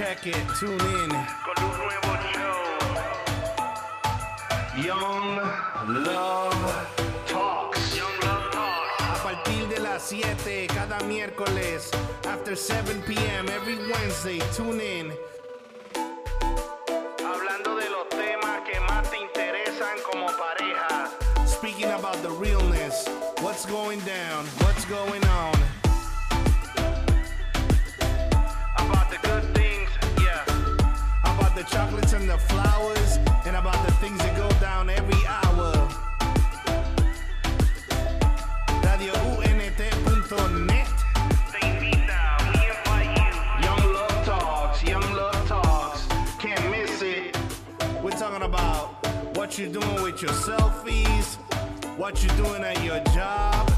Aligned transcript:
check 0.00 0.26
it, 0.26 0.46
tune 0.58 0.72
in. 0.72 1.10
Con 1.44 1.56
un 1.62 1.76
nuevo 1.76 2.12
show. 2.32 2.62
Young 4.82 5.36
Love 5.88 6.86
Talks. 7.26 7.94
Young 7.94 8.16
Love 8.22 8.50
Talks. 8.50 9.02
A 9.02 9.22
partir 9.22 9.68
de 9.68 9.78
las 9.78 10.02
7 10.08 10.68
cada 10.68 11.00
miércoles. 11.00 11.90
After 12.26 12.56
7 12.56 13.02
p.m. 13.02 13.50
every 13.50 13.76
Wednesday, 13.92 14.40
tune 14.56 14.80
in. 14.80 15.12
Flowers, 32.48 33.18
and 33.46 33.56
about 33.56 33.84
the 33.86 33.92
things 33.94 34.18
that 34.18 34.36
go 34.36 34.48
down 34.60 34.90
every 34.90 35.24
hour. 35.26 35.72
RadioUNT.net 38.82 40.88
te 41.52 41.66
invita, 41.66 42.20
we 42.52 42.58
invite 42.68 43.16
you. 43.16 43.64
Young 43.64 43.92
Love 43.92 44.24
Talks, 44.24 44.82
Young 44.82 45.12
Love 45.14 45.48
Talks, 45.48 46.06
can't 46.38 46.70
miss 46.70 47.02
it. 47.02 47.36
We're 48.02 48.10
talking 48.10 48.42
about 48.42 49.06
what 49.36 49.58
you're 49.58 49.72
doing 49.72 50.02
with 50.02 50.22
your 50.22 50.32
selfies, 50.32 51.36
what 51.96 52.22
you're 52.22 52.36
doing 52.36 52.62
at 52.64 52.82
your 52.84 53.00
job. 53.14 53.70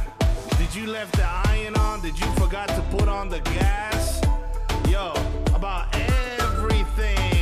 Did 0.59 0.75
you 0.75 0.87
left 0.87 1.15
the 1.17 1.27
iron 1.49 1.77
on? 1.77 2.01
Did 2.03 2.19
you 2.19 2.27
forgot 2.35 2.69
to 2.69 2.83
put 2.91 3.09
on 3.09 3.29
the 3.29 3.41
gas? 3.41 4.21
Yo, 4.89 5.13
about 5.55 5.95
everything. 5.95 7.42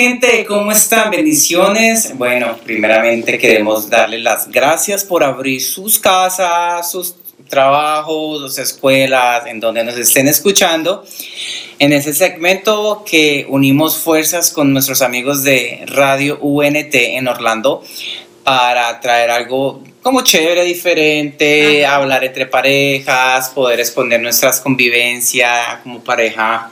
Gente, 0.00 0.44
¿cómo 0.46 0.70
están? 0.70 1.10
Bendiciones. 1.10 2.16
Bueno, 2.16 2.56
primeramente 2.64 3.36
queremos 3.36 3.90
darles 3.90 4.22
las 4.22 4.48
gracias 4.48 5.02
por 5.02 5.24
abrir 5.24 5.60
sus 5.60 5.98
casas, 5.98 6.88
sus 6.88 7.16
trabajos, 7.48 8.42
sus 8.42 8.58
escuelas, 8.58 9.46
en 9.46 9.58
donde 9.58 9.82
nos 9.82 9.96
estén 9.96 10.28
escuchando. 10.28 11.04
En 11.80 11.92
ese 11.92 12.14
segmento 12.14 13.02
que 13.04 13.44
unimos 13.48 13.96
fuerzas 13.96 14.52
con 14.52 14.72
nuestros 14.72 15.02
amigos 15.02 15.42
de 15.42 15.82
Radio 15.86 16.38
UNT 16.42 16.94
en 16.94 17.26
Orlando 17.26 17.82
para 18.44 19.00
traer 19.00 19.30
algo 19.30 19.82
como 20.00 20.22
chévere, 20.22 20.62
diferente, 20.64 21.84
hablar 21.84 22.22
entre 22.22 22.46
parejas, 22.46 23.48
poder 23.48 23.80
exponer 23.80 24.22
nuestras 24.22 24.60
convivencias 24.60 25.80
como 25.82 26.04
pareja 26.04 26.70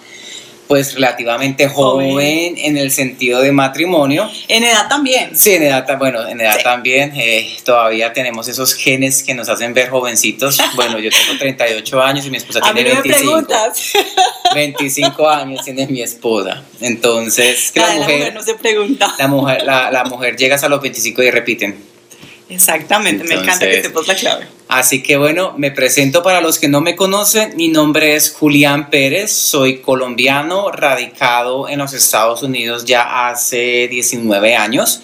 pues 0.68 0.94
relativamente 0.94 1.68
joven, 1.68 2.10
Joven. 2.12 2.54
en 2.58 2.76
el 2.76 2.90
sentido 2.90 3.40
de 3.40 3.52
matrimonio. 3.52 4.28
En 4.48 4.64
edad 4.64 4.88
también. 4.88 5.36
Sí, 5.36 5.54
en 5.54 5.62
edad, 5.64 5.86
bueno, 5.98 6.26
en 6.26 6.40
edad 6.40 6.56
Sí. 6.58 6.62
también 6.64 7.12
eh, 7.16 7.56
todavía 7.64 8.12
tenemos 8.12 8.48
esos 8.48 8.74
genes 8.74 9.22
que 9.22 9.34
nos 9.34 9.48
hacen 9.48 9.74
ver 9.74 9.88
jovencitos. 9.90 10.58
Bueno, 10.74 10.98
yo 10.98 11.10
tengo 11.10 11.38
38 11.38 12.02
años 12.02 12.26
y 12.26 12.30
mi 12.30 12.36
esposa 12.36 12.60
A 12.62 12.72
mí 12.72 12.82
tiene 12.82 12.90
no 12.94 12.96
me 12.96 13.08
25. 13.08 13.32
preguntas. 13.46 13.92
25 14.54 15.28
años 15.28 15.64
tiene 15.64 15.86
mi 15.86 16.02
esposa. 16.02 16.62
Entonces, 16.80 17.70
que 17.72 17.80
La 17.80 17.86
la 17.88 17.92
de 17.94 17.98
la 17.98 18.04
mujer, 18.06 18.18
mujer 18.18 18.34
no 18.34 18.42
se 18.42 18.54
pregunta. 18.54 19.14
la 19.18 19.28
mujer, 19.28 19.62
la, 19.64 19.90
la 19.90 20.04
mujer 20.04 20.36
llegas 20.36 20.62
a 20.64 20.68
los 20.68 20.80
25 20.80 21.22
y 21.22 21.30
repiten. 21.30 21.95
Exactamente, 22.48 23.24
me 23.24 23.34
encanta 23.34 23.66
que 23.66 23.82
sepas 23.82 24.06
la 24.06 24.14
clave. 24.14 24.46
Así 24.68 25.02
que 25.02 25.16
bueno, 25.16 25.54
me 25.56 25.70
presento 25.70 26.22
para 26.22 26.40
los 26.40 26.58
que 26.58 26.68
no 26.68 26.80
me 26.80 26.94
conocen. 26.94 27.56
Mi 27.56 27.68
nombre 27.68 28.14
es 28.14 28.32
Julián 28.32 28.88
Pérez, 28.90 29.32
soy 29.32 29.78
colombiano, 29.78 30.70
radicado 30.70 31.68
en 31.68 31.78
los 31.78 31.92
Estados 31.92 32.42
Unidos 32.42 32.84
ya 32.84 33.28
hace 33.28 33.88
19 33.88 34.54
años. 34.54 35.02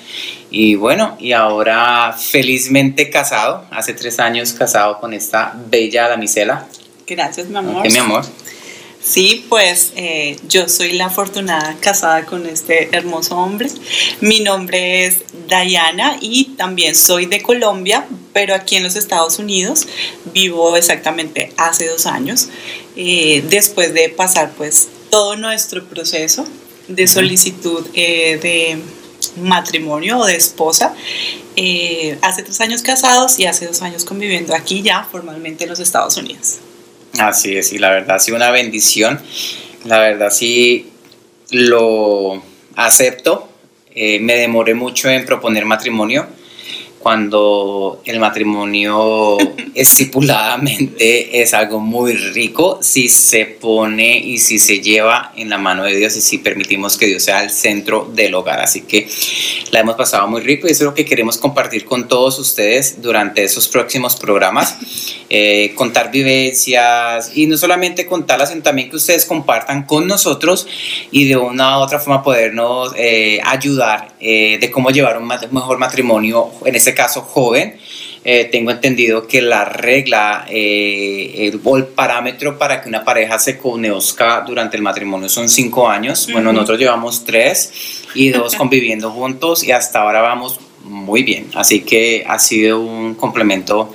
Y 0.50 0.74
bueno, 0.74 1.16
y 1.18 1.32
ahora 1.32 2.12
felizmente 2.16 3.10
casado, 3.10 3.64
hace 3.70 3.94
tres 3.94 4.20
años 4.20 4.52
casado 4.52 5.00
con 5.00 5.12
esta 5.12 5.54
bella 5.68 6.08
damisela. 6.08 6.66
Gracias, 7.06 7.48
mi 7.48 7.56
amor. 7.56 7.90
Mi 7.90 7.98
amor. 7.98 8.24
Sí, 9.02 9.44
pues 9.48 9.92
eh, 9.96 10.36
yo 10.48 10.68
soy 10.68 10.92
la 10.92 11.06
afortunada 11.06 11.76
casada 11.80 12.24
con 12.24 12.46
este 12.46 12.96
hermoso 12.96 13.36
hombre. 13.36 13.68
Mi 14.20 14.38
nombre 14.40 15.06
es 15.06 15.22
Diana 15.48 16.18
y 16.20 16.50
también 16.56 16.94
soy 16.94 17.26
de 17.26 17.42
Colombia, 17.42 18.06
pero 18.32 18.54
aquí 18.54 18.76
en 18.76 18.84
los 18.84 18.94
Estados 18.94 19.40
Unidos 19.40 19.88
vivo 20.32 20.76
exactamente 20.76 21.52
hace 21.56 21.88
dos 21.88 22.06
años. 22.06 22.48
eh, 22.94 23.42
después 23.48 23.92
de 23.94 24.10
pasar 24.10 24.52
pues 24.56 24.88
todo 25.10 25.34
nuestro 25.36 25.84
proceso 25.84 26.46
de 26.88 27.06
solicitud 27.08 27.86
eh, 27.94 28.38
de 28.40 28.78
matrimonio 29.40 30.18
o 30.18 30.26
de 30.26 30.36
esposa, 30.36 30.94
hace 32.22 32.42
tres 32.42 32.60
años 32.60 32.82
casados 32.82 33.38
y 33.38 33.46
hace 33.46 33.66
dos 33.66 33.82
años 33.82 34.04
conviviendo 34.04 34.54
aquí 34.54 34.82
ya 34.82 35.04
formalmente 35.10 35.64
en 35.64 35.70
los 35.70 35.80
Estados 35.80 36.16
Unidos. 36.16 36.58
Así 37.18 37.56
es, 37.56 37.72
y 37.72 37.78
la 37.78 37.90
verdad 37.90 38.18
sido 38.18 38.36
una 38.36 38.50
bendición. 38.50 39.20
La 39.84 39.98
verdad 39.98 40.30
sí 40.30 40.90
lo 41.50 42.42
acepto. 42.76 43.48
Eh, 43.94 44.18
me 44.20 44.34
demoré 44.36 44.74
mucho 44.74 45.10
en 45.10 45.26
proponer 45.26 45.66
matrimonio 45.66 46.26
cuando 47.02 48.00
el 48.04 48.20
matrimonio 48.20 49.36
estipuladamente 49.74 51.42
es 51.42 51.52
algo 51.52 51.80
muy 51.80 52.12
rico 52.14 52.78
si 52.80 53.08
se 53.08 53.44
pone 53.46 54.18
y 54.18 54.38
si 54.38 54.58
se 54.58 54.80
lleva 54.80 55.32
en 55.36 55.50
la 55.50 55.58
mano 55.58 55.84
de 55.84 55.96
Dios 55.96 56.16
y 56.16 56.20
si 56.20 56.38
permitimos 56.38 56.96
que 56.96 57.06
Dios 57.06 57.24
sea 57.24 57.42
el 57.42 57.50
centro 57.50 58.10
del 58.14 58.34
hogar. 58.34 58.60
Así 58.60 58.82
que 58.82 59.08
la 59.70 59.80
hemos 59.80 59.96
pasado 59.96 60.28
muy 60.28 60.40
rico 60.40 60.68
y 60.68 60.70
eso 60.70 60.84
es 60.84 60.86
lo 60.86 60.94
que 60.94 61.04
queremos 61.04 61.38
compartir 61.38 61.84
con 61.84 62.08
todos 62.08 62.38
ustedes 62.38 63.02
durante 63.02 63.42
esos 63.42 63.68
próximos 63.68 64.16
programas. 64.16 64.76
Eh, 65.34 65.72
contar 65.74 66.10
vivencias 66.10 67.32
y 67.34 67.46
no 67.46 67.56
solamente 67.56 68.04
contarlas, 68.04 68.50
sino 68.50 68.62
también 68.62 68.90
que 68.90 68.96
ustedes 68.96 69.24
compartan 69.24 69.84
con 69.84 70.06
nosotros 70.06 70.66
y 71.10 71.26
de 71.26 71.38
una 71.38 71.78
u 71.78 71.82
otra 71.82 71.98
forma 71.98 72.22
podernos 72.22 72.92
eh, 72.98 73.40
ayudar 73.42 74.08
eh, 74.20 74.58
de 74.60 74.70
cómo 74.70 74.90
llevar 74.90 75.16
un 75.16 75.26
mejor 75.26 75.78
matrimonio, 75.78 76.50
en 76.64 76.74
este 76.74 76.91
caso 76.94 77.22
joven. 77.22 77.76
Eh, 78.24 78.48
tengo 78.52 78.70
entendido 78.70 79.26
que 79.26 79.42
la 79.42 79.64
regla 79.64 80.46
eh, 80.48 81.50
el, 81.52 81.60
el 81.64 81.84
parámetro 81.86 82.56
para 82.56 82.80
que 82.80 82.88
una 82.88 83.04
pareja 83.04 83.36
se 83.40 83.58
conozca 83.58 84.44
durante 84.46 84.76
el 84.76 84.82
matrimonio 84.82 85.28
son 85.28 85.48
cinco 85.48 85.88
años. 85.88 86.28
Bueno, 86.32 86.50
Ujú. 86.50 86.58
nosotros 86.58 86.78
llevamos 86.78 87.24
tres 87.24 88.04
y 88.14 88.28
dos 88.28 88.54
conviviendo 88.56 89.10
juntos 89.10 89.64
y 89.64 89.72
hasta 89.72 90.02
ahora 90.02 90.20
vamos 90.22 90.60
muy 90.84 91.24
bien. 91.24 91.48
Así 91.54 91.80
que 91.80 92.24
ha 92.26 92.38
sido 92.38 92.80
un 92.80 93.14
complemento 93.14 93.92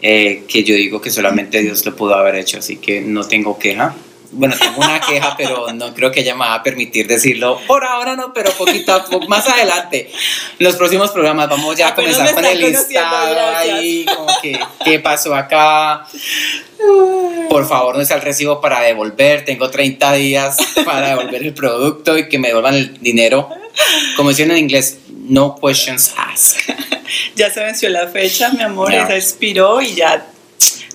eh, 0.00 0.44
que 0.46 0.62
yo 0.62 0.74
digo 0.74 1.00
que 1.00 1.10
solamente 1.10 1.60
Dios 1.62 1.84
lo 1.86 1.96
pudo 1.96 2.14
haber 2.14 2.36
hecho, 2.36 2.58
así 2.58 2.76
que 2.76 3.00
no 3.00 3.24
tengo 3.24 3.58
queja. 3.58 3.94
Bueno, 4.36 4.54
tengo 4.58 4.78
una 4.80 5.00
queja, 5.00 5.34
pero 5.36 5.72
no 5.72 5.94
creo 5.94 6.10
que 6.10 6.20
ella 6.20 6.34
me 6.34 6.40
va 6.40 6.54
a 6.54 6.62
permitir 6.62 7.06
decirlo. 7.06 7.60
Por 7.66 7.84
ahora 7.84 8.16
no, 8.16 8.32
pero 8.32 8.50
poquito 8.52 8.92
a 8.94 9.04
poco, 9.04 9.26
más 9.28 9.48
adelante. 9.48 10.10
Los 10.58 10.76
próximos 10.76 11.10
programas 11.12 11.48
vamos 11.48 11.76
ya 11.76 11.88
a 11.88 11.94
comenzar 11.94 12.26
me 12.26 12.32
con 12.32 12.44
el 12.44 12.58
listado 12.58 13.56
ahí, 13.56 14.04
como 14.04 14.28
que, 14.42 14.58
¿qué 14.84 14.98
pasó 14.98 15.34
acá? 15.34 16.06
Por 17.48 17.66
favor, 17.68 17.96
no 17.96 18.02
es 18.02 18.10
el 18.10 18.20
recibo 18.20 18.60
para 18.60 18.80
devolver. 18.80 19.44
Tengo 19.44 19.70
30 19.70 20.12
días 20.14 20.56
para 20.84 21.08
devolver 21.10 21.42
el 21.42 21.54
producto 21.54 22.18
y 22.18 22.28
que 22.28 22.38
me 22.38 22.48
devuelvan 22.48 22.74
el 22.74 23.00
dinero. 23.00 23.48
Como 24.16 24.30
dicen 24.30 24.50
en 24.50 24.58
inglés, 24.58 24.98
no 25.08 25.56
questions 25.60 26.12
asked. 26.16 26.74
Ya 27.36 27.50
se 27.50 27.62
venció 27.62 27.88
la 27.88 28.08
fecha, 28.08 28.50
mi 28.50 28.62
amor, 28.62 28.90
Ya. 28.92 29.06
expiró 29.14 29.80
y 29.80 29.94
ya 29.94 30.26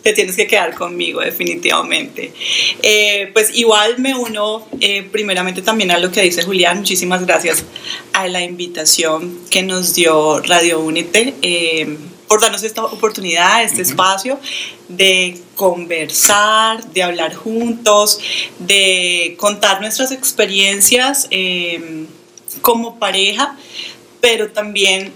te 0.01 0.13
tienes 0.13 0.35
que 0.35 0.47
quedar 0.47 0.73
conmigo, 0.75 1.21
definitivamente. 1.21 2.33
Eh, 2.81 3.29
pues 3.33 3.55
igual 3.55 3.99
me 3.99 4.15
uno 4.15 4.67
eh, 4.79 5.03
primeramente 5.11 5.61
también 5.61 5.91
a 5.91 5.97
lo 5.97 6.11
que 6.11 6.21
dice 6.21 6.43
Julián. 6.43 6.79
Muchísimas 6.79 7.25
gracias 7.25 7.65
a 8.13 8.27
la 8.27 8.41
invitación 8.41 9.39
que 9.49 9.63
nos 9.63 9.95
dio 9.95 10.41
Radio 10.41 10.79
Unite. 10.79 11.35
Eh, 11.41 11.97
por 12.27 12.41
darnos 12.41 12.61
esta 12.61 12.85
oportunidad, 12.85 13.63
este 13.63 13.81
espacio 13.81 14.39
de 14.87 15.39
conversar, 15.55 16.83
de 16.91 17.01
hablar 17.01 17.33
juntos, 17.33 18.19
de 18.59 19.35
contar 19.39 19.81
nuestras 19.81 20.11
experiencias 20.11 21.27
como 22.61 22.99
pareja, 22.99 23.57
pero 24.21 24.51
también 24.51 25.11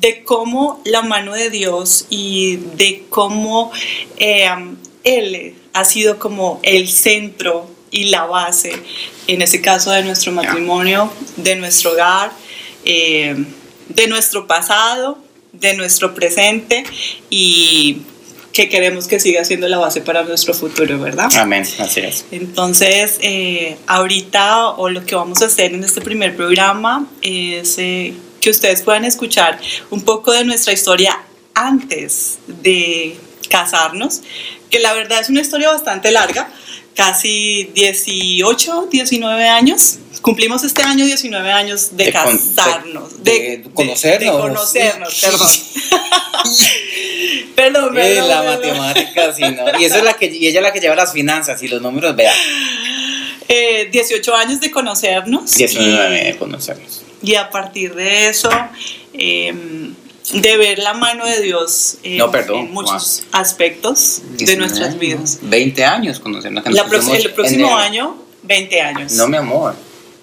de 0.00 0.22
cómo 0.24 0.80
la 0.84 1.02
mano 1.02 1.34
de 1.34 1.50
Dios 1.50 2.06
y 2.10 2.56
de 2.76 3.04
cómo 3.08 3.70
em, 4.16 4.76
Él 5.02 5.54
ha 5.72 5.84
sido 5.84 6.18
como 6.18 6.60
el 6.62 6.88
centro 6.88 7.70
y 7.90 8.04
la 8.04 8.24
base, 8.24 8.72
en 9.26 9.42
ese 9.42 9.60
caso 9.60 9.90
de 9.90 10.02
nuestro 10.02 10.32
matrimonio, 10.32 11.12
de 11.36 11.56
nuestro 11.56 11.92
hogar, 11.92 12.32
em, 12.84 13.46
de 13.88 14.06
nuestro 14.08 14.46
pasado 14.46 15.18
de 15.60 15.74
nuestro 15.74 16.14
presente 16.14 16.84
y 17.30 18.02
que 18.52 18.68
queremos 18.68 19.08
que 19.08 19.18
siga 19.18 19.44
siendo 19.44 19.66
la 19.66 19.78
base 19.78 20.00
para 20.00 20.22
nuestro 20.22 20.54
futuro, 20.54 20.98
¿verdad? 21.00 21.28
Amén, 21.36 21.64
así 21.80 22.00
es. 22.00 22.24
Entonces, 22.30 23.18
eh, 23.20 23.76
ahorita 23.86 24.70
o 24.70 24.88
lo 24.88 25.04
que 25.04 25.16
vamos 25.16 25.42
a 25.42 25.46
hacer 25.46 25.74
en 25.74 25.82
este 25.82 26.00
primer 26.00 26.36
programa 26.36 27.06
es 27.20 27.78
eh, 27.78 28.14
que 28.44 28.50
ustedes 28.50 28.82
puedan 28.82 29.06
escuchar 29.06 29.58
un 29.88 30.02
poco 30.02 30.30
de 30.32 30.44
nuestra 30.44 30.74
historia 30.74 31.18
antes 31.54 32.36
de 32.46 33.16
casarnos, 33.48 34.20
que 34.68 34.80
la 34.80 34.92
verdad 34.92 35.22
es 35.22 35.30
una 35.30 35.40
historia 35.40 35.70
bastante 35.70 36.10
larga, 36.10 36.50
casi 36.94 37.70
18, 37.74 38.88
19 38.90 39.48
años. 39.48 39.96
Cumplimos 40.20 40.62
este 40.62 40.82
año 40.82 41.06
19 41.06 41.52
años 41.52 41.96
de, 41.96 42.12
casarnos, 42.12 43.24
de, 43.24 43.64
conocernos. 43.72 44.34
De, 44.34 44.42
conocernos, 44.42 45.20
perdón. 45.22 45.48
perdón, 47.56 47.94
perdón. 47.94 48.28
la 48.28 48.42
matemática, 48.42 49.32
sí, 49.32 49.42
¿no? 49.42 49.80
Y, 49.80 49.86
eso 49.86 49.96
es 49.96 50.04
la 50.04 50.18
que, 50.18 50.26
y 50.26 50.48
ella 50.48 50.60
es 50.60 50.64
la 50.64 50.72
que 50.74 50.80
lleva 50.80 50.94
las 50.94 51.14
finanzas 51.14 51.62
y 51.62 51.68
los 51.68 51.80
números, 51.80 52.14
vea. 52.14 52.34
Eh, 53.48 53.88
18 53.90 54.34
años 54.34 54.60
de 54.60 54.70
conocernos. 54.70 55.54
19 55.54 56.24
de 56.24 56.36
conocernos. 56.36 57.03
Y 57.24 57.36
a 57.36 57.48
partir 57.48 57.94
de 57.94 58.28
eso, 58.28 58.50
eh, 59.14 59.54
de 60.32 60.56
ver 60.58 60.78
la 60.78 60.92
mano 60.92 61.24
de 61.24 61.40
Dios 61.40 61.96
en, 62.02 62.20
muchos 62.70 63.24
aspectos 63.32 64.20
de 64.36 64.56
nuestras 64.56 64.98
vidas. 64.98 65.38
20 65.40 65.84
años 65.84 66.20
conociendo 66.20 66.62
El 66.64 67.32
próximo 67.32 67.74
año, 67.76 68.16
20 68.42 68.80
años. 68.80 69.12
No, 69.12 69.26
mi 69.26 69.38
amor, 69.38 69.74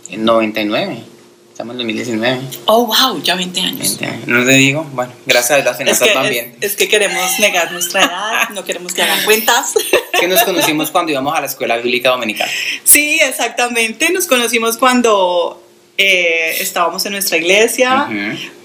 en 0.09 0.23
99. 0.25 1.05
Estamos 1.51 1.73
en 1.73 1.77
2019. 1.79 2.41
Oh, 2.65 2.85
wow, 2.85 3.21
ya 3.23 3.35
20 3.35 3.61
años. 3.61 3.97
No 4.27 4.45
te 4.45 4.51
digo, 4.51 4.83
bueno, 4.93 5.11
gracias 5.25 5.59
a 5.59 5.63
las 5.63 5.77
finanzas 5.77 6.13
también. 6.13 6.55
Es, 6.61 6.75
que 6.75 6.87
queremos 6.87 7.39
negar 7.39 7.71
nuestra 7.71 8.03
edad, 8.03 8.49
no 8.53 8.63
queremos 8.63 8.93
que 8.93 9.01
hagan 9.01 9.23
cuentas. 9.25 9.73
que 10.19 10.27
nos 10.27 10.43
conocimos 10.43 10.91
cuando 10.91 11.11
íbamos 11.11 11.35
a 11.35 11.41
la 11.41 11.47
escuela 11.47 11.77
bíblica 11.77 12.09
dominical. 12.09 12.49
Sí, 12.83 13.19
exactamente, 13.21 14.11
nos 14.11 14.27
conocimos 14.27 14.77
cuando 14.77 15.61
eh, 16.03 16.61
estábamos 16.61 17.05
en 17.05 17.11
nuestra 17.11 17.37
iglesia, 17.37 18.09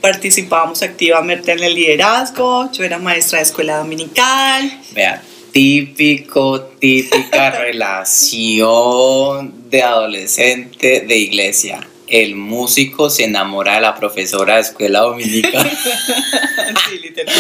participábamos 0.00 0.82
activamente 0.82 1.52
en 1.52 1.62
el 1.62 1.74
liderazgo, 1.74 2.72
yo 2.72 2.82
era 2.82 2.98
maestra 2.98 3.40
de 3.40 3.44
escuela 3.44 3.76
dominical. 3.76 4.80
Vea, 4.92 5.22
típico, 5.52 6.62
típica 6.62 7.50
relación 7.58 9.52
de 9.68 9.82
adolescente 9.82 11.00
de 11.00 11.16
iglesia. 11.18 11.86
El 12.06 12.36
músico 12.36 13.10
se 13.10 13.24
enamora 13.24 13.74
de 13.74 13.80
la 13.82 13.94
profesora 13.96 14.54
de 14.54 14.62
escuela 14.62 15.00
dominical. 15.00 15.70
sí, 16.88 16.98
literal. 17.02 17.34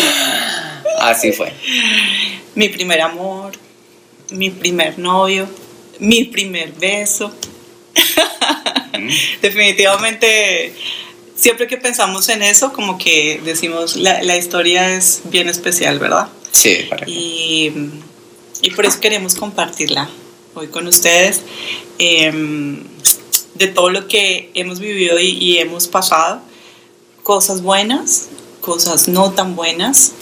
Así 1.00 1.32
fue. 1.32 1.54
Mi 2.54 2.68
primer 2.68 3.00
amor, 3.00 3.52
mi 4.30 4.50
primer 4.50 4.98
novio, 4.98 5.48
mi 6.00 6.24
primer 6.24 6.72
beso. 6.72 7.32
Definitivamente, 9.42 10.74
siempre 11.34 11.66
que 11.66 11.76
pensamos 11.76 12.28
en 12.28 12.42
eso, 12.42 12.72
como 12.72 12.98
que 12.98 13.40
decimos, 13.44 13.96
la, 13.96 14.22
la 14.22 14.36
historia 14.36 14.94
es 14.94 15.22
bien 15.24 15.48
especial, 15.48 15.98
¿verdad? 15.98 16.28
Sí, 16.52 16.88
y, 17.06 17.72
y, 18.62 18.70
por 18.70 18.86
eso 18.86 18.98
queremos 19.00 19.34
compartirla 19.34 20.08
hoy 20.54 20.68
con 20.68 20.86
ustedes, 20.86 21.42
em, 21.98 22.82
de 23.54 23.66
todo 23.68 23.90
lo 23.90 24.08
que 24.08 24.50
hemos 24.54 24.80
vivido 24.80 25.20
y, 25.20 25.28
y 25.28 25.58
hemos 25.58 25.86
pasado, 25.86 26.40
cosas 27.22 27.60
buenas, 27.62 28.28
cosas 28.60 29.08
no 29.08 29.32
tan 29.32 29.54
buenas, 29.54 30.12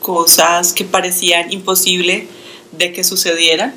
cosas 0.00 0.72
que 0.72 0.84
parecían 0.84 1.52
imposible 1.52 2.28
de 2.72 2.92
que 2.92 3.04
sucedieran. 3.04 3.74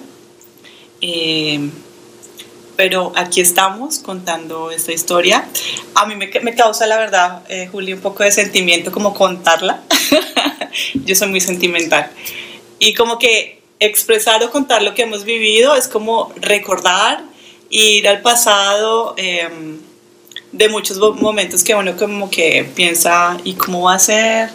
Eh, 1.02 1.70
pero 2.76 3.12
aquí 3.16 3.42
estamos 3.42 4.00
contando 4.00 4.72
esta 4.72 4.92
historia. 4.92 5.48
A 5.94 6.06
mí 6.06 6.16
me, 6.16 6.30
me 6.42 6.56
causa, 6.56 6.88
la 6.88 6.98
verdad, 6.98 7.44
eh, 7.50 7.68
Juli, 7.72 7.94
un 7.94 8.02
poco 8.02 8.24
de 8.24 8.32
sentimiento 8.32 8.92
como 8.92 9.14
contarla. 9.14 9.84
Yo 11.06 11.16
soy 11.16 11.30
muy 11.30 11.42
sentimental. 11.42 12.12
Y 12.80 12.94
como 12.94 13.18
que 13.18 13.62
expresar 13.80 14.44
o 14.44 14.52
contar 14.52 14.82
lo 14.82 14.94
que 14.94 15.04
hemos 15.04 15.24
vivido 15.24 15.76
es 15.76 15.88
como 15.88 16.34
recordar, 16.38 17.24
ir 17.70 18.08
al 18.08 18.22
pasado 18.22 19.16
em, 19.18 19.80
de 20.52 20.70
muchos 20.70 20.98
momentos 20.98 21.64
que 21.64 21.76
uno 21.76 21.96
como 21.98 22.30
que 22.30 22.70
piensa, 22.76 23.38
¿y 23.44 23.54
cómo 23.54 23.84
va 23.84 23.96
a 23.96 24.00
ser? 24.00 24.50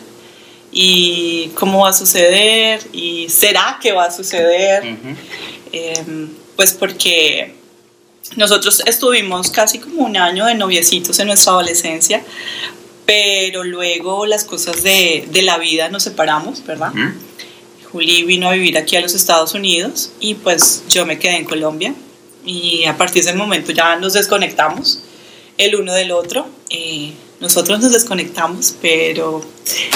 ¿Y 0.73 1.49
cómo 1.55 1.81
va 1.81 1.91
a 1.91 1.93
suceder? 1.93 2.81
¿Y 2.93 3.29
será 3.29 3.79
que 3.83 3.93
va 3.93 4.05
a 4.05 4.11
suceder? 4.11 4.97
Em, 5.73 6.29
pues 6.57 6.75
porque 6.75 7.60
nosotros 8.37 8.83
estuvimos 8.87 9.51
casi 9.51 9.79
como 9.79 10.05
un 10.05 10.17
año 10.17 10.47
de 10.47 10.55
noviecitos 10.55 11.19
en 11.19 11.29
nuestra 11.29 11.53
adolescencia, 11.53 12.23
pero 13.07 13.65
luego 13.65 14.27
las 14.27 14.45
cosas 14.45 14.83
de, 14.83 15.29
de 15.31 15.43
la 15.43 15.59
vida 15.59 15.89
nos 15.89 16.05
separamos, 16.05 16.65
¿verdad? 16.65 16.93
Juli 17.91 18.23
vino 18.23 18.49
a 18.49 18.53
vivir 18.53 18.79
aquí 18.79 18.97
a 18.97 19.01
los 19.01 19.15
Estados 19.15 19.55
Unidos 19.55 20.13
y 20.21 20.35
pues 20.35 20.85
yo 20.89 21.07
me 21.07 21.19
quedé 21.19 21.37
en 21.37 21.45
Colombia 21.45 21.95
y 22.45 22.85
a 22.85 22.97
partir 22.97 23.25
de 23.25 23.31
ese 23.31 23.39
momento 23.39 23.73
ya 23.73 23.97
nos 23.97 24.13
desconectamos 24.13 25.01
el 25.59 25.75
uno 25.75 25.93
del 25.93 26.13
otro. 26.13 26.49
Eh, 26.71 27.13
nosotros 27.41 27.81
nos 27.81 27.93
desconectamos, 27.93 28.77
pero 28.81 29.45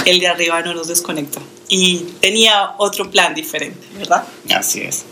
el 0.07 0.19
de 0.19 0.27
arriba 0.27 0.61
no 0.63 0.75
nos 0.75 0.89
desconectó 0.89 1.41
y 1.69 1.99
tenía 2.21 2.73
otro 2.79 3.11
plan 3.11 3.35
diferente, 3.35 3.87
¿verdad? 3.97 4.27
Así 4.51 4.81
es. 4.81 5.05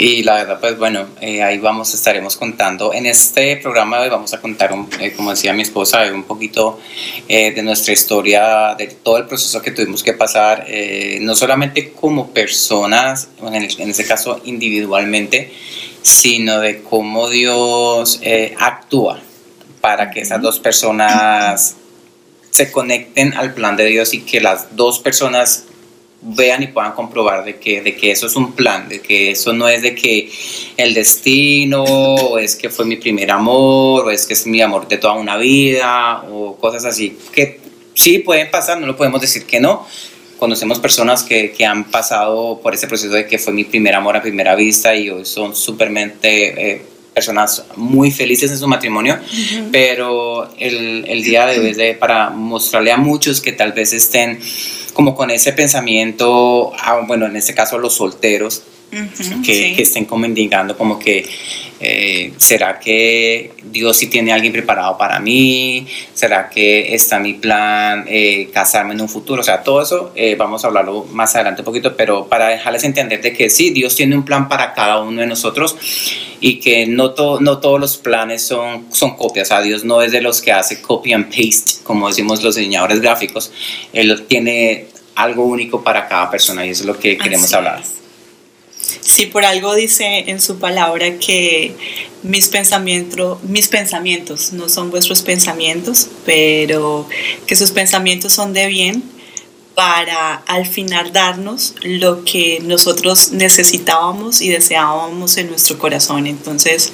Y 0.00 0.22
la 0.22 0.34
verdad, 0.34 0.60
pues 0.60 0.78
bueno, 0.78 1.08
eh, 1.20 1.42
ahí 1.42 1.58
vamos, 1.58 1.92
estaremos 1.92 2.36
contando. 2.36 2.94
En 2.94 3.04
este 3.04 3.56
programa 3.56 3.96
de 3.96 4.04
hoy 4.04 4.10
vamos 4.10 4.32
a 4.32 4.40
contar, 4.40 4.72
eh, 5.00 5.12
como 5.16 5.30
decía 5.30 5.52
mi 5.52 5.62
esposa, 5.62 6.04
un 6.12 6.22
poquito 6.22 6.78
eh, 7.26 7.50
de 7.50 7.62
nuestra 7.64 7.94
historia, 7.94 8.76
de 8.78 8.86
todo 8.86 9.16
el 9.16 9.26
proceso 9.26 9.60
que 9.60 9.72
tuvimos 9.72 10.04
que 10.04 10.12
pasar, 10.12 10.68
no 11.20 11.34
solamente 11.34 11.90
como 11.90 12.28
personas, 12.28 13.28
en, 13.42 13.54
en 13.54 13.90
este 13.90 14.06
caso 14.06 14.40
individualmente, 14.44 15.52
sino 16.00 16.60
de 16.60 16.80
cómo 16.82 17.28
Dios 17.28 18.20
actúa 18.56 19.20
para 19.80 20.12
que 20.12 20.20
esas 20.20 20.40
dos 20.40 20.60
personas 20.60 21.74
se 22.50 22.70
conecten 22.70 23.34
al 23.34 23.52
plan 23.52 23.76
de 23.76 23.86
Dios 23.86 24.14
y 24.14 24.20
que 24.20 24.40
las 24.40 24.76
dos 24.76 25.00
personas 25.00 25.64
vean 26.20 26.62
y 26.62 26.66
puedan 26.68 26.92
comprobar 26.92 27.44
de 27.44 27.56
que, 27.56 27.80
de 27.80 27.94
que 27.94 28.10
eso 28.10 28.26
es 28.26 28.36
un 28.36 28.52
plan, 28.52 28.88
de 28.88 29.00
que 29.00 29.30
eso 29.30 29.52
no 29.52 29.68
es 29.68 29.82
de 29.82 29.94
que 29.94 30.30
el 30.76 30.94
destino, 30.94 31.84
o 31.84 32.38
es 32.38 32.56
que 32.56 32.70
fue 32.70 32.84
mi 32.84 32.96
primer 32.96 33.30
amor, 33.30 34.06
o 34.06 34.10
es 34.10 34.26
que 34.26 34.34
es 34.34 34.46
mi 34.46 34.60
amor 34.60 34.88
de 34.88 34.98
toda 34.98 35.14
una 35.14 35.36
vida, 35.36 36.24
o 36.30 36.56
cosas 36.56 36.84
así, 36.84 37.16
que 37.32 37.60
sí 37.94 38.18
pueden 38.18 38.50
pasar, 38.50 38.80
no 38.80 38.86
lo 38.86 38.96
podemos 38.96 39.20
decir 39.20 39.44
que 39.44 39.60
no. 39.60 39.86
Conocemos 40.38 40.78
personas 40.78 41.24
que, 41.24 41.50
que 41.50 41.64
han 41.64 41.84
pasado 41.84 42.60
por 42.62 42.72
ese 42.74 42.86
proceso 42.86 43.12
de 43.12 43.26
que 43.26 43.38
fue 43.38 43.52
mi 43.52 43.64
primer 43.64 43.94
amor 43.94 44.16
a 44.16 44.22
primera 44.22 44.54
vista 44.54 44.94
y 44.94 45.10
hoy 45.10 45.24
son 45.24 45.54
supermente... 45.54 46.72
Eh, 46.72 46.82
personas 47.18 47.64
muy 47.74 48.12
felices 48.12 48.52
en 48.52 48.58
su 48.58 48.68
matrimonio, 48.68 49.18
pero 49.72 50.48
el, 50.56 51.04
el, 51.08 51.24
día 51.24 51.46
de 51.46 51.58
hoy 51.58 51.70
es 51.70 51.76
de, 51.76 51.94
para 51.94 52.30
mostrarle 52.30 52.92
a 52.92 52.96
muchos 52.96 53.40
que 53.40 53.50
tal 53.50 53.72
vez 53.72 53.92
estén 53.92 54.38
como 54.92 55.16
con 55.16 55.28
ese 55.32 55.52
pensamiento, 55.52 56.72
bueno, 57.08 57.26
en 57.26 57.34
este 57.34 57.54
caso 57.54 57.76
los 57.76 57.96
solteros, 57.96 58.62
Que, 58.90 59.54
sí. 59.54 59.74
que 59.76 59.82
estén 59.82 60.06
como 60.06 60.24
indicando 60.24 60.76
como 60.76 60.98
que 60.98 61.26
eh, 61.80 62.32
será 62.38 62.80
que 62.80 63.52
Dios 63.70 63.96
sí 63.98 64.06
tiene 64.06 64.32
a 64.32 64.36
alguien 64.36 64.52
preparado 64.52 64.96
para 64.96 65.20
mí, 65.20 65.86
será 66.14 66.48
que 66.48 66.94
está 66.94 67.18
mi 67.18 67.34
plan 67.34 68.04
eh, 68.08 68.48
casarme 68.52 68.94
en 68.94 69.02
un 69.02 69.08
futuro, 69.08 69.42
o 69.42 69.44
sea, 69.44 69.62
todo 69.62 69.82
eso 69.82 70.12
eh, 70.16 70.34
vamos 70.36 70.64
a 70.64 70.68
hablarlo 70.68 71.04
más 71.12 71.34
adelante 71.34 71.60
un 71.60 71.66
poquito, 71.66 71.94
pero 71.96 72.26
para 72.28 72.48
dejarles 72.48 72.82
entender 72.84 73.20
de 73.20 73.32
que 73.34 73.50
sí, 73.50 73.70
Dios 73.70 73.94
tiene 73.94 74.16
un 74.16 74.24
plan 74.24 74.48
para 74.48 74.72
cada 74.72 75.00
uno 75.02 75.20
de 75.20 75.26
nosotros 75.26 75.76
y 76.40 76.58
que 76.58 76.86
no, 76.86 77.10
to- 77.10 77.40
no 77.40 77.58
todos 77.58 77.78
los 77.78 77.96
planes 77.98 78.42
son, 78.42 78.86
son 78.90 79.16
copias, 79.16 79.48
o 79.48 79.54
sea, 79.54 79.60
Dios 79.60 79.84
no 79.84 80.00
es 80.02 80.12
de 80.12 80.22
los 80.22 80.40
que 80.40 80.50
hace 80.52 80.80
copy 80.80 81.12
and 81.12 81.26
paste, 81.26 81.84
como 81.84 82.08
decimos 82.08 82.42
los 82.42 82.56
diseñadores 82.56 83.00
gráficos, 83.00 83.52
Él 83.92 84.24
tiene 84.26 84.86
algo 85.14 85.44
único 85.44 85.84
para 85.84 86.08
cada 86.08 86.30
persona 86.30 86.64
y 86.64 86.70
eso 86.70 86.82
es 86.84 86.86
lo 86.86 86.98
que 86.98 87.18
queremos 87.18 87.52
hablar. 87.52 87.80
es. 87.82 87.98
Sí, 89.00 89.26
por 89.26 89.44
algo 89.44 89.74
dice 89.74 90.24
en 90.28 90.40
su 90.40 90.58
palabra 90.58 91.18
que 91.18 91.74
mis, 92.22 92.48
pensamientos 92.48 93.42
mis 93.42 93.68
pensamientos 93.68 94.52
no 94.52 94.68
son 94.68 94.90
vuestros 94.90 95.22
pensamientos, 95.22 96.08
pero 96.24 97.08
que 97.46 97.54
sus 97.54 97.70
pensamientos 97.70 98.32
son 98.32 98.52
de 98.52 98.66
bien 98.66 99.02
para 99.74 100.34
al 100.46 100.66
final 100.66 101.12
darnos 101.12 101.74
lo 101.82 102.24
que 102.24 102.60
nosotros 102.64 103.30
necesitábamos 103.32 104.40
y 104.40 104.48
deseábamos 104.48 105.36
en 105.36 105.50
nuestro 105.50 105.78
corazón. 105.78 106.26
Entonces, 106.26 106.92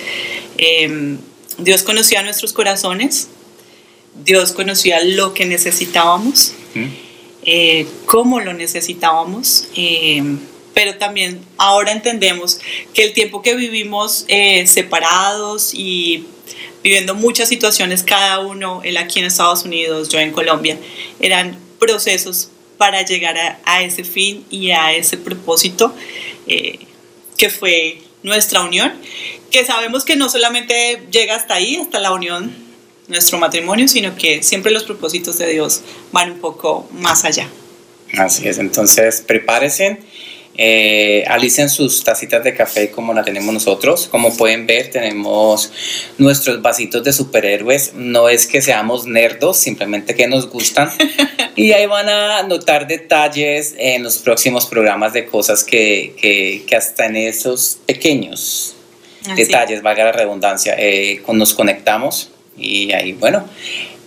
eh, 0.58 1.16
Dios 1.58 1.82
conocía 1.82 2.22
nuestros 2.22 2.52
corazones, 2.52 3.28
Dios 4.24 4.52
conocía 4.52 5.02
lo 5.02 5.32
que 5.32 5.46
necesitábamos 5.46 6.52
¿Mm? 6.74 6.84
eh, 7.44 7.86
cómo 8.06 8.40
lo 8.40 8.52
necesitábamos, 8.52 9.68
eh, 9.76 10.22
pero 10.74 10.96
también 10.98 11.40
ahora 11.56 11.92
entendemos 11.92 12.60
que 12.92 13.04
el 13.04 13.12
tiempo 13.12 13.42
que 13.42 13.54
vivimos 13.54 14.24
eh, 14.28 14.66
separados 14.66 15.72
y 15.72 16.26
viviendo 16.82 17.14
muchas 17.14 17.48
situaciones, 17.48 18.02
cada 18.02 18.40
uno, 18.40 18.82
él 18.84 18.96
aquí 18.98 19.20
en 19.20 19.24
Estados 19.24 19.64
Unidos, 19.64 20.10
yo 20.10 20.18
en 20.18 20.32
Colombia, 20.32 20.76
eran 21.20 21.56
procesos 21.78 22.50
para 22.76 23.02
llegar 23.02 23.38
a, 23.38 23.60
a 23.64 23.82
ese 23.82 24.04
fin 24.04 24.44
y 24.50 24.70
a 24.70 24.92
ese 24.92 25.16
propósito 25.16 25.94
eh, 26.46 26.80
que 27.38 27.48
fue 27.48 28.02
nuestra 28.22 28.62
unión, 28.62 28.92
que 29.50 29.64
sabemos 29.64 30.04
que 30.04 30.16
no 30.16 30.28
solamente 30.28 31.02
llega 31.10 31.36
hasta 31.36 31.54
ahí, 31.54 31.76
hasta 31.76 32.00
la 32.00 32.12
unión, 32.12 32.64
nuestro 33.08 33.38
matrimonio, 33.38 33.86
sino 33.86 34.16
que 34.16 34.42
siempre 34.42 34.72
los 34.72 34.84
propósitos 34.84 35.38
de 35.38 35.48
Dios 35.48 35.82
van 36.10 36.32
un 36.32 36.40
poco 36.40 36.88
más 36.92 37.24
allá. 37.24 37.48
Así 38.16 38.48
es, 38.48 38.58
entonces 38.58 39.22
prepárense, 39.26 39.98
eh, 40.56 41.24
alicen 41.26 41.68
sus 41.68 42.04
tacitas 42.04 42.44
de 42.44 42.54
café 42.54 42.90
como 42.90 43.12
la 43.12 43.24
tenemos 43.24 43.52
nosotros. 43.52 44.08
Como 44.08 44.36
pueden 44.36 44.66
ver, 44.66 44.90
tenemos 44.90 45.72
nuestros 46.18 46.62
vasitos 46.62 47.02
de 47.02 47.12
superhéroes. 47.12 47.94
No 47.94 48.28
es 48.28 48.46
que 48.46 48.62
seamos 48.62 49.06
nerdos, 49.06 49.58
simplemente 49.58 50.14
que 50.14 50.28
nos 50.28 50.48
gustan. 50.48 50.90
y 51.56 51.72
ahí 51.72 51.86
van 51.86 52.08
a 52.08 52.42
notar 52.44 52.86
detalles 52.86 53.74
en 53.78 54.02
los 54.02 54.18
próximos 54.18 54.66
programas 54.66 55.12
de 55.12 55.26
cosas 55.26 55.64
que, 55.64 56.14
que, 56.20 56.64
que 56.66 56.76
hasta 56.76 57.06
en 57.06 57.16
esos 57.16 57.78
pequeños 57.86 58.74
Así. 59.26 59.44
detalles, 59.44 59.82
valga 59.82 60.04
la 60.04 60.12
redundancia, 60.12 60.74
eh, 60.78 61.22
nos 61.32 61.54
conectamos. 61.54 62.30
Y 62.56 62.92
ahí, 62.92 63.12
bueno, 63.12 63.44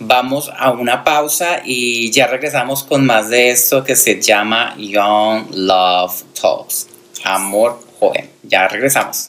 vamos 0.00 0.50
a 0.56 0.70
una 0.70 1.04
pausa 1.04 1.60
y 1.64 2.10
ya 2.10 2.26
regresamos 2.26 2.84
con 2.84 3.04
más 3.06 3.28
de 3.28 3.50
esto 3.50 3.84
que 3.84 3.96
se 3.96 4.20
llama 4.20 4.74
Young 4.76 5.46
Love 5.52 6.22
Talks. 6.40 6.88
Amor 7.24 7.80
joven. 7.98 8.30
Ya 8.42 8.68
regresamos. 8.68 9.28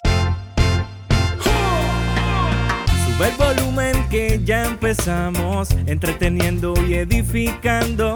Sube 3.05 3.27
el 3.27 3.35
volumen 3.37 4.07
que 4.09 4.39
ya 4.43 4.65
empezamos, 4.65 5.71
entreteniendo 5.87 6.73
y 6.87 6.95
edificando. 6.95 8.15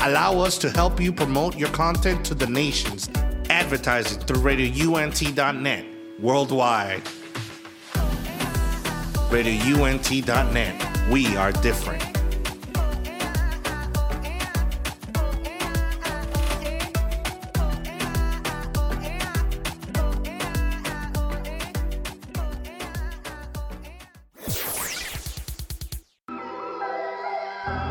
Allow 0.00 0.38
us 0.40 0.58
to 0.58 0.70
help 0.70 1.00
you 1.00 1.12
promote 1.12 1.56
your 1.56 1.70
content 1.70 2.24
to 2.26 2.34
the 2.34 2.46
nations. 2.46 3.08
Advertising 3.50 4.20
through 4.20 4.42
radiount.net 4.42 5.86
worldwide. 6.20 7.02
radiount.net. 9.30 11.10
We 11.10 11.36
are 11.36 11.52
different. 11.52 12.02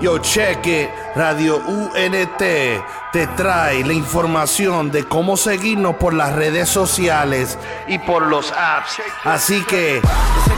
Yo, 0.01 0.19
check 0.19 0.67
it. 0.67 1.04
Radio 1.15 1.57
UNT 1.59 2.37
te 2.37 3.27
trae 3.37 3.85
la 3.85 3.93
información 3.93 4.91
de 4.91 5.05
cómo 5.05 5.37
seguirnos 5.37 5.95
por 5.95 6.13
las 6.13 6.33
redes 6.33 6.67
sociales 6.67 7.57
y 7.87 7.99
por 7.99 8.23
los 8.23 8.51
apps. 8.51 9.01
Así 9.23 9.63
que, 9.63 10.01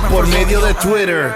por 0.10 0.26
medio 0.28 0.60
de 0.62 0.74
Twitter, 0.74 1.36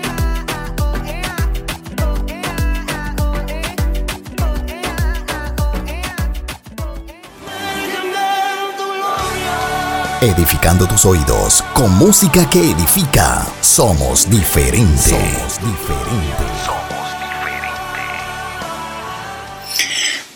Edificando 10.21 10.87
tus 10.87 11.03
oídos 11.05 11.61
con 11.73 11.93
música 11.97 12.49
que 12.49 12.59
edifica. 12.59 13.45
Somos 13.61 14.29
diferentes. 14.29 15.09
Somos 15.09 15.59
diferentes. 15.59 16.47
Somos. 16.63 16.81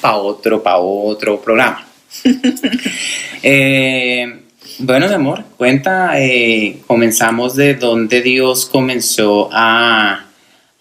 para 0.00 0.16
otro, 0.16 0.62
para 0.62 0.78
otro 0.78 1.38
programa. 1.40 1.85
eh, 3.42 4.46
bueno, 4.78 5.08
mi 5.08 5.14
amor, 5.14 5.44
cuenta, 5.56 6.20
eh, 6.20 6.80
comenzamos 6.86 7.56
de 7.56 7.74
donde 7.74 8.20
Dios 8.20 8.66
comenzó 8.66 9.48
a, 9.52 10.26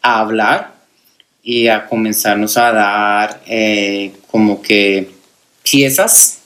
a, 0.01 0.19
hablar 0.19 0.73
y 1.41 1.67
a 1.67 1.85
comenzarnos 1.85 2.57
a 2.57 2.71
dar 2.73 3.41
eh, 3.47 4.11
como 4.29 4.61
que 4.61 5.11
piezas 5.63 6.41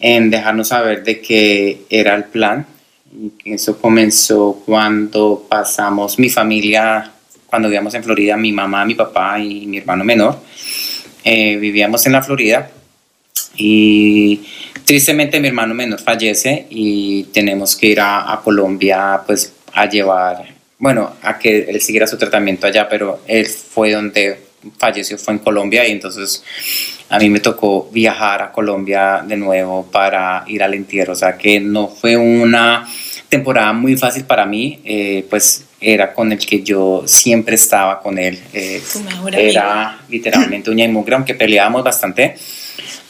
en 0.00 0.30
dejarnos 0.30 0.68
saber 0.68 1.04
de 1.04 1.20
qué 1.20 1.82
era 1.90 2.14
el 2.16 2.24
plan. 2.24 2.66
Eso 3.44 3.78
comenzó 3.80 4.62
cuando 4.66 5.46
pasamos 5.48 6.18
mi 6.18 6.28
familia, 6.28 7.12
cuando 7.46 7.68
vivíamos 7.68 7.94
en 7.94 8.02
Florida, 8.02 8.36
mi 8.36 8.52
mamá, 8.52 8.84
mi 8.84 8.94
papá 8.94 9.38
y 9.38 9.66
mi 9.66 9.78
hermano 9.78 10.04
menor. 10.04 10.40
Eh, 11.24 11.56
vivíamos 11.56 12.04
en 12.06 12.12
la 12.12 12.22
Florida 12.22 12.70
y 13.58 14.40
tristemente 14.84 15.40
mi 15.40 15.48
hermano 15.48 15.74
menor 15.74 16.00
fallece 16.00 16.66
y 16.70 17.24
tenemos 17.24 17.76
que 17.76 17.88
ir 17.88 18.00
a, 18.00 18.40
Colombia 18.42 19.20
pues 19.26 19.52
a 19.74 19.86
llevar, 19.86 20.46
bueno, 20.78 21.16
a 21.22 21.38
que 21.38 21.66
él 21.68 21.80
siguiera 21.82 22.06
su 22.06 22.16
tratamiento 22.16 22.66
allá, 22.66 22.88
pero 22.88 23.20
él 23.26 23.46
fue 23.46 23.92
donde 23.92 24.38
falleció, 24.78 25.18
fue 25.18 25.34
en 25.34 25.40
Colombia 25.40 25.86
y 25.86 25.92
entonces 25.92 26.42
a 27.10 27.18
mí 27.18 27.28
me 27.28 27.40
tocó 27.40 27.90
viajar 27.92 28.42
a 28.42 28.52
Colombia 28.52 29.22
de 29.26 29.36
nuevo 29.36 29.86
para 29.90 30.44
ir 30.46 30.62
al 30.62 30.74
entierro, 30.74 31.12
o 31.12 31.16
sea 31.16 31.36
que 31.36 31.60
no 31.60 31.88
fue 31.88 32.16
una 32.16 32.88
temporada 33.28 33.72
muy 33.72 33.96
fácil 33.96 34.24
para 34.24 34.46
mí, 34.46 34.80
eh, 34.84 35.26
pues 35.28 35.64
era 35.80 36.12
con 36.12 36.32
el 36.32 36.38
que 36.38 36.62
yo 36.62 37.04
siempre 37.06 37.54
estaba 37.54 38.00
con 38.00 38.18
él. 38.18 38.38
Eh, 38.52 38.82
era 39.36 40.00
literalmente 40.08 40.70
uña 40.70 40.84
y 40.84 40.88
mugre, 40.88 41.14
aunque 41.14 41.34
peleábamos 41.34 41.84
bastante, 41.84 42.36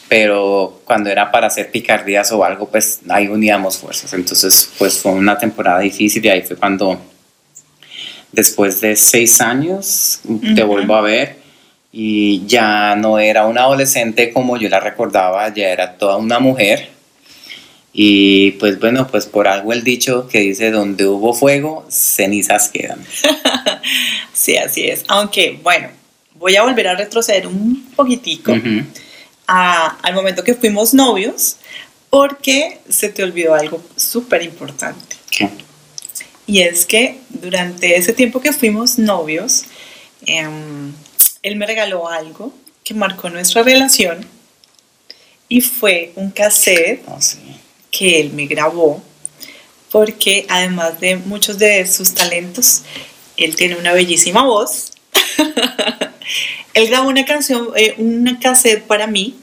pero 0.09 0.81
cuando 0.85 1.11
era 1.11 1.31
para 1.31 1.49
hacer 1.49 1.71
picardías 1.71 2.33
o 2.33 2.45
algo, 2.45 2.69
pues 2.69 3.01
ahí 3.09 3.29
uníamos 3.29 3.77
fuerzas. 3.77 4.13
Entonces, 4.15 4.71
pues 4.79 4.99
fue 4.99 5.13
una 5.13 5.37
temporada 5.37 5.81
difícil 5.81 6.25
y 6.25 6.29
ahí 6.29 6.43
fue 6.43 6.57
cuando, 6.57 6.99
después 8.33 8.81
de 8.81 8.97
seis 8.97 9.41
años, 9.41 10.21
te 10.55 10.63
vuelvo 10.63 10.95
a 10.95 11.03
ver 11.03 11.37
y 11.93 12.47
ya 12.47 12.97
no 12.97 13.19
era 13.19 13.47
una 13.47 13.63
adolescente 13.63 14.33
como 14.33 14.57
yo 14.57 14.69
la 14.69 14.81
recordaba, 14.81 15.53
ya 15.55 15.69
era 15.69 15.97
toda 15.97 16.17
una 16.17 16.39
mujer 16.39 16.99
y 17.93 18.53
pues 18.53 18.79
bueno, 18.79 19.09
pues 19.09 19.27
por 19.27 19.49
algo 19.49 19.73
el 19.73 19.83
dicho 19.83 20.29
que 20.29 20.41
dice, 20.41 20.71
donde 20.71 21.07
hubo 21.07 21.35
fuego, 21.35 21.85
cenizas 21.91 22.69
quedan. 22.69 23.01
sí, 24.33 24.57
así 24.57 24.87
es. 24.87 25.05
Aunque 25.09 25.59
bueno, 25.63 25.89
voy 26.35 26.55
a 26.57 26.63
volver 26.63 26.89
a 26.89 26.95
retroceder 26.95 27.47
un 27.47 27.87
poquitico 27.97 28.55
al 29.49 30.15
momento 30.15 30.45
que 30.45 30.55
fuimos 30.55 30.95
novios, 30.95 31.57
porque 32.11 32.81
se 32.89 33.09
te 33.09 33.25
olvidó 33.25 33.55
algo 33.55 33.83
súper 33.97 34.43
importante. 34.43 35.17
¿Qué? 35.31 35.51
Y 36.47 36.61
es 36.61 36.87
que 36.87 37.19
durante 37.29 37.97
ese 37.97 38.13
tiempo 38.13 38.41
que 38.41 38.53
fuimos 38.53 38.99
novios, 38.99 39.65
em, 40.27 40.93
él 41.43 41.57
me 41.57 41.67
regaló 41.67 42.09
algo 42.09 42.55
que 42.85 42.95
marcó 42.95 43.29
nuestra 43.29 43.63
relación 43.63 44.25
y 45.49 45.61
fue 45.61 46.13
un 46.15 46.31
cassette. 46.31 47.03
Oh, 47.09 47.21
sí 47.21 47.59
que 47.91 48.21
él 48.21 48.33
me 48.33 48.47
grabó, 48.47 49.03
porque 49.91 50.47
además 50.49 51.01
de 51.01 51.17
muchos 51.17 51.59
de 51.59 51.87
sus 51.87 52.15
talentos, 52.15 52.83
él 53.37 53.57
tiene 53.57 53.77
una 53.77 53.93
bellísima 53.93 54.45
voz. 54.45 54.93
él 56.75 56.89
grabó 56.89 57.09
una 57.09 57.25
canción, 57.25 57.71
eh, 57.77 57.95
una 57.99 58.39
cassette 58.39 58.83
para 58.83 59.07
mí, 59.07 59.35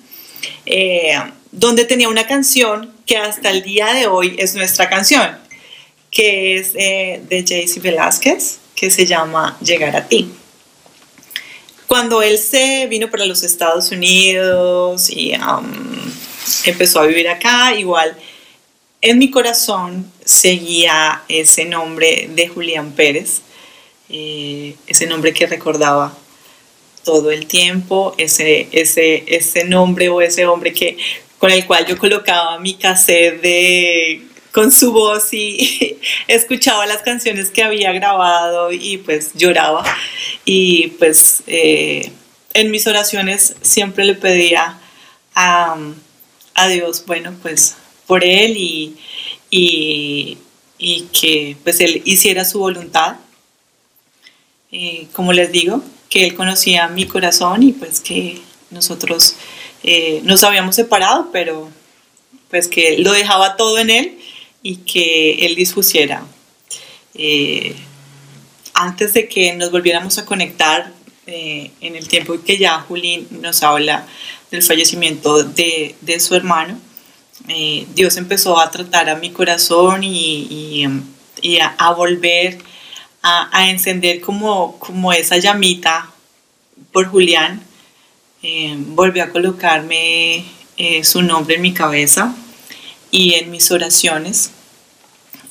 eh, 0.65 1.15
donde 1.51 1.85
tenía 1.85 2.09
una 2.09 2.27
canción 2.27 2.93
que 3.05 3.17
hasta 3.17 3.49
el 3.49 3.61
día 3.61 3.93
de 3.93 4.07
hoy 4.07 4.35
es 4.37 4.55
nuestra 4.55 4.89
canción, 4.89 5.37
que 6.11 6.57
es 6.57 6.71
eh, 6.75 7.21
de 7.27 7.45
Jaycee 7.45 7.81
Velázquez, 7.81 8.59
que 8.75 8.89
se 8.89 9.05
llama 9.05 9.57
Llegar 9.61 9.95
a 9.95 10.07
ti. 10.07 10.31
Cuando 11.87 12.21
él 12.21 12.37
se 12.37 12.87
vino 12.87 13.09
para 13.09 13.25
los 13.25 13.43
Estados 13.43 13.91
Unidos 13.91 15.09
y 15.09 15.33
um, 15.35 16.11
empezó 16.65 16.99
a 16.99 17.05
vivir 17.05 17.29
acá, 17.29 17.75
igual 17.75 18.17
en 19.01 19.19
mi 19.19 19.29
corazón 19.29 20.11
seguía 20.25 21.21
ese 21.29 21.65
nombre 21.65 22.27
de 22.33 22.47
Julián 22.47 22.91
Pérez, 22.93 23.41
ese 24.09 25.05
nombre 25.07 25.33
que 25.33 25.45
recordaba 25.47 26.15
todo 27.05 27.31
el 27.31 27.45
tiempo, 27.45 28.13
ese, 28.17 28.67
ese, 28.73 29.23
ese 29.27 29.63
nombre 29.63 30.09
o 30.09 30.21
ese 30.21 30.45
hombre 30.45 30.73
que 30.73 30.97
con 31.37 31.51
el 31.51 31.65
cual 31.65 31.85
yo 31.85 31.97
colocaba 31.97 32.59
mi 32.59 32.73
cassette 32.73 33.41
de, 33.41 34.27
con 34.51 34.71
su 34.71 34.91
voz 34.91 35.33
y 35.33 35.97
escuchaba 36.27 36.85
las 36.85 37.03
canciones 37.03 37.49
que 37.49 37.61
había 37.61 37.91
grabado 37.91 38.71
y 38.71 38.97
pues 38.97 39.33
lloraba. 39.35 39.83
Y 40.45 40.87
pues 40.97 41.43
eh, 41.45 42.11
en 42.53 42.71
mis 42.71 42.87
oraciones 42.87 43.55
siempre 43.61 44.05
le 44.05 44.15
pedía 44.15 44.79
a, 45.35 45.77
a 46.55 46.67
Dios, 46.69 47.03
bueno, 47.05 47.35
pues 47.41 47.75
por 48.07 48.23
él 48.23 48.55
y, 48.55 48.95
y, 49.49 50.37
y, 50.77 51.01
que 51.11 51.57
pues 51.63 51.81
él 51.81 52.01
hiciera 52.05 52.45
su 52.45 52.59
voluntad. 52.59 53.17
Como 55.13 55.31
les 55.31 55.51
digo, 55.51 55.81
que 56.09 56.25
él 56.25 56.35
conocía 56.35 56.87
mi 56.87 57.05
corazón 57.05 57.63
y 57.63 57.71
pues 57.71 57.99
que 57.99 58.41
nosotros 58.71 59.35
eh, 59.83 60.21
nos 60.23 60.43
habíamos 60.43 60.75
separado, 60.75 61.29
pero 61.31 61.69
pues 62.49 62.67
que 62.67 62.97
lo 62.99 63.11
dejaba 63.11 63.55
todo 63.55 63.77
en 63.79 63.89
él 63.89 64.17
y 64.63 64.77
que 64.77 65.45
él 65.45 65.55
dispusiera. 65.55 66.25
Eh, 67.13 67.75
antes 68.73 69.13
de 69.13 69.27
que 69.27 69.53
nos 69.53 69.71
volviéramos 69.71 70.17
a 70.17 70.25
conectar, 70.25 70.91
eh, 71.27 71.71
en 71.81 71.95
el 71.95 72.07
tiempo 72.07 72.35
que 72.45 72.57
ya 72.57 72.79
Juli 72.81 73.27
nos 73.31 73.63
habla 73.63 74.05
del 74.51 74.61
fallecimiento 74.61 75.43
de, 75.43 75.95
de 76.01 76.19
su 76.19 76.35
hermano, 76.35 76.79
Dios 77.93 78.17
empezó 78.17 78.59
a 78.59 78.71
tratar 78.71 79.09
a 79.09 79.15
mi 79.17 79.29
corazón 79.29 80.03
y, 80.03 80.87
y, 81.41 81.59
a, 81.59 81.91
volver 81.91 82.57
a, 83.25 83.49
a, 83.51 83.69
encender 83.71 84.21
como, 84.21 84.77
como 84.77 85.11
esa 85.11 85.37
llamita 85.37 86.11
por 86.91 87.07
Julián 87.07 87.61
eh, 88.47 88.75
volvió 88.77 89.23
a 89.23 89.31
colocarme 89.31 90.45
eh, 90.77 91.03
su 91.03 91.23
nombre 91.23 91.55
en 91.55 91.63
mi 91.63 91.73
cabeza 91.73 92.35
y 93.09 93.33
en 93.33 93.49
mis 93.49 93.71
oraciones. 93.71 94.51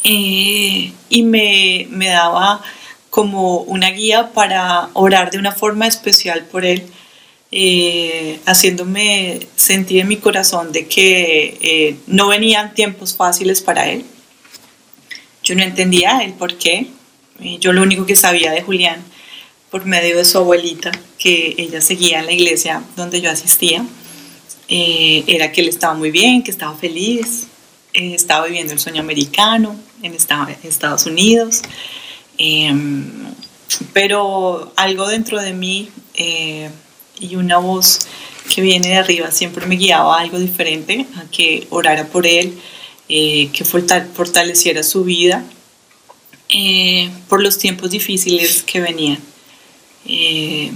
Eh, 0.05 0.93
y 1.09 1.23
me, 1.25 1.89
me, 1.91 2.09
daba 2.11 2.63
como 3.11 3.59
una 3.63 3.91
guía 3.91 4.33
para 4.33 4.91
orar 4.93 5.33
de 5.33 5.39
una 5.39 5.51
forma 5.51 5.89
especial 5.89 6.45
por 6.45 6.65
él, 6.65 6.87
haciéndome 8.47 9.49
sentir 9.57 10.01
en 10.01 10.09
mi 10.09 10.19
corazón 10.19 10.71
de 10.71 10.87
que 10.87 11.97
no 12.07 12.29
venían 12.29 12.75
tiempos 12.75 13.17
fáciles 13.17 13.61
para 13.61 13.89
él. 13.91 14.05
Yo 15.43 15.57
no 15.57 15.63
entendía 15.63 16.21
el 16.21 16.35
por 16.35 16.59
qué. 16.59 16.87
Yo 17.39 17.73
lo 17.73 17.83
único 17.83 18.07
que 18.07 18.17
sabía 18.17 18.53
de 18.53 18.63
Julián 18.63 19.03
por 19.71 19.87
medio 19.87 20.17
de 20.17 20.25
su 20.25 20.39
abuelita, 20.39 20.93
que 21.19 21.57
ella 21.59 21.81
seguía 21.81 22.21
en 22.21 22.27
la 22.27 22.33
iglesia 22.33 22.85
donde 22.95 23.21
yo 23.21 23.29
asistía, 23.29 23.85
eh, 24.69 25.25
era 25.27 25.51
que 25.51 25.63
él 25.63 25.69
estaba 25.69 25.95
muy 25.95 26.13
bien, 26.13 26.45
que 26.45 26.53
estaba 26.53 26.77
feliz, 26.77 27.49
eh, 27.93 28.15
estaba 28.15 28.47
viviendo 28.47 28.73
el 28.73 28.79
sueño 28.79 29.01
americano 29.01 29.75
en 30.03 30.15
Estados 30.15 31.07
Unidos. 31.07 31.63
Em, 32.39 33.05
pero 33.93 34.73
algo 34.77 35.09
dentro 35.09 35.41
de 35.41 35.53
mí 35.53 35.91
eh, 36.15 36.71
y 37.19 37.35
una 37.35 37.59
voz 37.59 38.07
que 38.55 38.61
viene 38.61 38.89
de 38.89 38.97
arriba 38.97 39.33
siempre 39.33 39.67
me 39.67 39.75
guiaba 39.75 40.19
a 40.19 40.21
algo 40.21 40.39
diferente, 40.39 41.07
a 41.17 41.29
que 41.31 41.67
orara 41.71 42.07
por 42.07 42.27
él, 42.29 42.57
que 43.09 43.65
fortaleciera 43.65 44.85
su 44.85 45.03
vida 45.03 45.45
por 47.29 47.43
los 47.43 47.59
tiempos 47.59 47.91
difíciles 47.91 48.63
que 48.63 48.81
venían. 48.81 49.19
Eh, 50.07 50.71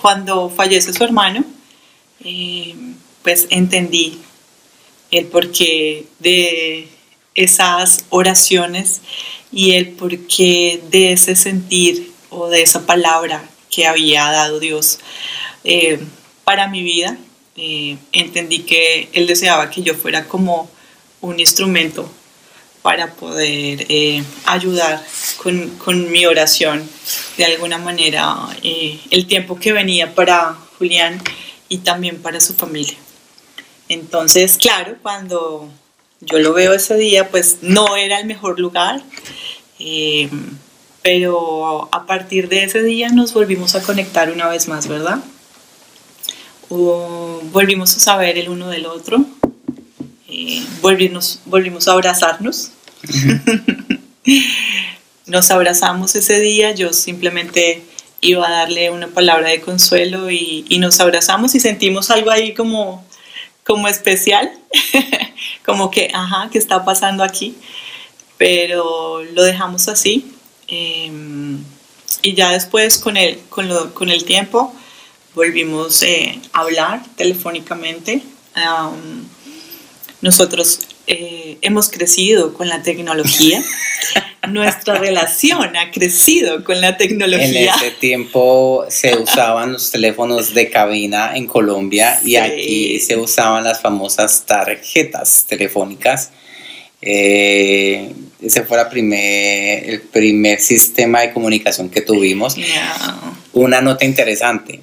cuando 0.00 0.48
fallece 0.48 0.92
su 0.92 1.02
hermano, 1.02 1.44
eh, 2.24 2.74
pues 3.22 3.46
entendí 3.50 4.18
el 5.10 5.26
porqué 5.26 6.06
de 6.18 6.88
esas 7.34 8.04
oraciones 8.10 9.00
y 9.52 9.72
el 9.72 9.90
porqué 9.90 10.80
de 10.90 11.12
ese 11.12 11.34
sentir 11.34 12.12
o 12.30 12.48
de 12.48 12.62
esa 12.62 12.86
palabra 12.86 13.48
que 13.70 13.86
había 13.86 14.24
dado 14.30 14.60
Dios 14.60 14.98
eh, 15.64 15.98
para 16.44 16.68
mi 16.68 16.82
vida. 16.82 17.18
entendí 18.12 18.60
que 18.60 19.08
Él 19.12 19.26
deseaba 19.26 19.70
que 19.70 19.82
yo 19.82 19.94
fuera 19.94 20.28
como 20.28 20.70
un 21.20 21.40
instrumento 21.40 22.08
para 22.88 23.12
poder 23.12 23.84
eh, 23.90 24.24
ayudar 24.46 25.04
con, 25.42 25.68
con, 25.76 26.10
mi 26.10 26.24
oración 26.24 26.88
de 27.36 27.44
alguna 27.44 27.76
manera 27.76 28.34
eh, 28.62 28.98
el 29.10 29.26
tiempo 29.26 29.60
que 29.60 29.74
venía 29.74 30.14
para 30.14 30.56
Julián 30.78 31.20
y 31.68 31.78
también 31.78 32.22
para 32.22 32.40
su 32.40 32.54
familia. 32.54 32.96
Entonces, 33.90 34.56
claro, 34.56 34.96
cuando 35.02 35.68
yo 36.22 36.38
lo 36.38 36.54
veo 36.54 36.72
ese 36.72 36.96
día, 36.96 37.28
pues 37.28 37.58
no 37.60 37.94
era 37.94 38.20
el 38.20 38.26
mejor 38.26 38.58
lugar, 38.58 39.02
eh, 39.78 40.30
pero 41.02 41.90
a 41.92 42.06
partir 42.06 42.48
de 42.48 42.64
ese 42.64 42.82
día 42.82 43.10
nos 43.10 43.34
volvimos 43.34 43.74
a 43.74 43.82
conectar 43.82 44.32
una 44.32 44.48
vez 44.48 44.66
más, 44.66 44.88
¿verdad? 44.88 45.18
Volvimos 46.70 47.94
a 47.94 48.00
saber 48.00 48.38
el 48.38 48.48
uno 48.48 48.70
del 48.70 48.86
otro, 48.86 49.26
volvimos, 50.80 51.40
volvimos 51.44 51.86
a 51.86 51.92
abrazarnos 51.92 52.72
Nos 55.26 55.50
abrazamos 55.50 56.14
ese 56.14 56.40
día, 56.40 56.72
yo 56.72 56.92
simplemente 56.92 57.82
iba 58.20 58.46
a 58.46 58.50
darle 58.50 58.90
una 58.90 59.08
palabra 59.08 59.50
de 59.50 59.60
consuelo 59.60 60.30
y, 60.30 60.64
nos 60.78 60.98
abrazamos 61.00 61.54
y 61.54 61.60
sentimos 61.60 62.10
algo 62.10 62.30
ahí 62.30 62.54
como, 62.54 63.04
como 63.64 63.88
especial, 63.88 64.50
como 65.64 65.90
que, 65.90 66.10
ajá, 66.12 66.48
¿qué 66.50 66.58
está 66.58 66.84
pasando 66.84 67.22
aquí? 67.22 67.56
Pero 68.36 69.22
lo 69.22 69.42
dejamos 69.42 69.88
así. 69.88 70.32
Em, 70.66 71.62
y 72.22 72.34
ya 72.34 72.50
después 72.50 72.98
con 72.98 73.16
el, 73.16 73.38
con, 73.48 73.68
con 73.90 74.10
el 74.10 74.24
tiempo 74.24 74.74
volvimos 75.34 76.02
eh, 76.02 76.40
a 76.52 76.60
hablar 76.60 77.02
telefónicamente. 77.16 78.22
nosotros 80.20 80.80
eh, 81.08 81.56
hemos 81.62 81.88
crecido 81.88 82.52
con 82.52 82.68
la 82.68 82.82
tecnología. 82.82 83.62
Nuestra 84.48 84.98
relación 84.98 85.76
ha 85.76 85.90
crecido 85.90 86.62
con 86.62 86.80
la 86.80 86.96
tecnología. 86.96 87.74
En 87.74 87.84
ese 87.86 87.90
tiempo 87.92 88.84
se 88.88 89.16
usaban 89.16 89.72
los 89.72 89.90
teléfonos 89.90 90.54
de 90.54 90.70
cabina 90.70 91.34
en 91.34 91.46
Colombia 91.46 92.20
y 92.24 92.36
aquí 92.36 93.00
se 93.00 93.16
usaban 93.16 93.64
las 93.64 93.80
famosas 93.80 94.44
tarjetas 94.46 95.46
telefónicas. 95.48 96.30
Eh, 97.00 98.12
ese 98.42 98.64
fue 98.64 98.84
primer, 98.90 99.88
el 99.88 100.00
primer 100.02 100.60
sistema 100.60 101.22
de 101.22 101.32
comunicación 101.32 101.88
que 101.88 102.02
tuvimos. 102.02 102.56
Una 103.52 103.80
nota 103.80 104.04
interesante 104.04 104.80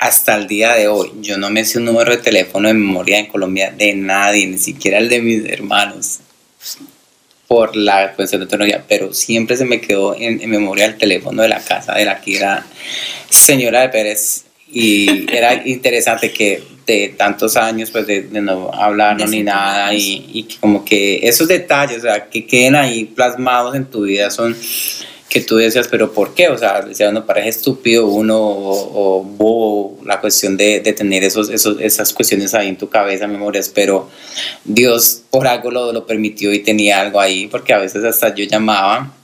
hasta 0.00 0.34
el 0.34 0.46
día 0.46 0.72
de 0.72 0.88
hoy, 0.88 1.12
yo 1.20 1.36
no 1.36 1.50
me 1.50 1.62
sé 1.62 1.78
un 1.78 1.84
número 1.84 2.10
de 2.10 2.22
teléfono 2.22 2.68
de 2.68 2.74
memoria 2.74 3.18
en 3.18 3.26
Colombia 3.26 3.70
de 3.70 3.92
nadie, 3.94 4.46
ni 4.46 4.56
siquiera 4.56 4.96
el 4.96 5.10
de 5.10 5.20
mis 5.20 5.44
hermanos, 5.44 6.20
por 7.46 7.76
la 7.76 8.14
cuestión 8.14 8.40
de 8.40 8.46
tecnología, 8.46 8.82
pero 8.88 9.12
siempre 9.12 9.58
se 9.58 9.66
me 9.66 9.78
quedó 9.78 10.16
en, 10.18 10.48
memoria 10.48 10.86
el 10.86 10.96
teléfono 10.96 11.42
de 11.42 11.48
la 11.48 11.60
casa 11.60 11.92
de 11.92 12.06
la 12.06 12.18
que 12.18 12.36
era 12.36 12.64
señora 13.28 13.82
de 13.82 13.90
Pérez. 13.90 14.46
Y 14.72 15.30
era 15.36 15.66
interesante 15.68 16.32
que 16.32 16.62
de 16.86 17.14
tantos 17.18 17.58
años, 17.58 17.90
pues 17.90 18.06
de, 18.06 18.22
no 18.22 18.72
hablar 18.72 19.28
ni 19.28 19.42
nada, 19.42 19.92
y, 19.92 20.30
y 20.32 20.48
como 20.60 20.82
que 20.82 21.28
esos 21.28 21.46
detalles, 21.46 21.98
o 21.98 22.02
sea, 22.02 22.30
que 22.30 22.46
queden 22.46 22.74
ahí 22.74 23.04
plasmados 23.04 23.74
en 23.74 23.84
tu 23.84 24.04
vida 24.04 24.30
son 24.30 24.56
que 25.30 25.40
tú 25.40 25.56
decías, 25.56 25.86
pero 25.88 26.12
¿por 26.12 26.34
qué? 26.34 26.48
O 26.48 26.58
sea, 26.58 26.82
decía, 26.82 27.08
uno 27.08 27.24
parece 27.24 27.50
estúpido 27.50 28.08
uno 28.08 28.36
o, 28.38 29.22
bobo 29.22 29.96
la 30.04 30.20
cuestión 30.20 30.56
de, 30.56 30.80
de 30.80 30.92
tener 30.92 31.22
esos, 31.22 31.48
esos, 31.48 31.80
esas 31.80 32.12
cuestiones 32.12 32.52
ahí 32.52 32.68
en 32.68 32.76
tu 32.76 32.88
cabeza, 32.88 33.28
memorias, 33.28 33.70
pero 33.72 34.10
Dios 34.64 35.22
por 35.30 35.46
algo 35.46 35.70
lo, 35.70 35.92
lo 35.92 36.04
permitió 36.04 36.52
y 36.52 36.58
tenía 36.58 37.00
algo 37.00 37.20
ahí, 37.20 37.46
porque 37.46 37.72
a 37.72 37.78
veces 37.78 38.04
hasta 38.04 38.34
yo 38.34 38.44
llamaba 38.44 39.14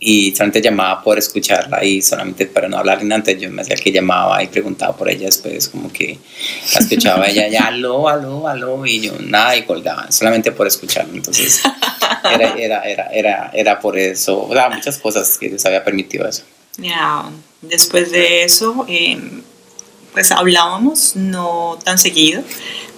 y 0.00 0.30
solamente 0.34 0.62
llamaba 0.62 1.02
por 1.02 1.18
escucharla 1.18 1.84
y 1.84 2.00
solamente 2.02 2.46
para 2.46 2.68
no 2.68 2.78
hablar 2.78 3.00
antes 3.10 3.40
yo 3.40 3.50
me 3.50 3.62
hacía 3.62 3.74
que 3.74 3.90
llamaba 3.90 4.40
y 4.42 4.46
preguntaba 4.46 4.96
por 4.96 5.10
ella 5.10 5.26
después 5.26 5.68
como 5.68 5.92
que 5.92 6.18
la 6.72 6.80
escuchaba 6.80 7.26
ella 7.26 7.48
ya 7.48 7.66
aló 7.66 8.08
aló 8.08 8.46
aló 8.46 8.86
y 8.86 9.00
yo 9.00 9.14
nada 9.18 9.56
y 9.56 9.64
colgaba 9.64 10.10
solamente 10.12 10.52
por 10.52 10.68
escucharla 10.68 11.12
entonces 11.14 11.62
era, 12.32 12.54
era, 12.54 12.82
era, 12.82 13.06
era, 13.12 13.50
era 13.52 13.80
por 13.80 13.98
eso 13.98 14.40
o 14.40 14.52
sea 14.52 14.70
muchas 14.70 14.98
cosas 14.98 15.36
que 15.36 15.48
les 15.48 15.66
había 15.66 15.84
permitido 15.84 16.28
eso. 16.28 16.44
Ya 16.76 17.28
después 17.60 18.12
de 18.12 18.44
eso 18.44 18.86
em, 18.88 19.42
pues 20.12 20.30
hablábamos 20.30 21.16
no 21.16 21.76
tan 21.82 21.98
seguido 21.98 22.44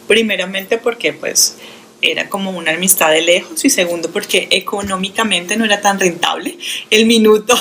primeramente 0.06 0.76
porque 0.76 1.14
pues 1.14 1.56
era 2.02 2.28
como 2.28 2.50
una 2.50 2.72
amistad 2.72 3.10
de 3.10 3.22
lejos 3.22 3.64
y 3.64 3.70
segundo 3.70 4.10
porque 4.10 4.48
económicamente 4.50 5.56
no 5.56 5.64
era 5.64 5.80
tan 5.80 5.98
rentable. 5.98 6.56
El 6.90 7.06
minuto 7.06 7.58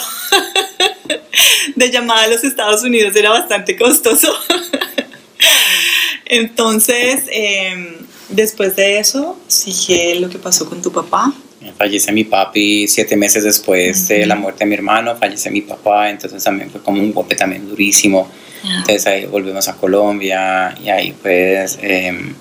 de 1.75 1.91
llamada 1.91 2.23
a 2.23 2.27
los 2.27 2.43
Estados 2.43 2.83
Unidos 2.83 3.15
era 3.15 3.29
bastante 3.29 3.77
costoso. 3.77 4.33
Entonces, 6.25 7.23
em, 7.31 7.95
después 8.29 8.75
de 8.75 8.99
eso, 8.99 9.39
sigue 9.47 10.15
lo 10.19 10.29
que 10.29 10.37
pasó 10.37 10.69
con 10.69 10.81
tu 10.81 10.91
papá. 10.91 11.33
Fallece 11.77 12.11
mi 12.13 12.23
papi 12.23 12.87
siete 12.87 13.17
meses 13.17 13.43
después 13.43 14.07
de 14.07 14.25
la 14.25 14.35
muerte 14.35 14.59
de 14.59 14.65
mi 14.67 14.75
hermano, 14.75 15.17
fallece 15.17 15.51
mi 15.51 15.61
papá, 15.61 16.09
entonces 16.09 16.41
también 16.41 16.69
fue 16.69 16.81
como 16.81 17.01
un 17.01 17.11
golpe 17.11 17.35
también 17.35 17.67
durísimo. 17.67 18.29
Entonces 18.63 19.07
ahí 19.07 19.25
volvemos 19.25 19.67
a 19.67 19.75
Colombia 19.75 20.75
y 20.81 20.89
ahí 20.89 21.13
pues 21.21 21.79
em, 21.81 22.33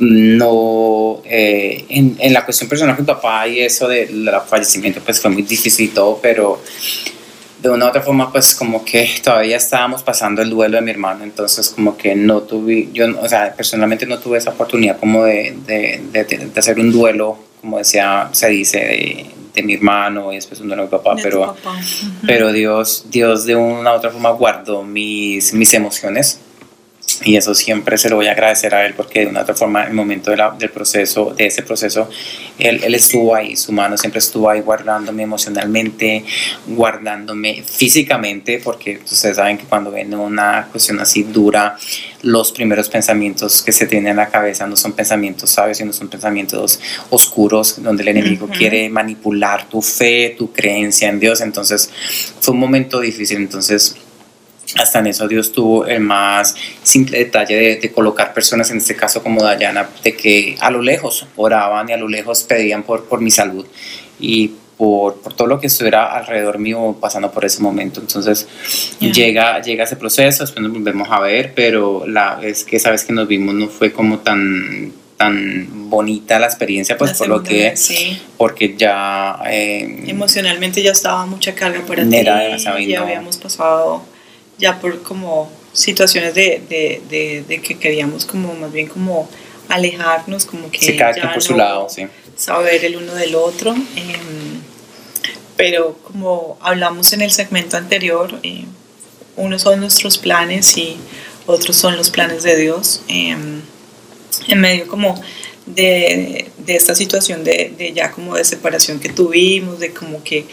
no, 0.00 1.22
eh, 1.24 1.84
en, 1.88 2.16
en, 2.18 2.32
la 2.32 2.44
cuestión 2.44 2.68
personal 2.68 2.94
con 2.94 3.04
mi 3.04 3.12
papá 3.12 3.48
y 3.48 3.60
eso 3.60 3.88
del 3.88 4.30
fallecimiento 4.46 5.00
pues 5.04 5.20
fue 5.20 5.30
muy 5.30 5.42
difícil 5.42 5.86
y 5.86 5.88
todo, 5.88 6.18
pero 6.22 6.60
de 7.60 7.70
una 7.70 7.86
u 7.86 7.88
otra 7.88 8.02
forma, 8.02 8.30
pues 8.30 8.54
como 8.54 8.84
que 8.84 9.10
todavía 9.22 9.56
estábamos 9.56 10.02
pasando 10.02 10.42
el 10.42 10.50
duelo 10.50 10.76
de 10.76 10.82
mi 10.82 10.90
hermano, 10.92 11.24
entonces 11.24 11.70
como 11.70 11.96
que 11.96 12.14
no 12.14 12.42
tuve, 12.42 12.88
yo, 12.92 13.06
o 13.20 13.28
sea, 13.28 13.52
personalmente 13.54 14.06
no 14.06 14.18
tuve 14.18 14.38
esa 14.38 14.50
oportunidad 14.50 14.98
como 14.98 15.24
de, 15.24 15.56
de, 15.66 16.00
de, 16.12 16.50
hacer 16.56 16.78
un 16.78 16.92
duelo, 16.92 17.36
como 17.60 17.78
decía, 17.78 18.28
se 18.30 18.48
dice, 18.50 18.78
de, 18.78 19.26
de 19.54 19.62
mi 19.64 19.74
hermano 19.74 20.32
y 20.32 20.36
después 20.36 20.60
un 20.60 20.68
duelo 20.68 20.84
de 20.84 20.88
mi 20.88 20.90
papá, 20.92 21.16
pero, 21.20 21.54
papá. 21.54 21.76
pero 22.24 22.52
Dios, 22.52 23.06
Dios 23.10 23.44
de 23.44 23.56
una 23.56 23.92
u 23.92 23.96
otra 23.96 24.10
forma 24.10 24.30
guardó 24.30 24.84
mis, 24.84 25.52
mis 25.52 25.74
emociones 25.74 26.40
y 27.24 27.36
eso 27.36 27.54
siempre 27.54 27.98
se 27.98 28.08
lo 28.08 28.16
voy 28.16 28.26
a 28.26 28.32
agradecer 28.32 28.74
a 28.74 28.86
él 28.86 28.94
porque 28.94 29.20
de 29.20 29.26
una 29.26 29.40
otra 29.40 29.54
forma 29.54 29.82
en 29.82 29.88
el 29.88 29.94
momento 29.94 30.30
de 30.30 30.36
la, 30.36 30.50
del 30.50 30.70
proceso, 30.70 31.34
de 31.36 31.46
ese 31.46 31.62
proceso, 31.62 32.08
él, 32.58 32.80
él, 32.84 32.94
estuvo 32.94 33.34
ahí, 33.34 33.56
su 33.56 33.72
mano 33.72 33.96
siempre 33.96 34.18
estuvo 34.18 34.48
ahí 34.48 34.60
guardándome 34.60 35.22
emocionalmente, 35.22 36.24
guardándome 36.66 37.62
físicamente, 37.64 38.60
porque 38.62 39.00
ustedes 39.04 39.36
saben 39.36 39.58
que 39.58 39.64
cuando 39.64 39.90
viene 39.90 40.16
una 40.16 40.68
cuestión 40.70 41.00
así 41.00 41.24
dura, 41.24 41.76
los 42.22 42.52
primeros 42.52 42.88
pensamientos 42.88 43.62
que 43.62 43.72
se 43.72 43.86
tienen 43.86 44.10
en 44.10 44.16
la 44.16 44.28
cabeza 44.28 44.66
no 44.66 44.76
son 44.76 44.92
pensamientos 44.92 45.50
sabios, 45.50 45.78
sino 45.78 45.92
son 45.92 46.08
pensamientos 46.08 46.78
oscuros, 47.10 47.82
donde 47.82 48.02
el 48.02 48.08
enemigo 48.08 48.46
uh 48.46 48.48
-huh. 48.48 48.58
quiere 48.58 48.88
manipular 48.90 49.68
tu 49.68 49.80
fe, 49.82 50.34
tu 50.36 50.52
creencia 50.52 51.08
en 51.08 51.20
Dios. 51.20 51.40
Entonces 51.40 51.90
fue 52.40 52.54
un 52.54 52.60
momento 52.60 53.00
difícil, 53.00 53.38
entonces 53.38 53.96
hasta 54.76 54.98
en 54.98 55.08
eso 55.08 55.26
Dios 55.26 55.52
tuvo 55.52 55.86
el 55.86 56.00
más 56.00 56.54
simple 56.82 57.18
detalle 57.18 57.56
de, 57.56 57.76
de, 57.76 57.92
colocar 57.92 58.34
personas, 58.34 58.70
en 58.70 58.78
este 58.78 58.94
caso 58.94 59.22
como 59.22 59.42
Dayana, 59.42 59.88
de 60.02 60.14
que 60.14 60.56
a 60.60 60.70
lo 60.70 60.82
lejos 60.82 61.26
oraban 61.36 61.88
y 61.88 61.92
a 61.92 61.96
lo 61.96 62.08
lejos 62.08 62.42
pedían 62.42 62.82
por, 62.82 63.04
por 63.04 63.20
mi 63.20 63.30
salud 63.30 63.66
y 64.20 64.52
por, 64.76 65.16
por 65.16 65.34
todo 65.34 65.48
lo 65.48 65.60
que 65.60 65.66
estuviera 65.66 66.06
alrededor 66.16 66.58
mío 66.58 66.96
pasando 67.00 67.30
por 67.30 67.44
ese 67.44 67.60
momento. 67.60 68.00
Entonces 68.00 68.46
yeah. 69.00 69.12
llega, 69.12 69.62
llega 69.62 69.84
ese 69.84 69.96
proceso, 69.96 70.44
después 70.44 70.62
nos 70.62 70.72
volvemos 70.72 71.08
a 71.10 71.20
ver, 71.20 71.52
pero 71.54 72.06
la 72.06 72.36
vez 72.36 72.64
que 72.64 72.76
esa 72.76 72.90
vez 72.90 73.04
que 73.04 73.12
nos 73.12 73.26
vimos 73.26 73.54
no 73.54 73.68
fue 73.68 73.92
como 73.92 74.20
tan 74.20 74.92
tan 75.16 75.90
bonita 75.90 76.38
la 76.38 76.46
experiencia 76.46 76.96
pues 76.96 77.10
la 77.10 77.18
por 77.18 77.28
lo 77.28 77.42
que 77.42 77.70
vez, 77.70 77.80
sí. 77.80 78.22
porque 78.36 78.76
ya 78.78 79.40
eh, 79.46 80.04
emocionalmente 80.06 80.80
ya 80.80 80.92
estaba 80.92 81.26
mucha 81.26 81.56
carga 81.56 81.84
para 81.84 82.08
ti 82.08 82.22
ya 82.22 83.00
no. 83.00 83.04
habíamos 83.04 83.36
pasado 83.36 84.04
ya 84.58 84.80
por 84.80 85.02
como 85.02 85.50
situaciones 85.72 86.34
de, 86.34 86.62
de, 86.68 87.02
de, 87.08 87.44
de, 87.46 87.62
que 87.62 87.78
queríamos 87.78 88.24
como 88.24 88.54
más 88.54 88.72
bien 88.72 88.88
como 88.88 89.28
alejarnos, 89.68 90.44
como 90.46 90.70
que 90.70 90.78
sí, 90.78 90.96
cada 90.96 91.12
ya 91.12 91.20
quien 91.20 91.26
por 91.28 91.36
no 91.36 91.40
su 91.40 91.56
lado, 91.56 91.88
sí. 91.88 92.06
saber 92.36 92.84
el 92.84 92.96
uno 92.96 93.14
del 93.14 93.34
otro. 93.34 93.74
Eh, 93.96 94.16
pero 95.56 95.98
como 96.04 96.56
hablamos 96.60 97.12
en 97.12 97.22
el 97.22 97.30
segmento 97.30 97.76
anterior, 97.76 98.38
eh, 98.42 98.64
unos 99.36 99.62
son 99.62 99.80
nuestros 99.80 100.18
planes 100.18 100.76
y 100.76 100.96
otros 101.46 101.76
son 101.76 101.96
los 101.96 102.10
planes 102.10 102.42
de 102.42 102.56
Dios. 102.56 103.02
Eh, 103.08 103.36
en 104.46 104.60
medio 104.60 104.86
como 104.86 105.20
de, 105.66 106.50
de 106.58 106.76
esta 106.76 106.94
situación 106.94 107.44
de, 107.44 107.72
de, 107.76 107.92
ya 107.92 108.10
como 108.10 108.36
de 108.36 108.44
separación 108.44 109.00
que 109.00 109.08
tuvimos, 109.08 109.78
de 109.78 109.92
como 109.92 110.22
que 110.22 110.46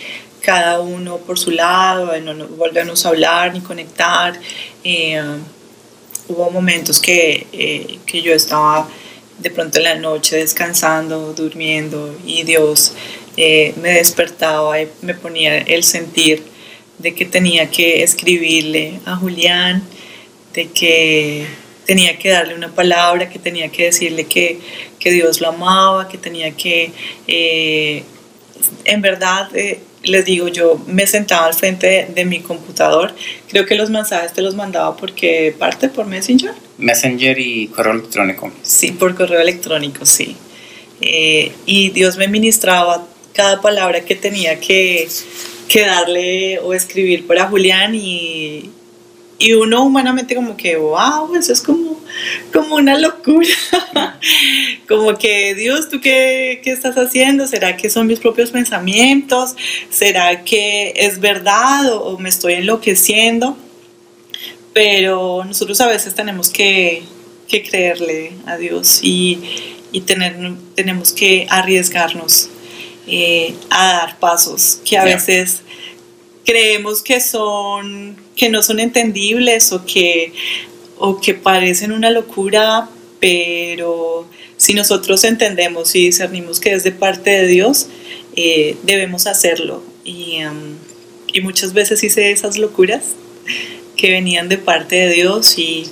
cada 0.45 0.79
uno 0.79 1.17
por 1.17 1.39
su 1.39 1.49
lado, 1.49 2.11
de 2.11 2.21
no 2.21 2.47
volvernos 2.49 3.05
a 3.05 3.09
hablar 3.09 3.53
ni 3.53 3.61
conectar. 3.61 4.39
Eh, 4.83 5.21
hubo 6.27 6.51
momentos 6.51 6.99
que, 7.01 7.47
eh, 7.51 7.99
que 8.05 8.21
yo 8.21 8.33
estaba 8.33 8.87
de 9.39 9.49
pronto 9.49 9.79
en 9.79 9.83
la 9.85 9.95
noche 9.95 10.37
descansando, 10.37 11.33
durmiendo 11.33 12.15
y 12.25 12.43
Dios 12.43 12.93
eh, 13.37 13.73
me 13.81 13.89
despertaba 13.93 14.79
y 14.79 14.87
me 15.01 15.13
ponía 15.13 15.57
el 15.57 15.83
sentir 15.83 16.43
de 16.99 17.13
que 17.13 17.25
tenía 17.25 17.69
que 17.69 18.03
escribirle 18.03 18.99
a 19.05 19.15
Julián, 19.15 19.83
de 20.53 20.67
que 20.69 21.45
tenía 21.85 22.17
que 22.17 22.29
darle 22.29 22.55
una 22.55 22.73
palabra, 22.73 23.29
que 23.29 23.39
tenía 23.39 23.69
que 23.69 23.85
decirle 23.85 24.25
que, 24.25 24.59
que 24.99 25.11
Dios 25.11 25.41
lo 25.41 25.49
amaba, 25.49 26.07
que 26.07 26.17
tenía 26.17 26.51
que, 26.51 26.91
eh, 27.27 28.03
en 28.85 29.01
verdad, 29.01 29.49
eh, 29.55 29.79
les 30.05 30.25
digo, 30.25 30.47
yo 30.47 30.81
me 30.87 31.05
sentaba 31.07 31.47
al 31.47 31.53
frente 31.53 31.87
de, 31.87 32.05
de, 32.05 32.25
mi 32.25 32.39
computador, 32.39 33.13
creo 33.49 33.65
que 33.65 33.75
los 33.75 33.89
mensajes 33.89 34.33
te 34.33 34.41
los 34.41 34.55
mandaba 34.55 34.95
porque 34.95 35.55
parte 35.57 35.89
por 35.89 36.05
Messenger. 36.05 36.53
Messenger 36.77 37.37
y 37.37 37.67
correo 37.67 37.93
electrónico. 37.93 38.51
Sí, 38.61 38.91
por 38.91 39.15
correo 39.15 39.41
electrónico, 39.41 40.05
sí. 40.05 40.35
Eh, 41.01 41.51
y 41.65 41.89
Dios 41.89 42.17
me 42.17 42.27
ministraba 42.27 43.05
cada 43.33 43.61
palabra 43.61 44.01
que 44.01 44.15
tenía 44.15 44.59
que, 44.59 45.07
que 45.67 45.81
darle 45.81 46.59
o 46.59 46.73
escribir 46.73 47.27
para 47.27 47.47
Julián 47.47 47.93
y, 47.95 48.71
y 49.45 49.53
uno 49.53 49.83
humanamente 49.83 50.33
como 50.33 50.57
que, 50.57 50.75
wow, 50.75 51.35
eso 51.35 51.53
es 51.53 51.61
como, 51.61 52.01
como 52.51 52.77
una 52.77 52.97
locura. 52.97 53.47
como 54.87 55.15
que, 55.19 55.53
Dios, 55.53 55.87
¿tú 55.87 56.01
qué, 56.01 56.61
qué, 56.63 56.71
estás 56.71 56.95
haciendo? 56.95 57.45
¿Será 57.45 57.77
que 57.77 57.91
son 57.91 58.07
mis 58.07 58.19
propios 58.19 58.49
pensamientos? 58.49 59.55
¿Será 59.91 60.43
que 60.43 60.93
es 60.95 61.19
verdad 61.19 61.93
o, 61.93 62.05
o 62.05 62.17
me 62.17 62.29
estoy 62.29 62.53
enloqueciendo? 62.53 63.55
Pero 64.73 65.43
nosotros 65.45 65.79
a 65.79 65.85
veces 65.89 66.15
tenemos 66.15 66.49
que, 66.49 67.03
que 67.47 67.61
creerle 67.61 68.31
a 68.47 68.57
Dios 68.57 68.99
y, 69.03 69.43
y 69.91 70.01
tener, 70.01 70.55
tenemos 70.73 71.13
que 71.13 71.45
arriesgarnos 71.51 72.49
eh, 73.05 73.53
a 73.69 73.93
dar 73.93 74.19
pasos 74.19 74.79
que 74.83 74.97
a 74.97 75.05
yeah. 75.05 75.13
veces 75.13 75.61
creemos 76.43 77.03
que 77.03 77.21
son 77.21 78.24
que 78.35 78.49
no 78.49 78.61
son 78.61 78.79
entendibles 78.79 79.71
o 79.71 79.85
que 79.85 80.33
o 80.97 81.19
que 81.19 81.33
parecen 81.33 81.91
una 81.91 82.09
locura 82.09 82.89
pero 83.19 84.27
si 84.57 84.73
nosotros 84.73 85.23
entendemos 85.23 85.95
y 85.95 86.05
discernimos 86.05 86.59
que 86.59 86.73
es 86.73 86.83
de 86.83 86.91
parte 86.91 87.29
de 87.31 87.47
Dios 87.47 87.87
eh, 88.35 88.75
debemos 88.83 89.27
hacerlo. 89.27 89.81
Y, 90.03 90.43
um, 90.43 90.75
y 91.33 91.41
muchas 91.41 91.73
veces 91.73 92.03
hice 92.03 92.31
esas 92.31 92.57
locuras 92.57 93.03
que 93.95 94.11
venían 94.11 94.49
de 94.49 94.57
parte 94.57 94.95
de 94.95 95.09
Dios 95.13 95.57
y 95.57 95.85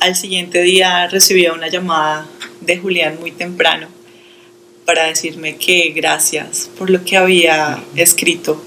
al 0.00 0.16
siguiente 0.16 0.62
día 0.62 1.06
recibía 1.08 1.52
una 1.52 1.68
llamada 1.68 2.26
de 2.60 2.78
Julián 2.78 3.18
muy 3.20 3.30
temprano 3.30 3.88
para 4.84 5.04
decirme 5.04 5.56
que 5.56 5.92
gracias 5.94 6.68
por 6.76 6.90
lo 6.90 7.04
que 7.04 7.16
había 7.16 7.82
escrito, 7.96 8.62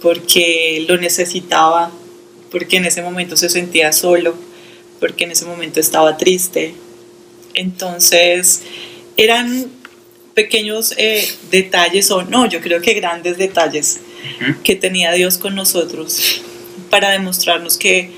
porque 0.00 0.84
lo 0.88 0.96
necesitaba, 0.96 1.92
porque 2.54 2.76
en 2.76 2.84
ese 2.84 3.02
momento 3.02 3.36
se 3.36 3.48
sentía 3.48 3.90
solo, 3.92 4.36
porque 5.00 5.24
en 5.24 5.32
ese 5.32 5.44
momento 5.44 5.80
estaba 5.80 6.16
triste. 6.16 6.72
Entonces, 7.52 8.62
eran 9.16 9.66
pequeños 10.34 10.94
eh, 10.96 11.28
detalles, 11.50 12.12
o 12.12 12.22
no, 12.22 12.48
yo 12.48 12.60
creo 12.60 12.80
que 12.80 12.94
grandes 12.94 13.38
detalles 13.38 13.98
uh 13.98 14.44
-huh. 14.44 14.62
que 14.62 14.76
tenía 14.76 15.10
Dios 15.10 15.36
con 15.36 15.56
nosotros 15.56 16.42
para 16.90 17.10
demostrarnos 17.10 17.76
que, 17.76 18.12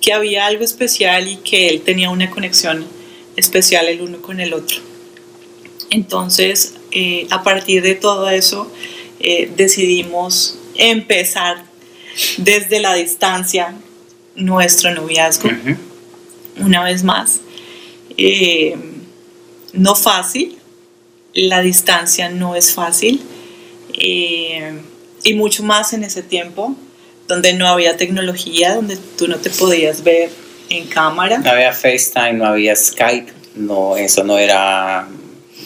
que 0.00 0.12
había 0.12 0.46
algo 0.46 0.62
especial 0.62 1.26
y 1.26 1.38
que 1.38 1.66
Él 1.66 1.80
tenía 1.80 2.10
una 2.10 2.30
conexión 2.30 2.86
especial 3.34 3.88
el 3.88 4.02
uno 4.02 4.22
con 4.22 4.38
el 4.38 4.54
otro. 4.54 4.78
Entonces, 5.90 6.74
eh, 6.92 7.26
a 7.30 7.42
partir 7.42 7.82
de 7.82 7.96
todo 7.96 8.30
eso, 8.30 8.70
eh, 9.18 9.50
decidimos 9.56 10.60
empezar 10.76 11.69
desde 12.38 12.80
la 12.80 12.94
distancia 12.94 13.74
nuestro 14.34 14.94
noviazgo, 14.94 15.48
uh 15.48 15.52
-huh. 15.52 15.76
una 16.58 16.84
vez 16.84 17.02
más. 17.02 17.40
Eh, 18.16 18.76
no 19.72 19.94
fácil, 19.94 20.58
la 21.32 21.60
distancia 21.60 22.28
no 22.28 22.54
es 22.54 22.72
fácil, 22.72 23.20
eh, 23.94 24.80
y 25.22 25.34
mucho 25.34 25.62
más 25.62 25.92
en 25.92 26.04
ese 26.04 26.22
tiempo, 26.22 26.74
donde 27.28 27.52
no 27.52 27.68
había 27.68 27.96
tecnología, 27.96 28.74
donde 28.74 28.96
tú 28.96 29.28
no 29.28 29.36
te 29.36 29.50
podías 29.50 30.02
ver 30.02 30.30
en 30.68 30.86
cámara. 30.88 31.38
No 31.38 31.50
había 31.50 31.72
FaceTime, 31.72 32.34
no 32.34 32.46
había 32.46 32.74
Skype, 32.74 33.32
no, 33.54 33.96
eso 33.96 34.24
no 34.24 34.38
era 34.38 35.08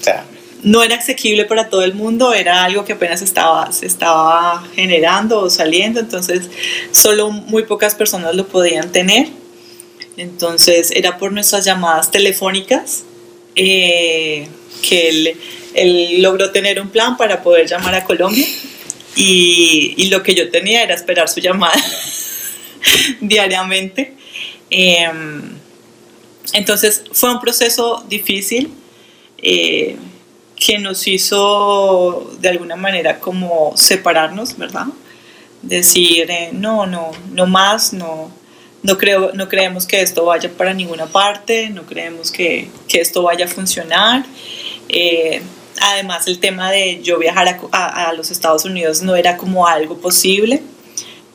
o 0.01 0.05
sea, 0.05 0.25
no 0.65 0.83
era 0.83 0.97
asequible 0.97 1.45
para 1.45 1.69
todo 1.69 1.85
el 1.85 1.95
mundo, 1.95 2.33
era 2.33 2.65
algo 2.65 2.85
que 2.85 2.95
apenas 2.95 3.23
estaba, 3.23 3.71
se 3.71 3.87
estaba 3.87 4.67
generando 4.75 5.41
o 5.41 5.51
saliendo, 5.51 6.01
entonces 6.01 6.51
solo 6.91 7.31
muy 7.31 7.65
pocas 7.65 7.95
personas 7.95 8.35
lo 8.35 8.49
podían 8.49 8.91
tener. 8.91 9.29
Entonces 10.17 10.91
era 10.91 11.19
por 11.19 11.33
nuestras 11.33 11.65
llamadas 11.65 12.11
telefónicas 12.11 13.05
eh, 13.57 14.49
que 14.89 15.37
él, 15.75 16.23
logró 16.23 16.51
tener 16.51 16.81
un 16.81 16.89
plan 16.89 17.17
para 17.17 17.43
poder 17.43 17.67
llamar 17.67 17.95
a 17.97 18.05
Colombia 18.05 18.47
y, 19.17 19.95
y 19.97 20.09
lo 20.09 20.23
que 20.23 20.35
yo 20.35 20.51
tenía 20.51 20.83
era 20.83 20.95
esperar 20.95 21.29
su 21.29 21.41
llamada 21.41 21.75
diariamente. 23.21 24.15
Em, 24.71 25.43
entonces 26.53 27.03
fue 27.13 27.33
un 27.33 27.41
proceso 27.41 28.05
difícil 28.09 28.71
eh, 29.39 29.97
que 30.57 30.79
nos 30.79 31.07
hizo 31.07 32.33
de 32.41 32.49
alguna 32.49 32.77
manera 32.77 33.21
como 33.21 33.73
separarnos, 33.77 34.57
¿verdad? 34.57 34.87
Decir, 35.63 36.31
eh, 36.31 36.51
no, 36.53 36.87
no, 36.87 37.11
no 37.33 37.47
más, 37.47 37.93
no, 37.93 38.31
no, 38.83 38.99
creo, 38.99 39.33
no 39.33 39.49
creemos 39.49 39.87
que 39.87 40.01
esto 40.01 40.25
vaya 40.25 40.51
para 40.51 40.75
ninguna 40.75 41.07
parte, 41.07 41.71
no 41.71 41.85
creemos 41.85 42.31
que, 42.31 42.69
que 42.89 43.01
esto 43.01 43.23
vaya 43.23 43.47
a 43.47 43.49
funcionar. 43.49 44.25
Eh, 44.89 45.43
además, 45.81 46.27
el 46.27 46.39
tema 46.39 46.71
de 46.71 47.01
yo 47.03 47.19
viajar 47.19 47.61
a, 47.73 48.09
a, 48.09 48.13
los 48.13 48.31
Estados 48.31 48.65
Unidos 48.65 49.03
no 49.03 49.17
era 49.17 49.37
como 49.37 49.67
algo 49.67 49.99
posible, 49.99 50.63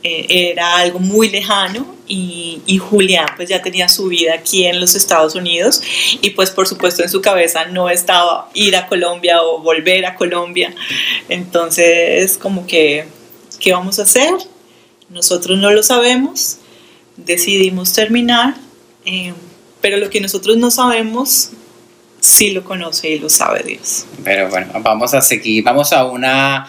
eh, 0.04 0.52
era 0.52 0.78
algo 0.78 1.00
muy 1.00 1.30
lejano 1.30 1.99
y, 2.10 2.62
y, 2.66 2.78
Julián 2.80 3.28
pues 3.38 3.48
ya 3.48 3.62
tenía 3.62 3.88
su 3.88 4.08
vida 4.08 4.34
aquí 4.34 4.66
en 4.66 4.82
los 4.82 4.96
Estados 4.96 5.36
Unidos 5.36 5.82
y 6.22 6.32
pues 6.32 6.50
por 6.52 6.68
supuesto 6.68 7.04
en 7.04 7.10
su 7.10 7.22
cabeza 7.22 7.66
no 7.66 7.90
estaba 7.90 8.50
ir 8.54 8.76
a 8.76 8.88
Colombia 8.88 9.42
o 9.42 9.62
volver 9.62 10.06
a 10.06 10.16
Colombia. 10.16 10.76
Entonces 11.30 12.38
como 12.38 12.68
que, 12.68 13.06
¿qué 13.60 13.72
vamos 13.72 14.00
a 14.00 14.04
hacer? 14.04 14.34
Nosotros 15.10 15.58
no 15.58 15.72
lo 15.72 15.84
sabemos 15.84 16.60
decidimos 17.26 17.94
terminar, 17.94 18.56
eh, 19.06 19.34
pero 19.82 19.98
lo 19.98 20.10
que 20.10 20.22
nosotros 20.22 20.58
no 20.58 20.72
sabemos, 20.72 21.52
sí 22.20 22.52
lo 22.52 22.64
conoce 22.64 23.10
y 23.10 23.20
lo 23.20 23.30
sabe 23.30 23.64
Dios. 23.64 24.06
Pero 24.24 24.50
bueno, 24.50 24.72
vamos 24.82 25.14
a 25.14 25.22
seguir, 25.22 25.64
vamos 25.64 25.94
a 25.94 26.06
una 26.06 26.68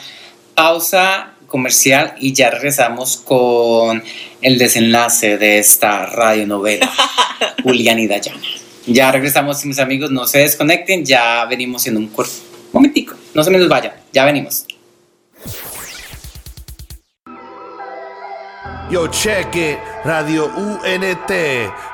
pausa 0.55 1.35
comercial 1.47 2.15
y 2.19 2.33
ya 2.33 2.51
regresamos 2.51 3.17
con 3.17 4.03
el 4.43 4.59
desenlace 4.59 5.39
de 5.39 5.59
esta 5.59 6.07
radionovela, 6.07 6.91
Julián 7.63 7.99
y 7.99 8.07
Dayana. 8.07 8.41
Ya 8.87 9.13
regresamos, 9.13 9.65
mis 9.65 9.79
amigos, 9.79 10.11
no 10.11 10.27
se 10.27 10.39
desconecten, 10.39 11.05
ya 11.05 11.45
venimos 11.45 11.87
en 11.87 11.97
un 11.97 12.09
corto 12.09 12.33
momentico, 12.73 13.15
no 13.35 13.45
se 13.45 13.51
me 13.51 13.59
nos 13.59 13.69
vayan, 13.69 13.93
ya 14.13 14.25
venimos. 14.25 14.67
Yo, 18.91 19.07
check 19.07 19.55
it. 19.55 19.79
Radio 20.05 20.47
UNT 20.47 21.31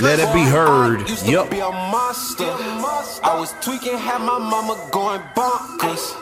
Let 0.00 0.18
it 0.18 0.32
be 0.34 0.42
heard. 0.42 1.08
Yup. 1.24 1.48
I 1.52 3.36
was 3.38 3.54
tweaking, 3.62 3.96
had 3.96 4.18
my 4.20 4.38
mama 4.38 4.76
going 4.90 5.20
bonkers. 5.36 6.14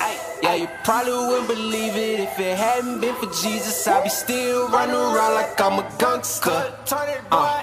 Yeah, 0.43 0.55
you 0.55 0.69
probably 0.85 1.13
wouldn't 1.13 1.49
believe 1.49 1.97
it 1.97 2.21
if 2.21 2.39
it 2.39 2.57
hadn't 2.59 3.01
been 3.01 3.15
for 3.17 3.27
Jesus. 3.27 3.87
I'd 3.87 4.05
be 4.05 4.11
still 4.11 4.69
running 4.69 4.95
around 4.95 5.35
like 5.35 5.61
I'm 5.61 5.79
a 5.79 5.91
gangster. 5.99 6.75
Uh. 7.31 7.63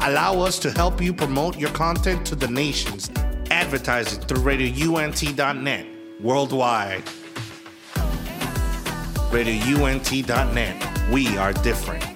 Allow 0.00 0.40
us 0.40 0.58
to 0.60 0.70
help 0.70 1.00
you 1.00 1.12
promote 1.12 1.56
your 1.56 1.70
content 1.70 2.26
to 2.26 2.36
the 2.36 2.48
nations. 2.48 3.10
Advertising 3.50 4.20
through 4.22 4.42
RadioUNT.net 4.42 5.86
worldwide. 6.20 7.04
RadioUNT.net. 9.30 11.10
We 11.10 11.36
are 11.36 11.52
different. 11.52 12.15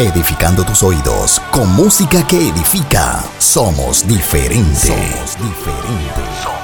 Edificando 0.00 0.64
tus 0.64 0.84
oídos 0.84 1.40
con 1.50 1.74
música 1.74 2.24
que 2.24 2.50
edifica. 2.50 3.20
Somos 3.40 4.06
diferentes. 4.06 4.84
Somos 4.84 5.36
diferentes. 5.36 6.58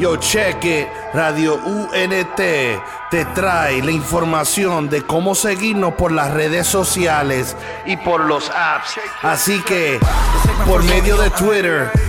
Yo, 0.00 0.16
check 0.16 0.64
it. 0.64 0.88
Radio 1.12 1.54
UNT 1.54 2.36
te 2.36 3.24
trae 3.32 3.80
la 3.80 3.92
información 3.92 4.90
de 4.90 5.02
cómo 5.02 5.36
seguirnos 5.36 5.94
por 5.94 6.10
las 6.10 6.32
redes 6.32 6.66
sociales 6.66 7.56
y 7.86 7.96
por 7.96 8.24
los 8.24 8.50
apps. 8.50 8.98
Así 9.22 9.62
que, 9.62 10.00
por 10.66 10.82
medio 10.82 11.16
de 11.16 11.30
Twitter, 11.30 11.92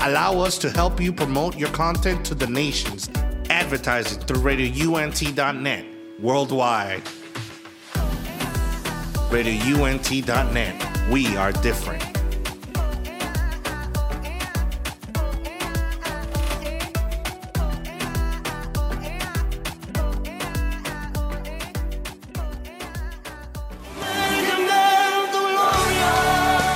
Allow 0.00 0.40
us 0.40 0.58
to 0.58 0.70
help 0.70 1.00
you 1.00 1.12
promote 1.12 1.56
your 1.56 1.70
content 1.70 2.24
to 2.26 2.34
the 2.34 2.46
nations. 2.46 3.08
Advertising 3.50 4.20
through 4.20 4.42
RadioUNT.net 4.42 5.86
worldwide. 6.20 7.02
RadioUNT.net. 9.30 11.10
We 11.10 11.36
are 11.36 11.52
different. 11.52 12.13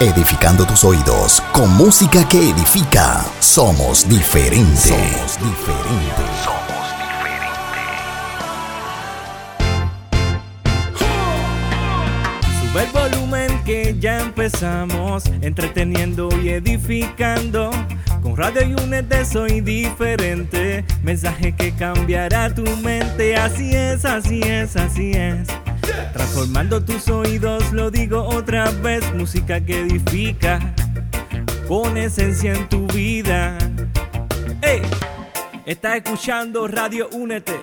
Edificando 0.01 0.64
tus 0.64 0.84
oídos 0.84 1.40
con 1.53 1.74
música 1.74 2.28
que 2.28 2.51
edifica. 2.51 3.24
Somos 3.40 4.09
diferentes. 4.09 4.86
Somos 4.86 5.36
diferentes. 5.42 6.24
Sube 12.61 12.84
el 12.84 12.90
volumen 12.92 13.64
que 13.64 13.96
ya 13.99 14.20
empezamos, 14.20 15.24
entreteniendo 15.40 16.28
y 16.44 16.51
edificando. 16.51 17.72
Con 18.22 18.36
Radio 18.36 18.76
Únete 18.80 19.24
soy 19.24 19.61
diferente, 19.62 20.84
mensaje 21.03 21.57
que 21.57 21.72
cambiará 21.72 22.55
tu 22.55 22.62
mente. 22.84 23.34
Así 23.34 23.74
es, 23.74 24.05
así 24.05 24.42
es, 24.44 24.76
así 24.76 25.11
es. 25.11 25.49
Transformando 26.18 26.84
tus 26.84 27.06
oídos, 27.10 27.72
lo 27.72 27.92
digo 27.92 28.24
otra 28.24 28.68
vez, 28.82 29.04
música 29.14 29.64
que 29.64 29.82
edifica, 29.82 30.74
con 31.68 31.96
esencia 31.96 32.54
en 32.54 32.68
tu 32.68 32.88
vida. 32.88 33.56
¡Ey! 34.60 34.82
Estás 35.64 35.98
escuchando 35.98 36.66
Radio 36.66 37.08
Únete, 37.12 37.54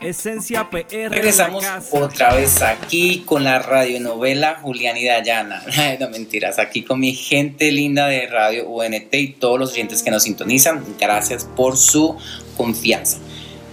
Esencia 0.00 0.70
PR. 0.70 1.10
Regresamos 1.10 1.62
otra 1.90 2.32
vez 2.32 2.62
aquí 2.62 3.22
con 3.26 3.44
la 3.44 3.58
radionovela 3.58 4.60
Julián 4.62 4.96
y 4.96 5.04
Dayana. 5.04 5.62
Ay, 5.76 5.98
no 6.00 6.08
mentiras, 6.08 6.58
aquí 6.58 6.84
con 6.84 7.00
mi 7.00 7.14
gente 7.14 7.70
linda 7.70 8.06
de 8.06 8.26
Radio 8.28 8.66
UNT 8.66 9.12
y 9.12 9.28
todos 9.34 9.58
los 9.58 9.72
oyentes 9.72 10.02
que 10.02 10.10
nos 10.10 10.22
sintonizan. 10.22 10.82
Gracias 10.98 11.44
por 11.44 11.76
su 11.76 12.16
confianza. 12.56 13.18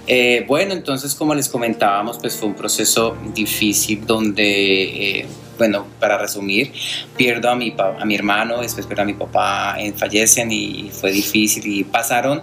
Eh, 0.08 0.43
bueno, 0.47 0.74
entonces 0.74 1.14
como 1.16 1.36
les 1.36 1.47
comentábamos, 1.47 2.18
pues 2.18 2.36
fue 2.36 2.49
un 2.49 2.56
proceso 2.56 3.16
difícil 3.34 4.06
donde, 4.06 5.20
eh, 5.20 5.26
bueno, 5.58 5.86
para 5.99 6.18
resumir, 6.18 6.74
pierdo 7.16 7.49
a 7.49 7.56
mi, 7.56 7.74
a 7.78 8.04
mi 8.06 8.16
hermano, 8.16 8.62
después 8.62 8.88
pierdo 8.88 9.04
a 9.04 9.06
mi 9.06 9.14
papá, 9.14 9.76
eh, 9.80 9.93
fallecen 9.95 10.52
y 10.52 10.89
fue 10.91 11.12
difícil 11.12 11.66
y 11.68 11.84
pasaron 11.84 12.41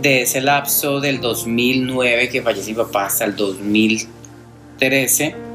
de 0.00 0.22
ese 0.22 0.40
lapso 0.40 1.00
del 1.00 1.20
2009 1.20 2.28
que 2.28 2.42
fallece 2.42 2.70
mi 2.70 2.76
papá 2.76 3.06
hasta 3.06 3.24
el 3.24 3.34
2013 3.36 5.51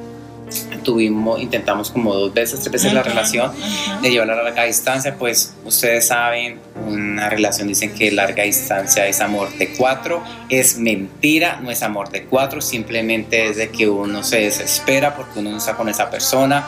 tuvimos 0.83 1.41
intentamos 1.41 1.91
como 1.91 2.13
dos 2.13 2.33
veces 2.33 2.59
tres 2.61 2.71
veces 2.71 2.93
la 2.93 3.03
relación 3.03 3.51
de 4.01 4.09
llevarla 4.09 4.33
a 4.33 4.43
larga 4.43 4.63
distancia 4.63 5.15
pues 5.17 5.53
ustedes 5.65 6.07
saben, 6.07 6.59
una 6.87 7.29
relación 7.29 7.67
dicen 7.67 7.93
que 7.93 8.11
larga 8.11 8.43
distancia 8.43 9.05
es 9.07 9.19
amor 9.21 9.49
de 9.57 9.73
cuatro, 9.73 10.23
es 10.49 10.77
mentira, 10.77 11.59
no 11.61 11.71
es 11.71 11.83
amor 11.83 12.09
de 12.09 12.25
cuatro, 12.25 12.61
simplemente 12.61 13.47
es 13.47 13.57
de 13.57 13.69
que 13.69 13.89
uno 13.89 14.23
se 14.23 14.41
desespera 14.41 15.15
porque 15.15 15.39
uno 15.39 15.51
no 15.51 15.57
está 15.57 15.75
con 15.75 15.89
esa 15.89 16.09
persona, 16.09 16.67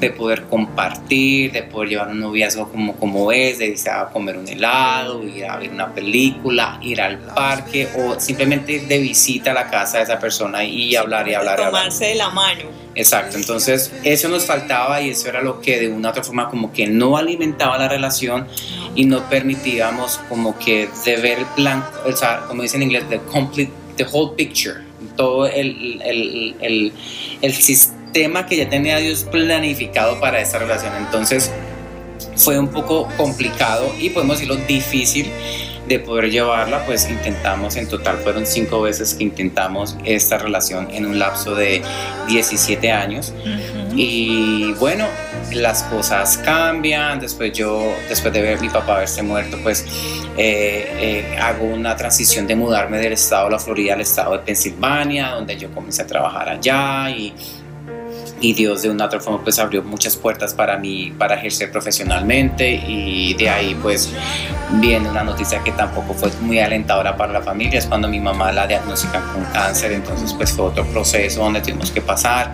de 0.00 0.10
poder 0.10 0.44
compartir, 0.44 1.52
de 1.52 1.62
poder 1.62 1.90
llevar 1.90 2.08
un 2.08 2.20
noviazgo 2.20 2.70
como, 2.70 2.96
como 2.96 3.30
es, 3.32 3.58
de 3.58 3.66
irse 3.66 3.90
a 3.90 4.06
comer 4.06 4.36
un 4.36 4.48
helado, 4.48 5.22
ir 5.26 5.46
a 5.46 5.56
ver 5.56 5.70
una 5.70 5.92
película, 5.92 6.78
ir 6.82 7.00
al 7.00 7.18
parque 7.18 7.88
o 7.96 8.18
simplemente 8.18 8.80
de 8.80 8.98
visita 8.98 9.52
a 9.52 9.54
la 9.54 9.70
casa 9.70 9.98
de 9.98 10.04
esa 10.04 10.18
persona 10.18 10.64
y 10.64 10.96
hablar 10.96 11.28
y 11.28 11.34
hablar. 11.34 11.60
Y 11.60 11.64
Tomarse 11.64 12.04
hablar. 12.04 12.08
de 12.10 12.14
la 12.16 12.30
mano. 12.30 12.82
Exacto, 12.94 13.38
entonces 13.38 13.90
eso 14.04 14.28
nos 14.28 14.44
faltaba 14.44 15.00
y 15.00 15.10
eso 15.10 15.28
era 15.28 15.40
lo 15.40 15.60
que 15.60 15.80
de 15.80 15.88
una 15.88 16.08
u 16.08 16.10
otra 16.10 16.22
forma 16.22 16.50
como 16.50 16.72
que 16.72 16.86
no 16.86 17.16
alimentaba 17.16 17.78
la 17.78 17.88
relación 17.88 18.46
y 18.94 19.06
no 19.06 19.28
permitíamos 19.30 20.20
como 20.28 20.58
que 20.58 20.88
de 21.06 21.16
ver 21.16 21.38
el 21.38 21.46
plan, 21.56 21.84
o 22.04 22.12
sea, 22.12 22.42
como 22.46 22.62
dicen 22.62 22.82
en 22.82 22.88
inglés, 22.88 23.08
the 23.08 23.18
complete, 23.32 23.72
the 23.96 24.04
whole 24.12 24.34
picture, 24.36 24.82
todo 25.16 25.46
el, 25.46 26.02
el, 26.04 26.54
el, 26.60 26.92
el 27.40 27.52
sistema 27.54 28.44
que 28.44 28.56
ya 28.56 28.68
tenía 28.68 28.98
Dios 28.98 29.24
planificado 29.24 30.20
para 30.20 30.40
esta 30.40 30.58
relación. 30.58 30.92
Entonces 30.96 31.50
fue 32.36 32.58
un 32.58 32.68
poco 32.68 33.08
complicado 33.16 33.90
y 33.98 34.10
podemos 34.10 34.38
decirlo 34.38 34.56
difícil 34.66 35.30
de 35.92 36.00
poder 36.00 36.30
llevarla, 36.30 36.84
pues 36.86 37.08
intentamos, 37.08 37.76
en 37.76 37.88
total 37.88 38.18
fueron 38.18 38.46
cinco 38.46 38.82
veces 38.82 39.14
que 39.14 39.24
intentamos 39.24 39.96
esta 40.04 40.38
relación 40.38 40.88
en 40.90 41.06
un 41.06 41.18
lapso 41.18 41.54
de 41.54 41.82
17 42.28 42.90
años. 42.90 43.32
Y 43.94 44.72
bueno, 44.74 45.06
las 45.52 45.82
cosas 45.84 46.38
cambian, 46.38 47.20
después 47.20 47.52
yo, 47.52 47.94
después 48.08 48.32
de 48.32 48.40
ver 48.40 48.58
a 48.58 48.60
mi 48.60 48.68
papá 48.68 48.96
haberse 48.96 49.22
muerto, 49.22 49.58
pues 49.62 49.84
eh, 50.36 50.86
eh, 50.98 51.38
hago 51.38 51.66
una 51.66 51.94
transición 51.94 52.46
de 52.46 52.56
mudarme 52.56 52.98
del 52.98 53.12
estado 53.12 53.46
de 53.46 53.50
la 53.52 53.58
Florida 53.58 53.94
al 53.94 54.00
estado 54.00 54.32
de 54.32 54.38
Pensilvania, 54.38 55.30
donde 55.32 55.58
yo 55.58 55.70
comencé 55.70 56.02
a 56.02 56.06
trabajar 56.06 56.48
allá 56.48 57.10
y 57.10 57.34
y 58.42 58.52
Dios 58.54 58.82
de 58.82 58.90
una 58.90 59.06
otra 59.06 59.20
forma 59.20 59.42
pues 59.42 59.58
abrió 59.58 59.82
muchas 59.82 60.16
puertas 60.16 60.52
para 60.52 60.76
mí 60.76 61.14
para 61.16 61.36
ejercer 61.36 61.70
profesionalmente 61.70 62.68
y 62.70 63.32
de 63.34 63.48
ahí 63.48 63.74
pues 63.80 64.12
viene 64.72 65.08
una 65.08 65.22
noticia 65.22 65.62
que 65.62 65.70
tampoco 65.72 66.12
fue 66.12 66.30
muy 66.40 66.58
alentadora 66.58 67.16
para 67.16 67.32
la 67.32 67.40
familia 67.40 67.78
es 67.78 67.86
cuando 67.86 68.08
mi 68.08 68.18
mamá 68.18 68.52
la 68.52 68.66
diagnostican 68.66 69.22
con 69.32 69.44
cáncer 69.46 69.92
entonces 69.92 70.34
pues 70.34 70.52
fue 70.52 70.66
otro 70.66 70.84
proceso 70.86 71.40
donde 71.42 71.60
tuvimos 71.60 71.92
que 71.92 72.02
pasar 72.02 72.52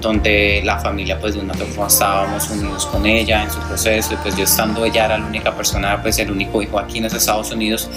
donde 0.00 0.62
la 0.64 0.78
familia 0.78 1.18
pues 1.18 1.34
de 1.34 1.40
una 1.40 1.52
otra 1.52 1.66
forma 1.66 1.88
estábamos 1.88 2.48
unidos 2.50 2.86
con 2.86 3.04
ella 3.04 3.42
en 3.42 3.50
su 3.50 3.58
proceso 3.60 4.14
y 4.14 4.16
pues 4.18 4.36
yo 4.36 4.44
estando 4.44 4.84
ella 4.84 5.06
era 5.06 5.18
la 5.18 5.26
única 5.26 5.52
persona 5.56 6.00
pues 6.00 6.18
el 6.20 6.30
único 6.30 6.62
hijo 6.62 6.78
aquí 6.78 6.98
en 6.98 7.04
los 7.04 7.14
Estados 7.14 7.50
Unidos 7.50 7.90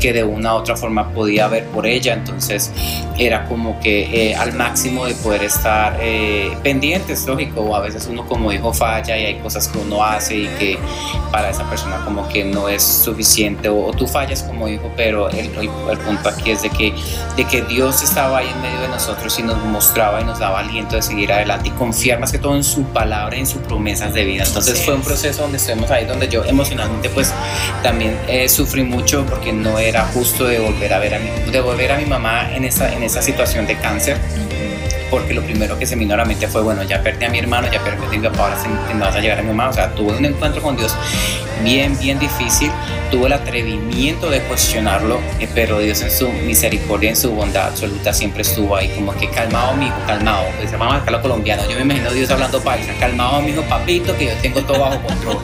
que 0.00 0.12
de 0.12 0.24
una 0.24 0.54
u 0.54 0.58
otra 0.58 0.76
forma 0.76 1.12
podía 1.12 1.46
ver 1.48 1.66
por 1.66 1.86
ella, 1.86 2.14
entonces 2.14 2.72
era 3.18 3.44
como 3.46 3.78
que 3.80 4.30
eh, 4.30 4.34
al 4.34 4.54
máximo 4.54 5.04
de 5.04 5.14
poder 5.14 5.44
estar 5.44 5.98
eh, 6.00 6.56
pendientes, 6.62 7.26
lógico, 7.26 7.60
o 7.60 7.76
a 7.76 7.80
veces 7.80 8.08
uno 8.10 8.26
como 8.26 8.52
hijo 8.52 8.72
falla 8.72 9.16
y 9.16 9.26
hay 9.26 9.34
cosas 9.36 9.68
que 9.68 9.78
uno 9.78 10.02
hace 10.02 10.36
y 10.36 10.46
que 10.58 10.78
para 11.30 11.50
esa 11.50 11.68
persona 11.68 12.02
como 12.04 12.28
que 12.28 12.44
no 12.44 12.68
es 12.68 12.82
suficiente, 12.82 13.68
o, 13.68 13.86
o 13.86 13.92
tú 13.92 14.06
fallas 14.06 14.42
como 14.42 14.68
hijo, 14.68 14.90
pero 14.96 15.28
el, 15.28 15.50
el, 15.56 15.70
el, 15.90 15.98
punto 15.98 16.28
aquí 16.28 16.50
es 16.50 16.62
de 16.62 16.70
que, 16.70 16.94
de 17.36 17.44
que 17.44 17.62
Dios 17.62 18.02
estaba 18.02 18.38
ahí 18.38 18.48
en 18.48 18.60
medio 18.62 18.80
de 18.80 18.88
nosotros 18.88 19.38
y 19.38 19.42
nos 19.42 19.62
mostraba 19.64 20.20
y 20.20 20.24
nos 20.24 20.38
daba 20.38 20.60
aliento 20.60 20.96
de 20.96 21.02
seguir 21.02 21.32
adelante 21.32 21.68
y 21.68 21.72
confiar 21.72 22.18
más 22.20 22.32
que 22.32 22.38
todo 22.38 22.56
en 22.56 22.64
su 22.64 22.84
palabra 22.84 23.36
y 23.36 23.40
en 23.40 23.46
sus 23.46 23.60
promesas 23.62 24.14
de 24.14 24.24
vida. 24.24 24.44
Entonces 24.44 24.78
sí. 24.78 24.84
fue 24.84 24.94
un 24.94 25.02
proceso 25.02 25.42
donde 25.42 25.58
estuvimos 25.58 25.90
ahí, 25.90 26.06
donde 26.06 26.28
yo 26.28 26.44
emocionalmente 26.44 27.10
pues 27.10 27.32
también 27.82 28.18
eh, 28.28 28.48
sufrí 28.48 28.82
mucho 28.82 29.26
porque 29.26 29.52
no 29.52 29.78
era 29.78 29.89
era 29.90 30.04
justo 30.06 30.44
de 30.46 30.58
volver 30.58 30.92
a 30.92 30.98
ver 30.98 31.14
a 31.14 31.18
mi, 31.18 31.30
de 31.50 31.60
volver 31.60 31.92
a 31.92 31.98
mi 31.98 32.06
mamá 32.06 32.54
en 32.54 32.64
esa, 32.64 32.92
en 32.92 33.02
esa 33.02 33.20
situación 33.22 33.66
de 33.66 33.76
cáncer 33.76 34.16
porque 35.10 35.34
lo 35.34 35.42
primero 35.42 35.78
que 35.78 35.86
se 35.86 35.96
me 35.96 36.00
vino 36.00 36.14
a 36.14 36.18
la 36.18 36.24
mente 36.24 36.46
fue, 36.46 36.62
bueno, 36.62 36.84
ya 36.84 37.02
perdí 37.02 37.24
a 37.24 37.28
mi 37.28 37.40
hermano, 37.40 37.68
ya 37.70 37.82
perdí 37.82 38.06
a 38.06 38.08
mi 38.08 38.28
papá, 38.28 38.44
ahora 38.44 38.56
se 38.56 38.68
me 38.68 39.00
vas 39.00 39.14
a 39.14 39.20
llegar 39.20 39.40
a 39.40 39.42
mi 39.42 39.48
mamá. 39.48 39.68
O 39.68 39.72
sea, 39.72 39.92
tuve 39.92 40.16
un 40.16 40.24
encuentro 40.24 40.62
con 40.62 40.76
Dios 40.76 40.94
bien, 41.64 41.98
bien 41.98 42.18
difícil. 42.18 42.70
Tuve 43.10 43.26
el 43.26 43.32
atrevimiento 43.32 44.30
de 44.30 44.40
cuestionarlo, 44.42 45.18
eh, 45.40 45.48
pero 45.52 45.80
Dios 45.80 46.00
en 46.02 46.12
su 46.12 46.28
misericordia, 46.28 47.10
en 47.10 47.16
su 47.16 47.32
bondad 47.32 47.66
absoluta, 47.66 48.12
siempre 48.12 48.42
estuvo 48.42 48.76
ahí, 48.76 48.88
como 48.90 49.12
que 49.16 49.28
calmado, 49.28 49.72
amigo, 49.72 49.96
calmado. 50.06 50.44
Pues 50.58 50.70
vamos 50.70 51.02
a 51.04 51.20
colombiano. 51.20 51.68
Yo 51.68 51.74
me 51.74 51.82
imagino 51.82 52.12
Dios 52.12 52.30
hablando 52.30 52.62
paisa, 52.62 52.92
calmado, 53.00 53.36
amigo, 53.36 53.62
papito, 53.62 54.16
que 54.16 54.26
yo 54.26 54.34
tengo 54.40 54.62
todo 54.62 54.78
bajo 54.78 55.02
control. 55.02 55.38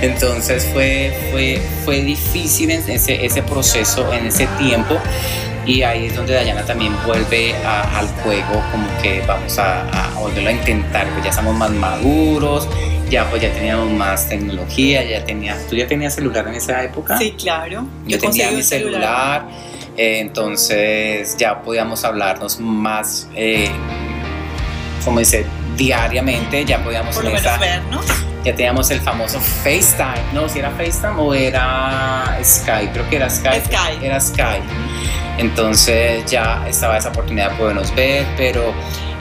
Entonces 0.00 0.68
fue, 0.72 1.12
fue, 1.32 1.60
fue 1.84 2.02
difícil 2.02 2.70
ese, 2.70 3.24
ese 3.24 3.42
proceso, 3.42 4.12
en 4.12 4.26
ese 4.26 4.46
tiempo 4.58 4.98
y 5.68 5.82
ahí 5.82 6.06
es 6.06 6.16
donde 6.16 6.32
Dayana 6.32 6.64
también 6.64 6.94
vuelve 7.04 7.54
a, 7.56 7.98
al 7.98 8.08
juego, 8.22 8.62
como 8.72 8.88
que 9.02 9.20
vamos 9.26 9.58
a, 9.58 9.86
a, 9.88 10.18
volverlo 10.18 10.48
a 10.48 10.52
intentar, 10.52 11.06
pues 11.10 11.24
ya 11.24 11.30
estamos 11.30 11.54
más 11.54 11.70
maduros, 11.70 12.66
ya 13.10 13.28
pues 13.28 13.42
ya 13.42 13.52
teníamos 13.52 13.90
más 13.90 14.30
tecnología, 14.30 15.04
ya 15.04 15.22
tenía, 15.24 15.58
¿tú 15.68 15.76
ya 15.76 15.86
tenías 15.86 16.14
celular 16.14 16.48
en 16.48 16.54
esa 16.54 16.82
época? 16.82 17.18
Sí, 17.18 17.32
claro. 17.32 17.86
Yo, 18.06 18.16
Yo 18.16 18.18
tenía 18.18 18.50
mi 18.50 18.62
celular, 18.62 19.42
celular 19.42 19.48
eh, 19.98 20.20
entonces 20.20 21.36
ya 21.36 21.60
podíamos 21.62 22.02
hablarnos 22.02 22.58
más, 22.60 23.28
eh, 23.34 23.68
como 25.04 25.18
dice, 25.18 25.44
diariamente, 25.78 26.66
ya 26.66 26.82
podíamos 26.82 27.14
Por 27.14 27.24
lo 27.24 27.30
menos 27.30 27.58
vernos 27.58 28.04
ya 28.44 28.54
teníamos 28.54 28.90
el 28.90 29.00
famoso 29.00 29.40
FaceTime, 29.40 30.32
no, 30.32 30.48
si 30.48 30.60
era 30.60 30.70
FaceTime 30.70 31.14
o 31.16 31.34
era 31.34 32.38
Skype, 32.42 32.92
creo 32.92 33.08
que 33.08 33.16
era 33.16 33.28
Skype, 33.28 33.66
Skype. 33.66 34.06
era 34.06 34.20
Skype. 34.20 34.64
Entonces 35.38 36.24
ya 36.30 36.64
estaba 36.68 36.96
esa 36.98 37.10
oportunidad 37.10 37.50
de 37.50 37.56
podernos 37.56 37.94
ver, 37.94 38.26
pero, 38.36 38.72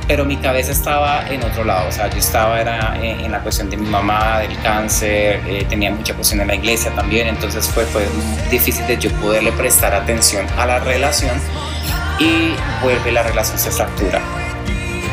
pero 0.08 0.26
mi 0.26 0.38
cabeza 0.38 0.72
estaba 0.72 1.28
en 1.30 1.44
otro 1.44 1.64
lado, 1.64 1.88
o 1.88 1.92
sea, 1.92 2.10
yo 2.10 2.18
estaba 2.18 2.60
era 2.60 2.96
en, 2.98 3.22
en 3.22 3.32
la 3.32 3.40
cuestión 3.40 3.70
de 3.70 3.78
mi 3.78 3.88
mamá, 3.88 4.40
del 4.40 4.58
cáncer, 4.62 5.42
eh, 5.48 5.66
tenía 5.68 5.92
mucha 5.92 6.14
cuestión 6.14 6.42
en 6.42 6.48
la 6.48 6.56
iglesia 6.56 6.92
también, 6.92 7.28
entonces 7.28 7.68
fue, 7.68 7.86
fue 7.86 8.08
difícil 8.50 8.86
de 8.88 8.98
yo 8.98 9.12
poderle 9.14 9.52
prestar 9.52 9.94
atención 9.94 10.46
a 10.58 10.66
la 10.66 10.80
relación 10.80 11.38
y 12.20 12.54
vuelve 12.84 13.12
la 13.12 13.24
relación 13.24 13.60
se 13.60 13.72
fractura. 13.72 14.47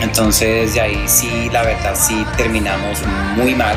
Entonces 0.01 0.75
de 0.75 0.81
ahí 0.81 1.05
sí, 1.07 1.49
la 1.53 1.63
verdad 1.63 1.95
sí 1.95 2.25
terminamos 2.37 3.01
muy 3.37 3.55
mal. 3.55 3.77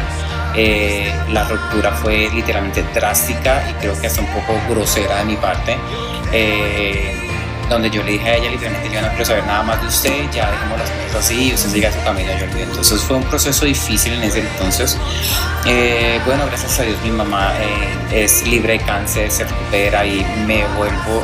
Eh, 0.56 1.14
la 1.30 1.48
ruptura 1.48 1.92
fue 1.92 2.30
literalmente 2.34 2.84
drástica 2.94 3.64
y 3.70 3.74
creo 3.74 4.00
que 4.00 4.08
hasta 4.08 4.22
un 4.22 4.28
poco 4.28 4.60
grosera 4.70 5.18
de 5.18 5.26
mi 5.26 5.36
parte. 5.36 5.78
Eh, 6.32 7.14
donde 7.70 7.90
yo 7.90 8.02
le 8.02 8.14
dije 8.14 8.30
a 8.30 8.36
ella 8.38 8.50
literalmente 8.50 8.90
yo 8.90 9.02
no 9.02 9.10
quiero 9.10 9.26
saber 9.26 9.46
nada 9.46 9.62
más 9.62 9.82
de 9.82 9.88
usted, 9.88 10.32
ya 10.32 10.50
dejemos 10.50 10.80
las 10.80 10.90
cosas 10.90 11.26
así, 11.26 11.54
usted 11.54 11.70
siga 11.70 11.92
su 11.92 12.02
camino, 12.04 12.32
yo. 12.40 12.60
Entonces 12.60 13.02
fue 13.02 13.18
un 13.18 13.24
proceso 13.24 13.66
difícil 13.66 14.14
en 14.14 14.24
ese 14.24 14.40
entonces. 14.40 14.98
Eh, 15.66 16.20
bueno, 16.26 16.46
gracias 16.48 16.80
a 16.80 16.84
Dios 16.84 16.98
mi 17.04 17.12
mamá 17.12 17.52
es 18.12 18.48
libre 18.48 18.74
de 18.74 18.80
cáncer, 18.80 19.30
se 19.30 19.44
recupera 19.44 20.06
y 20.06 20.26
me 20.46 20.66
vuelvo, 20.78 21.24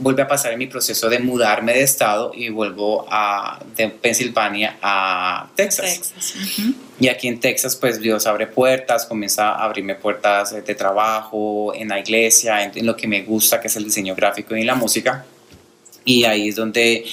vuelve 0.00 0.22
a 0.22 0.28
pasar 0.28 0.52
en 0.52 0.58
mi 0.58 0.66
proceso 0.66 1.08
de 1.08 1.18
mudarme 1.18 1.72
de 1.72 1.82
estado 1.82 2.32
y 2.34 2.48
vuelvo 2.48 3.06
a, 3.08 3.58
de 3.76 3.88
Pensilvania 3.88 4.76
a 4.82 5.48
Texas. 5.54 6.12
Texas. 6.12 6.34
Uh 6.34 6.38
-huh. 6.38 6.74
Y 6.98 7.08
aquí 7.08 7.28
en 7.28 7.40
Texas, 7.40 7.76
pues 7.76 8.00
Dios 8.00 8.26
abre 8.26 8.46
puertas, 8.46 9.04
comienza 9.06 9.50
a 9.50 9.64
abrirme 9.64 9.94
puertas 9.94 10.52
de 10.52 10.74
trabajo, 10.74 11.74
en 11.74 11.88
la 11.88 11.98
iglesia, 11.98 12.62
en, 12.62 12.72
en, 12.74 12.86
lo 12.86 12.96
que 12.96 13.06
me 13.06 13.22
gusta, 13.22 13.60
que 13.60 13.68
es 13.68 13.76
el 13.76 13.84
diseño 13.84 14.14
gráfico 14.14 14.56
y 14.56 14.64
la 14.64 14.74
música. 14.74 15.24
Y 16.04 16.24
ahí 16.24 16.48
es 16.48 16.56
donde 16.56 17.04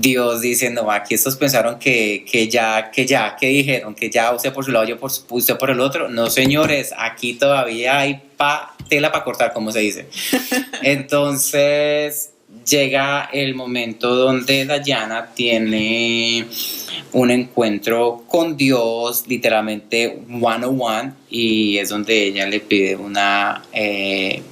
Dios 0.00 0.40
dice, 0.40 0.70
no, 0.70 0.90
aquí 0.90 1.14
estos 1.14 1.36
pensaron 1.36 1.78
que, 1.78 2.24
que 2.28 2.48
ya, 2.48 2.90
que 2.90 3.06
ya, 3.06 3.36
que 3.36 3.46
dijeron, 3.46 3.94
que 3.94 4.10
ya 4.10 4.32
usted 4.32 4.52
por 4.52 4.64
su 4.64 4.72
lado, 4.72 4.84
yo 4.86 4.98
por, 4.98 5.10
usted 5.30 5.56
por 5.56 5.70
el 5.70 5.80
otro. 5.80 6.08
No, 6.08 6.30
señores, 6.30 6.92
aquí 6.96 7.34
todavía 7.34 7.98
hay 7.98 8.20
pa, 8.36 8.74
tela 8.88 9.12
para 9.12 9.24
cortar, 9.24 9.52
como 9.52 9.70
se 9.70 9.80
dice. 9.80 10.06
Entonces 10.82 12.30
llega 12.68 13.28
el 13.32 13.54
momento 13.54 14.14
donde 14.14 14.64
Dayana 14.64 15.32
tiene 15.34 16.46
un 17.12 17.30
encuentro 17.30 18.24
con 18.26 18.56
Dios, 18.56 19.24
literalmente 19.28 20.18
one 20.40 20.66
on 20.66 20.80
one, 20.80 21.12
y 21.30 21.78
es 21.78 21.90
donde 21.90 22.26
ella 22.26 22.46
le 22.46 22.58
pide 22.60 22.96
una, 22.96 23.62
eh, 23.72 24.42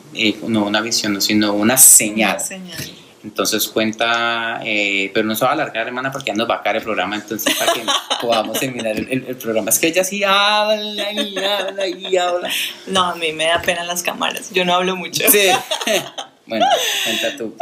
no 0.47 0.66
una 0.66 0.80
visión, 0.80 1.20
sino 1.20 1.55
una 1.55 1.76
señal. 1.76 2.36
Una 2.36 2.38
señal. 2.38 3.01
Entonces 3.24 3.68
cuenta, 3.68 4.60
eh, 4.64 5.10
pero 5.14 5.26
no 5.26 5.36
se 5.36 5.44
va 5.44 5.52
a 5.52 5.54
alargar, 5.54 5.86
hermana, 5.86 6.10
porque 6.10 6.28
ya 6.32 6.34
nos 6.34 6.50
va 6.50 6.56
a 6.56 6.62
caer 6.62 6.76
el 6.76 6.82
programa, 6.82 7.16
entonces 7.16 7.54
para 7.54 7.72
que 7.72 7.82
podamos 8.20 8.58
terminar 8.58 8.96
el, 8.98 9.08
el, 9.10 9.24
el, 9.28 9.36
programa. 9.36 9.70
Es 9.70 9.78
que 9.78 9.88
ella 9.88 10.02
sí 10.02 10.24
habla 10.24 11.12
y 11.12 11.36
habla 11.38 11.86
y 11.86 12.16
habla. 12.16 12.50
No, 12.86 13.10
a 13.10 13.14
mí 13.14 13.32
me 13.32 13.44
da 13.44 13.62
pena 13.62 13.84
las 13.84 14.02
cámaras, 14.02 14.50
yo 14.52 14.64
no 14.64 14.74
hablo 14.74 14.96
mucho. 14.96 15.22
Sí. 15.30 15.50
bueno, 16.46 16.66
cuenta 17.04 17.36
tú. 17.36 17.56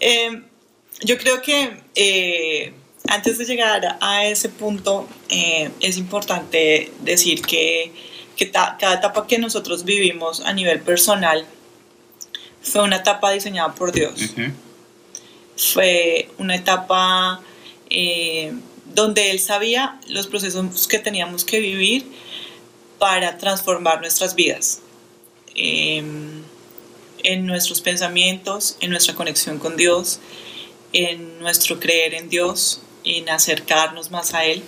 eh, 0.00 0.42
yo 1.02 1.18
creo 1.18 1.42
que 1.42 1.82
eh, 1.96 2.72
antes 3.08 3.38
de 3.38 3.44
llegar 3.46 3.98
a 4.00 4.26
ese 4.26 4.48
punto, 4.48 5.08
eh, 5.28 5.70
es 5.80 5.96
importante 5.96 6.92
decir 7.00 7.42
que 7.42 7.92
que 8.38 8.52
cada 8.52 8.94
etapa 8.94 9.26
que 9.26 9.36
nosotros 9.36 9.84
vivimos 9.84 10.40
a 10.40 10.52
nivel 10.52 10.80
personal 10.80 11.44
fue 12.62 12.82
una 12.82 12.96
etapa 12.96 13.30
diseñada 13.30 13.74
por 13.74 13.92
Dios. 13.92 14.14
Fue 15.56 16.30
una 16.38 16.54
etapa 16.54 17.40
eh, 17.90 18.52
donde 18.94 19.30
Él 19.30 19.40
sabía 19.40 20.00
los 20.08 20.26
procesos 20.26 20.86
que 20.86 20.98
teníamos 20.98 21.44
que 21.44 21.60
vivir 21.60 22.06
para 22.98 23.38
transformar 23.38 24.00
nuestras 24.00 24.34
vidas. 24.34 24.80
Em, 25.54 26.42
en 27.24 27.46
nuestros 27.46 27.80
pensamientos, 27.80 28.76
en 28.80 28.90
nuestra 28.90 29.14
conexión 29.14 29.58
con 29.58 29.76
Dios, 29.76 30.20
en 30.92 31.38
nuestro 31.40 31.80
creer 31.80 32.14
en 32.14 32.28
Dios, 32.28 32.80
en 33.04 33.28
acercarnos 33.28 34.10
más 34.10 34.34
a 34.34 34.44
Él, 34.44 34.62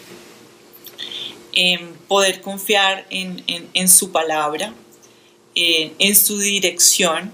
en 1.53 1.95
poder 2.09 2.41
confiar 2.41 3.07
en, 3.11 3.89
su 3.89 4.13
palabra, 4.13 4.75
en, 5.55 6.17
su 6.17 6.39
dirección, 6.39 7.33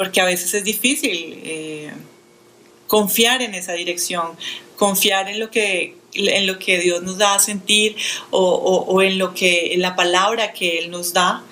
porque 0.00 0.22
a 0.22 0.24
veces 0.24 0.54
es 0.54 0.64
difícil 0.64 1.40
eh, 1.44 1.92
confiar 2.86 3.42
en 3.42 3.54
esa 3.54 3.74
dirección, 3.74 4.28
confiar 4.78 5.28
en 5.28 5.38
lo 5.38 5.50
que 5.50 5.94
en 6.14 6.46
lo 6.46 6.58
que 6.58 6.78
Dios 6.80 7.02
nos 7.02 7.18
da 7.18 7.34
a 7.34 7.38
sentir 7.38 7.96
o, 8.30 9.02
en 9.02 9.18
lo 9.18 9.34
que 9.34 9.74
en 9.74 9.82
la 9.82 9.96
palabra 9.96 10.54
que 10.54 10.78
Él 10.78 10.90
nos 10.90 11.12
da 11.12 11.44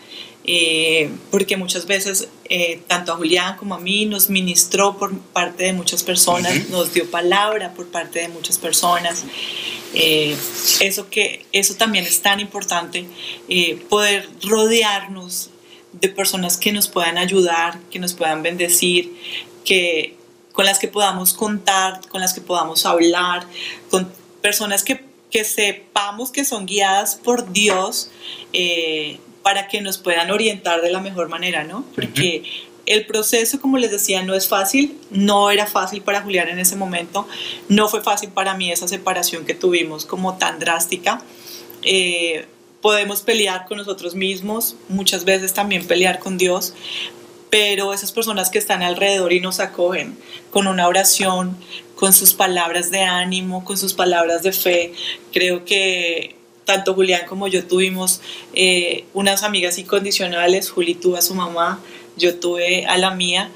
eh, 0.44 1.10
porque 1.30 1.58
muchas 1.58 1.84
veces 1.84 2.28
eh, 2.46 2.80
tanto 2.86 3.12
a 3.12 3.16
Julián 3.16 3.58
como 3.58 3.74
a 3.74 3.80
mí 3.80 4.06
nos 4.06 4.30
ministró 4.30 4.96
por 4.96 5.14
parte 5.18 5.64
de 5.64 5.74
muchas 5.74 6.02
personas, 6.02 6.70
nos 6.70 6.94
dio 6.94 7.10
palabra 7.10 7.74
por 7.74 7.88
parte 7.88 8.20
de 8.20 8.28
muchas 8.28 8.56
personas. 8.56 9.24
Eh, 9.92 10.34
eso, 10.80 11.10
que, 11.10 11.44
eso 11.52 11.74
también 11.74 12.06
es 12.06 12.22
tan 12.22 12.40
importante, 12.40 13.04
poder 13.90 14.26
rodearnos 14.42 15.50
de 16.00 16.08
personas 16.08 16.56
que 16.56 16.72
nos 16.72 16.88
puedan 16.88 17.18
ayudar, 17.18 17.78
que 17.90 17.98
nos 17.98 18.14
puedan 18.14 18.42
bendecir, 18.42 19.14
que, 19.64 20.16
con 20.52 20.64
las 20.64 20.78
que 20.78 20.88
podamos 20.88 21.34
contar, 21.34 22.00
con 22.08 22.20
las 22.20 22.32
que 22.34 22.40
podamos 22.40 22.86
hablar, 22.86 23.46
con 23.90 24.10
personas 24.40 24.82
que, 24.82 25.04
que 25.30 25.44
sepamos 25.44 26.30
que 26.30 26.44
son 26.44 26.66
guiadas 26.66 27.16
por 27.16 27.52
Dios 27.52 28.10
para 29.42 29.68
que 29.68 29.80
nos 29.80 29.98
puedan 29.98 30.30
orientar 30.30 30.82
de 30.82 30.90
la 30.90 31.00
mejor 31.00 31.28
manera, 31.28 31.64
¿no? 31.64 31.84
Porque 31.94 32.42
el 32.88 33.06
proceso, 33.06 33.60
como 33.60 33.78
les 33.78 33.90
decía, 33.90 34.22
no 34.22 34.34
es 34.34 34.48
fácil, 34.48 34.98
no 35.10 35.50
era 35.50 35.66
fácil 35.66 36.02
para 36.02 36.22
Julián 36.22 36.48
en 36.48 36.58
ese 36.58 36.74
momento, 36.74 37.28
no 37.68 37.88
fue 37.88 38.02
fácil 38.02 38.30
para 38.30 38.54
mí 38.54 38.72
esa 38.72 38.88
separación 38.88 39.44
que 39.44 39.54
tuvimos 39.54 40.06
como 40.06 40.38
tan 40.38 40.58
drástica. 40.58 41.22
Eh, 41.82 42.46
podemos 42.80 43.22
pelear 43.22 43.66
con 43.66 43.78
nosotros 43.78 44.14
mismos, 44.14 44.76
muchas 44.88 45.24
veces 45.24 45.52
también 45.54 45.86
pelear 45.86 46.18
con 46.18 46.38
Dios, 46.38 46.74
pero 47.50 47.92
esas 47.92 48.12
personas 48.12 48.50
que 48.50 48.58
están 48.58 48.82
alrededor 48.82 49.32
y 49.32 49.40
nos 49.40 49.60
acogen 49.60 50.16
con 50.50 50.66
una 50.66 50.86
oración, 50.86 51.56
con 51.94 52.12
sus 52.12 52.34
palabras 52.34 52.90
de 52.90 53.02
ánimo, 53.02 53.64
con 53.64 53.78
sus 53.78 53.94
palabras 53.94 54.42
de 54.42 54.52
fe, 54.52 54.92
creo 55.32 55.64
que 55.64 56.36
tanto 56.64 56.94
Julián 56.94 57.22
como 57.26 57.48
yo 57.48 57.66
tuvimos 57.66 58.20
eh, 58.52 59.04
unas 59.14 59.42
amigas 59.42 59.78
incondicionales, 59.78 60.70
Juli 60.70 60.94
tuvo 60.94 61.16
a 61.16 61.22
su 61.22 61.34
mamá, 61.34 61.80
yo 62.16 62.38
tuve 62.38 62.84
a 62.86 62.98
la 62.98 63.10
mía, 63.12 63.50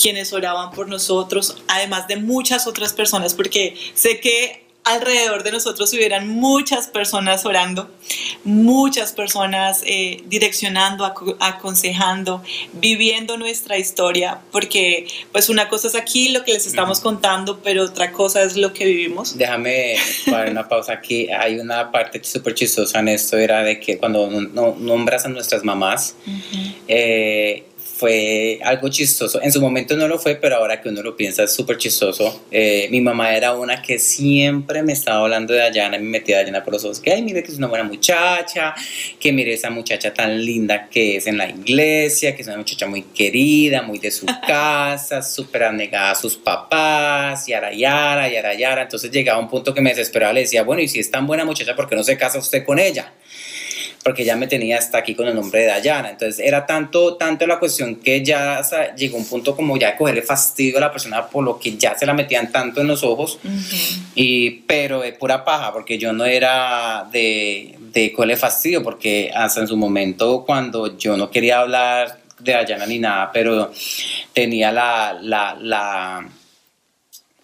quienes 0.00 0.32
oraban 0.32 0.70
por 0.70 0.88
nosotros, 0.88 1.56
además 1.68 2.06
de 2.08 2.16
muchas 2.16 2.66
otras 2.66 2.92
personas, 2.92 3.34
porque 3.34 3.76
sé 3.94 4.20
que 4.20 4.61
alrededor 4.84 5.44
de 5.44 5.52
nosotros 5.52 5.92
hubieran 5.92 6.28
muchas 6.28 6.88
personas 6.88 7.46
orando, 7.46 7.88
muchas 8.44 9.12
personas 9.12 9.82
eh, 9.86 10.22
direccionando, 10.26 11.04
aconsejando, 11.38 12.42
viviendo 12.72 13.36
nuestra 13.36 13.78
historia, 13.78 14.40
porque 14.50 15.06
pues 15.30 15.48
una 15.48 15.68
cosa 15.68 15.88
es 15.88 15.94
aquí 15.94 16.30
lo 16.30 16.44
que 16.44 16.54
les 16.54 16.66
estamos 16.66 17.00
contando, 17.00 17.60
pero 17.62 17.84
otra 17.84 18.10
cosa 18.10 18.42
es 18.42 18.56
lo 18.56 18.72
que 18.72 18.84
vivimos. 18.84 19.38
Déjame 19.38 19.96
para 20.28 20.50
una 20.50 20.68
pausa 20.68 20.94
aquí. 20.94 21.28
Hay 21.30 21.58
una 21.58 21.90
parte 21.92 22.22
súper 22.24 22.54
chistosa 22.54 22.98
en 22.98 23.08
esto, 23.08 23.36
era 23.36 23.62
de 23.62 23.78
que 23.78 23.98
cuando 23.98 24.28
nombras 24.28 25.24
a 25.26 25.28
nuestras 25.28 25.62
mamás, 25.62 26.16
fue 28.02 28.58
algo 28.64 28.88
chistoso. 28.88 29.40
En 29.40 29.52
su 29.52 29.60
momento 29.60 29.96
no 29.96 30.08
lo 30.08 30.18
fue, 30.18 30.34
pero 30.34 30.56
ahora 30.56 30.80
que 30.80 30.88
uno 30.88 31.02
lo 31.02 31.16
piensa 31.16 31.44
es 31.44 31.52
súper 31.52 31.76
chistoso. 31.76 32.46
Eh, 32.50 32.88
mi 32.90 33.00
mamá 33.00 33.36
era 33.36 33.54
una 33.54 33.80
que 33.80 34.00
siempre 34.00 34.82
me 34.82 34.92
estaba 34.92 35.20
hablando 35.20 35.52
de 35.52 35.60
Dayana, 35.60 35.98
me 35.98 36.06
metía 36.06 36.38
Dayana 36.38 36.64
por 36.64 36.72
los 36.72 36.84
ojos, 36.84 36.98
que 36.98 37.12
ay, 37.12 37.22
mire 37.22 37.44
que 37.44 37.52
es 37.52 37.58
una 37.58 37.68
buena 37.68 37.84
muchacha, 37.84 38.74
que 39.20 39.32
mire 39.32 39.52
esa 39.52 39.70
muchacha 39.70 40.12
tan 40.12 40.44
linda 40.44 40.88
que 40.88 41.18
es 41.18 41.28
en 41.28 41.38
la 41.38 41.48
iglesia, 41.48 42.34
que 42.34 42.42
es 42.42 42.48
una 42.48 42.56
muchacha 42.56 42.88
muy 42.88 43.02
querida, 43.02 43.82
muy 43.82 44.00
de 44.00 44.10
su 44.10 44.26
casa, 44.48 45.22
súper 45.22 45.62
anegada 45.62 46.10
a 46.10 46.14
sus 46.16 46.36
papás, 46.36 47.46
yara, 47.46 47.72
yara, 47.72 48.28
yara, 48.28 48.52
yara. 48.54 48.82
Entonces 48.82 49.12
llegaba 49.12 49.38
un 49.38 49.48
punto 49.48 49.72
que 49.72 49.80
me 49.80 49.90
desesperaba, 49.90 50.32
le 50.32 50.40
decía, 50.40 50.64
bueno, 50.64 50.82
y 50.82 50.88
si 50.88 50.98
es 50.98 51.08
tan 51.08 51.24
buena 51.24 51.44
muchacha, 51.44 51.76
¿por 51.76 51.88
qué 51.88 51.94
no 51.94 52.02
se 52.02 52.18
casa 52.18 52.40
usted 52.40 52.64
con 52.64 52.80
ella? 52.80 53.12
Porque 54.02 54.24
ya 54.24 54.36
me 54.36 54.46
tenía 54.46 54.78
hasta 54.78 54.98
aquí 54.98 55.14
con 55.14 55.28
el 55.28 55.34
nombre 55.34 55.60
de 55.60 55.66
Dayana. 55.66 56.10
Entonces 56.10 56.44
era 56.44 56.66
tanto, 56.66 57.14
tanto 57.14 57.46
la 57.46 57.58
cuestión 57.58 57.96
que 57.96 58.24
ya 58.24 58.60
llegó 58.96 59.16
un 59.16 59.26
punto 59.26 59.54
como 59.54 59.76
ya 59.76 59.92
de 59.92 59.96
cogerle 59.96 60.22
fastidio 60.22 60.78
a 60.78 60.80
la 60.80 60.92
persona 60.92 61.26
por 61.26 61.44
lo 61.44 61.58
que 61.58 61.76
ya 61.76 61.96
se 61.96 62.06
la 62.06 62.14
metían 62.14 62.50
tanto 62.50 62.80
en 62.80 62.88
los 62.88 63.04
ojos, 63.04 63.38
y, 64.14 64.50
pero 64.50 65.00
de 65.00 65.12
pura 65.12 65.44
paja, 65.44 65.72
porque 65.72 65.98
yo 65.98 66.12
no 66.12 66.24
era 66.24 67.08
de, 67.12 67.76
de 67.92 68.12
cogerle 68.12 68.36
fastidio, 68.36 68.82
porque 68.82 69.30
hasta 69.34 69.60
en 69.60 69.68
su 69.68 69.76
momento 69.76 70.44
cuando 70.44 70.96
yo 70.96 71.16
no 71.16 71.30
quería 71.30 71.60
hablar 71.60 72.18
de 72.38 72.52
Dayana 72.52 72.86
ni 72.86 72.98
nada, 72.98 73.30
pero 73.32 73.72
tenía 74.32 74.72
la, 74.72 75.16
la, 75.20 75.56
la 75.60 76.28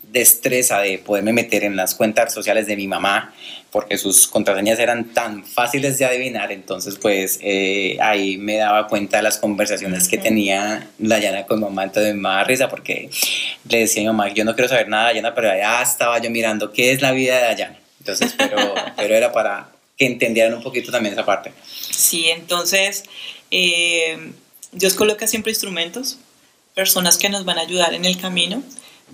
destreza 0.02 0.80
de 0.80 0.98
poderme 0.98 1.32
meter 1.32 1.64
en 1.64 1.76
las 1.76 1.94
cuentas 1.94 2.32
sociales 2.32 2.66
de 2.66 2.76
mi 2.76 2.88
mamá 2.88 3.32
porque 3.70 3.98
sus 3.98 4.26
contraseñas 4.26 4.78
eran 4.78 5.12
tan 5.12 5.44
fáciles 5.44 5.98
de 5.98 6.06
adivinar, 6.06 6.50
entonces 6.52 6.96
pues 7.00 7.38
eh, 7.42 7.98
ahí 8.00 8.38
me 8.38 8.56
daba 8.56 8.88
cuenta 8.88 9.18
de 9.18 9.22
las 9.22 9.38
conversaciones 9.38 10.08
que 10.08 10.16
tenía 10.16 10.88
Dayana 10.98 11.44
con 11.44 11.60
mamá, 11.60 11.84
entonces 11.84 12.14
me 12.14 12.28
daba 12.28 12.44
risa 12.44 12.68
porque 12.68 13.10
le 13.68 13.78
decía 13.78 14.02
a 14.02 14.04
mi 14.04 14.16
mamá, 14.16 14.32
yo 14.32 14.44
no 14.44 14.54
quiero 14.54 14.68
saber 14.68 14.88
nada 14.88 15.08
de 15.08 15.14
Dayana, 15.14 15.34
pero 15.34 15.50
allá 15.50 15.82
estaba 15.82 16.18
yo 16.18 16.30
mirando 16.30 16.72
qué 16.72 16.92
es 16.92 17.02
la 17.02 17.12
vida 17.12 17.36
de 17.36 17.42
Dayana, 17.42 17.78
entonces, 18.00 18.34
pero, 18.38 18.74
pero 18.96 19.14
era 19.14 19.32
para 19.32 19.68
que 19.96 20.06
entendieran 20.06 20.54
un 20.54 20.62
poquito 20.62 20.90
también 20.90 21.12
esa 21.12 21.26
parte. 21.26 21.52
Sí, 21.90 22.28
entonces 22.30 23.04
eh, 23.50 24.32
Dios 24.72 24.94
coloca 24.94 25.26
siempre 25.26 25.52
instrumentos, 25.52 26.18
personas 26.74 27.18
que 27.18 27.28
nos 27.28 27.44
van 27.44 27.58
a 27.58 27.62
ayudar 27.62 27.92
en 27.92 28.04
el 28.04 28.18
camino 28.18 28.62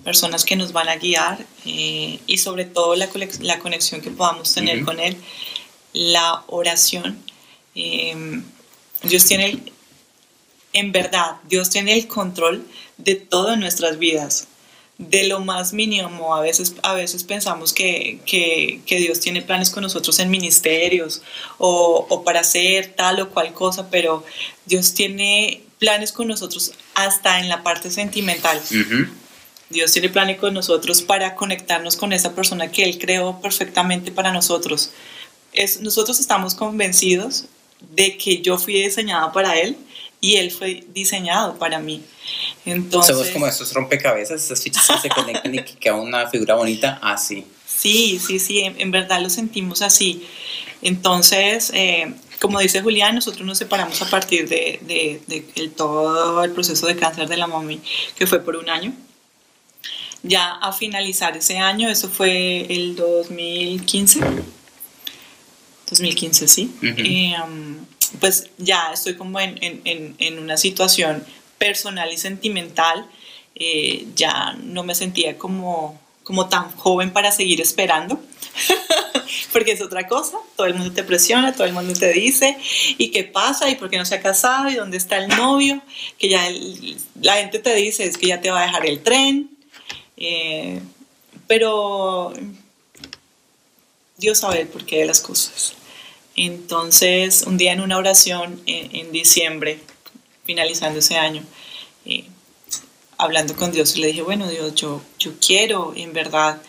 personas 0.03 0.45
que 0.45 0.55
nos 0.55 0.71
van 0.71 0.89
a 0.89 0.97
guiar 0.97 1.45
eh, 1.65 2.19
y 2.27 2.37
sobre 2.37 2.65
todo 2.65 2.95
la, 2.95 3.09
la, 3.39 3.59
conexión 3.59 4.01
que 4.01 4.11
podamos 4.11 4.53
tener 4.53 4.83
con 4.83 4.99
Él, 4.99 5.17
la 5.93 6.43
oración. 6.47 7.17
Em, 7.73 8.43
Dios 9.03 9.25
tiene, 9.25 9.63
en 10.73 10.91
verdad, 10.91 11.37
Dios 11.47 11.69
tiene 11.69 11.93
el 11.93 12.07
control 12.07 12.65
de 12.97 13.15
todo 13.15 13.53
en 13.53 13.59
nuestras 13.59 13.97
vidas, 13.97 14.47
de 14.97 15.27
lo 15.27 15.39
más 15.39 15.73
mínimo. 15.73 16.35
A 16.35 16.41
veces, 16.41 16.75
a 16.83 16.93
veces 16.93 17.23
pensamos 17.23 17.73
que, 17.73 18.19
que, 18.25 18.81
que 18.85 18.97
Dios 18.97 19.19
tiene 19.19 19.41
planes 19.41 19.69
con 19.69 19.83
nosotros 19.83 20.19
en 20.19 20.29
ministerios 20.29 21.21
o, 21.57 22.05
o, 22.09 22.23
para 22.23 22.41
hacer 22.41 22.93
tal 22.95 23.21
o 23.21 23.29
cual 23.29 23.53
cosa, 23.53 23.89
pero 23.89 24.23
Dios 24.65 24.93
tiene 24.93 25.63
planes 25.79 26.11
con 26.11 26.27
nosotros 26.27 26.73
hasta 26.93 27.39
en 27.39 27.49
la 27.49 27.63
parte 27.63 27.91
sentimental. 27.91 28.61
Dios 29.69 29.91
tiene 29.91 30.09
planes 30.09 30.37
con 30.37 30.53
nosotros 30.53 31.01
para 31.01 31.35
conectarnos 31.35 31.97
con 31.97 32.13
esa 32.13 32.33
persona 32.35 32.71
que 32.71 32.83
Él 32.83 32.99
creó 32.99 33.39
perfectamente 33.41 34.11
para 34.11 34.31
nosotros. 34.31 34.91
Es, 35.53 35.81
nosotros 35.81 36.19
estamos 36.19 36.53
convencidos 36.53 37.45
de 37.95 38.17
que 38.17 38.41
yo 38.41 38.57
fui 38.57 38.81
diseñada 38.81 39.31
para 39.31 39.57
Él 39.59 39.75
y 40.21 40.35
Él 40.35 40.51
fue 40.51 40.83
diseñado 40.93 41.57
para 41.57 41.79
mí. 41.79 42.03
Entonces, 42.65 43.15
Somos 43.15 43.31
como 43.31 43.47
estos 43.47 43.73
rompecabezas, 43.73 44.43
esas 44.43 44.61
fichas 44.61 44.87
que 44.87 44.97
se 44.99 45.09
conectan 45.09 45.53
y 45.53 45.63
que 45.63 45.75
queda 45.75 45.95
una 45.95 46.27
figura 46.29 46.55
bonita 46.55 46.99
así. 47.01 47.45
Sí, 47.65 48.19
sí, 48.19 48.39
sí, 48.39 48.59
en, 48.61 48.91
verdad 48.91 49.21
lo 49.21 49.29
sentimos 49.29 49.81
así. 49.81 50.25
Entonces, 50.81 51.71
eh, 51.73 52.13
como 52.39 52.59
dice 52.59 52.81
Julián, 52.81 53.15
nosotros 53.15 53.45
nos 53.45 53.57
separamos 53.57 54.01
a 54.01 54.09
partir 54.09 54.47
de, 54.47 54.79
de, 54.83 55.21
de 55.27 55.67
todo 55.69 56.43
el 56.43 56.51
proceso 56.51 56.85
de 56.85 56.95
cáncer 56.95 57.27
de 57.27 57.37
la 57.37 57.47
mami, 57.47 57.81
que 58.17 58.27
fue 58.27 58.39
por 58.39 58.55
un 58.55 58.69
año 58.69 58.93
ya 60.23 60.51
a 60.53 60.71
finalizar 60.73 61.35
ese 61.37 61.57
año, 61.57 61.89
eso 61.89 62.09
fue 62.09 62.65
el 62.69 62.95
2015. 62.95 64.19
2015, 65.89 66.47
sí. 66.47 66.71
Um, 67.43 67.85
pues 68.19 68.49
ya 68.57 68.91
estoy 68.93 69.15
como 69.15 69.39
en, 69.39 69.57
en, 69.61 70.15
en, 70.17 70.39
una 70.39 70.57
situación 70.57 71.23
personal 71.57 72.11
y 72.11 72.17
sentimental. 72.17 73.07
Eh, 73.55 74.07
ya 74.15 74.53
no 74.63 74.83
me 74.83 74.95
sentía 74.95 75.37
como, 75.37 75.99
como 76.23 76.49
tan 76.49 76.71
joven 76.75 77.11
para 77.11 77.31
seguir 77.31 77.61
esperando. 77.61 78.19
porque 79.51 79.71
es 79.71 79.81
otra 79.81 80.07
cosa, 80.07 80.37
todo 80.55 80.67
el 80.67 80.75
mundo 80.75 80.93
te 80.93 81.03
presiona, 81.03 81.53
todo 81.53 81.65
el 81.65 81.73
mundo 81.73 81.93
te 81.93 82.11
dice, 82.13 82.57
¿y 82.97 83.09
qué 83.09 83.23
pasa? 83.23 83.69
¿Y 83.69 83.75
por 83.75 83.89
qué 83.89 83.97
no 83.97 84.05
se 84.05 84.15
ha 84.15 84.21
casado? 84.21 84.69
¿Y 84.69 84.75
dónde 84.75 84.97
está 84.97 85.17
el 85.17 85.29
novio? 85.29 85.81
Que 86.17 86.29
ya 86.29 86.47
el- 86.47 86.97
la 87.21 87.35
gente 87.35 87.59
te 87.59 87.73
dice, 87.75 88.05
es 88.05 88.17
que 88.17 88.27
ya 88.27 88.41
te 88.41 88.51
va 88.51 88.63
a 88.63 88.65
dejar 88.65 88.85
el 88.85 89.01
tren. 89.01 89.49
Eh, 90.17 90.81
pero 91.47 92.33
Dios 94.17 94.39
sabe 94.39 94.61
el 94.61 94.67
porqué 94.67 94.99
de 94.99 95.05
las 95.05 95.21
cosas. 95.21 95.73
Entonces, 96.35 97.43
un 97.47 97.57
día 97.57 97.73
en 97.73 97.81
una 97.81 97.97
oración 97.97 98.61
en, 98.65 98.95
en 98.95 99.11
diciembre, 99.11 99.79
finalizando 100.43 100.99
ese 100.99 101.17
año, 101.17 101.43
eh, 102.05 102.25
hablando 103.17 103.55
con 103.55 103.71
Dios, 103.71 103.97
le 103.97 104.07
dije, 104.07 104.21
bueno, 104.21 104.47
Dios, 104.47 104.75
yo, 104.75 105.01
yo 105.19 105.33
quiero 105.39 105.93
en 105.95 106.13
verdad 106.13 106.61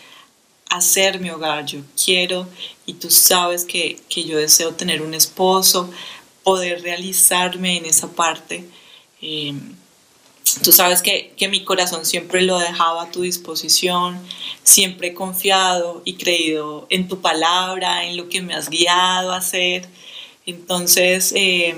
hacer 0.69 1.19
mi 1.19 1.29
hogar, 1.29 1.65
yo 1.65 1.79
quiero, 2.03 2.47
y 2.85 2.93
tú 2.93 3.09
sabes 3.09 3.65
que, 3.65 3.99
que 4.09 4.23
yo 4.23 4.37
deseo 4.37 4.73
tener 4.73 5.01
un 5.01 5.13
esposo, 5.13 5.89
poder 6.43 6.81
realizarme 6.81 7.77
en 7.77 7.85
esa 7.85 8.09
parte. 8.09 8.65
Eh, 9.21 9.53
Tú 10.63 10.71
sabes 10.71 11.01
que, 11.01 11.33
que 11.37 11.47
mi 11.49 11.63
corazón 11.63 12.05
siempre 12.05 12.41
lo 12.41 12.57
dejaba 12.59 13.03
a 13.03 13.11
tu 13.11 13.21
disposición, 13.21 14.19
siempre 14.63 15.09
he 15.09 15.13
confiado 15.13 16.01
y 16.05 16.13
creído 16.13 16.87
en 16.89 17.07
tu 17.07 17.19
palabra, 17.21 18.05
en 18.05 18.15
lo 18.17 18.29
que 18.29 18.41
me 18.41 18.53
has 18.53 18.69
guiado 18.69 19.33
a 19.33 19.37
hacer. 19.37 19.87
Entonces, 20.45 21.33
eh, 21.35 21.75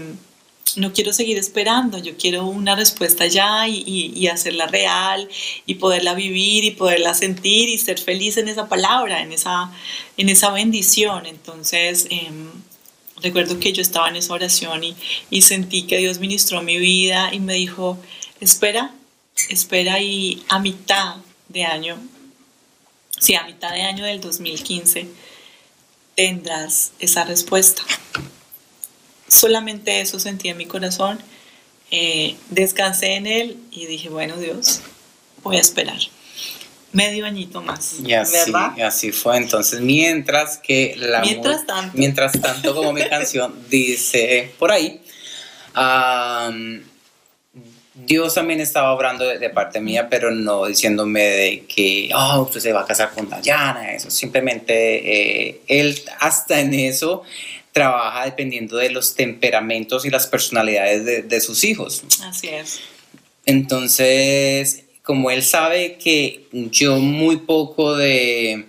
no 0.75 0.93
quiero 0.93 1.13
seguir 1.13 1.37
esperando, 1.39 1.97
yo 1.97 2.15
quiero 2.15 2.45
una 2.45 2.75
respuesta 2.75 3.25
ya 3.25 3.67
y, 3.67 3.83
y- 3.87 4.13
y 4.15 4.27
hacerla 4.27 4.67
real 4.67 5.27
y 5.65 5.75
poderla 5.75 6.13
vivir 6.13 6.63
y 6.63 6.71
poderla 6.71 7.15
sentir 7.15 7.69
y 7.69 7.77
ser 7.79 7.97
feliz 7.99 8.37
en 8.37 8.47
esa 8.49 8.69
palabra, 8.69 9.21
en 9.23 9.31
esa, 9.33 9.71
en 10.17 10.29
esa 10.29 10.51
bendición. 10.51 11.25
Entonces, 11.25 12.05
em, 12.11 12.51
recuerdo 13.21 13.59
que 13.59 13.73
yo 13.73 13.81
estaba 13.81 14.09
en 14.09 14.15
esa 14.17 14.33
oración 14.33 14.83
y, 14.83 14.95
y 15.31 15.41
sentí 15.41 15.83
que 15.87 15.97
Dios 15.97 16.19
ministró 16.19 16.61
mi 16.61 16.77
vida 16.77 17.29
y 17.33 17.39
me 17.39 17.55
dijo, 17.55 17.97
espera, 18.39 18.91
espera 19.49 19.99
y 20.01 20.43
a 20.49 20.59
mitad 20.59 21.15
de 21.47 21.65
año, 21.65 21.97
sí, 23.19 23.35
a 23.35 23.43
mitad 23.43 23.71
de 23.73 23.81
año 23.81 24.05
del 24.05 24.21
2015 24.21 25.07
tendrás 26.15 26.91
esa 26.99 27.23
respuesta. 27.23 27.81
Solamente 29.27 30.01
eso 30.01 30.19
sentí 30.19 30.49
en 30.49 30.57
mi 30.57 30.65
corazón, 30.65 31.19
eh, 31.91 32.35
descansé 32.49 33.13
en 33.15 33.27
él 33.27 33.57
y 33.71 33.85
dije, 33.85 34.09
bueno 34.09 34.37
Dios, 34.37 34.81
voy 35.43 35.57
a 35.57 35.61
esperar 35.61 35.99
medio 36.91 37.25
añito 37.25 37.61
más, 37.61 37.97
Y 38.03 38.13
así, 38.13 38.51
¿verdad? 38.51 38.71
y 38.75 38.81
así 38.81 39.11
fue. 39.11 39.37
Entonces, 39.37 39.79
mientras 39.81 40.57
que 40.57 40.95
la 40.97 41.21
Mientras 41.21 41.65
tanto. 41.67 41.91
mientras 41.97 42.41
tanto 42.41 42.73
como 42.75 42.93
mi 42.93 43.07
canción 43.07 43.53
dice 43.69 44.51
por 44.57 44.71
ahí, 44.71 44.99
Dios 48.05 48.33
también 48.33 48.59
estaba 48.59 48.93
obrando 48.93 49.25
de, 49.25 49.39
de 49.39 49.49
parte 49.49 49.79
mía, 49.79 50.07
pero 50.09 50.31
no 50.31 50.65
diciéndome 50.65 51.21
de 51.21 51.65
que, 51.67 52.09
oh, 52.15 52.41
usted 52.43 52.59
se 52.59 52.73
va 52.73 52.81
a 52.81 52.85
casar 52.85 53.11
con 53.11 53.29
Dayana, 53.29 53.93
eso. 53.93 54.09
Simplemente 54.09 55.47
eh, 55.49 55.61
él 55.67 55.99
hasta 56.19 56.59
en 56.59 56.73
eso 56.73 57.23
trabaja 57.71 58.25
dependiendo 58.25 58.77
de 58.77 58.89
los 58.89 59.15
temperamentos 59.15 60.05
y 60.05 60.09
las 60.09 60.27
personalidades 60.27 61.05
de, 61.05 61.21
de 61.23 61.41
sus 61.41 61.63
hijos. 61.63 62.03
Así 62.23 62.47
es. 62.47 62.79
Entonces, 63.45 64.83
como 65.09 65.31
él 65.31 65.41
sabe 65.41 65.97
que 65.97 66.45
yo 66.51 66.99
muy 66.99 67.37
poco 67.37 67.95
de, 67.95 68.65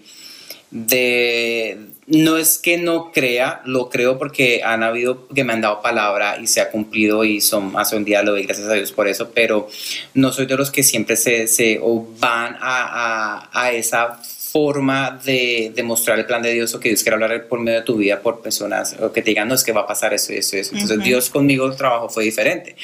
de, 0.71 1.79
no 2.11 2.37
es 2.37 2.59
que 2.59 2.77
no 2.77 3.13
crea, 3.13 3.63
lo 3.65 3.89
creo 3.89 4.19
porque 4.19 4.63
han 4.65 4.83
habido 4.83 5.29
que 5.29 5.45
me 5.45 5.53
han 5.53 5.61
dado 5.61 5.81
palabra 5.81 6.39
y 6.41 6.49
se 6.49 6.61
ha 6.61 6.71
cumplido 6.71 7.25
y 7.25 7.41
son, 7.41 7.73
hace 7.77 7.97
un 7.97 8.05
día 8.05 8.23
lo 8.23 8.33
doy 8.33 8.43
gracias 8.45 8.69
a 8.69 8.75
Dios 8.75 8.91
por 8.91 9.07
eso, 9.07 9.31
pero 9.33 9.69
no 10.15 10.33
soy 10.33 10.47
de 10.47 10.57
los 10.57 10.71
que 10.71 10.83
siempre 10.83 11.17
se, 11.17 11.47
se 11.47 11.79
o 11.81 12.07
van 12.19 12.57
a, 12.61 13.49
a, 13.49 13.51
a 13.53 13.73
esa 13.73 14.21
forma 14.51 15.21
de, 15.25 15.73
de 15.73 15.83
mostrar 15.85 16.19
el 16.19 16.27
plan 16.27 16.43
de 16.43 16.53
Dios 16.53 16.75
o 16.75 16.81
que 16.81 16.89
Dios 16.89 17.03
quiere 17.05 17.15
hablar 17.15 17.47
por 17.47 17.61
medio 17.61 17.79
de 17.79 17.85
tu 17.85 17.97
vida 17.97 18.21
por 18.21 18.41
personas 18.41 18.97
o 19.01 19.13
que 19.13 19.23
te 19.23 19.31
digan, 19.31 19.47
no, 19.47 19.55
es 19.55 19.63
que 19.63 19.71
va 19.71 19.83
a 19.83 19.87
pasar 19.87 20.13
eso 20.13 20.33
y 20.33 20.39
eso 20.39 20.57
y 20.57 20.61
eso. 20.61 20.73
Entonces 20.73 20.99
Ujú. 20.99 21.07
Dios 21.07 21.31
conmigo 21.31 21.67
el 21.67 21.77
trabajo 21.77 22.09
fue 22.09 22.25
diferente. 22.25 22.75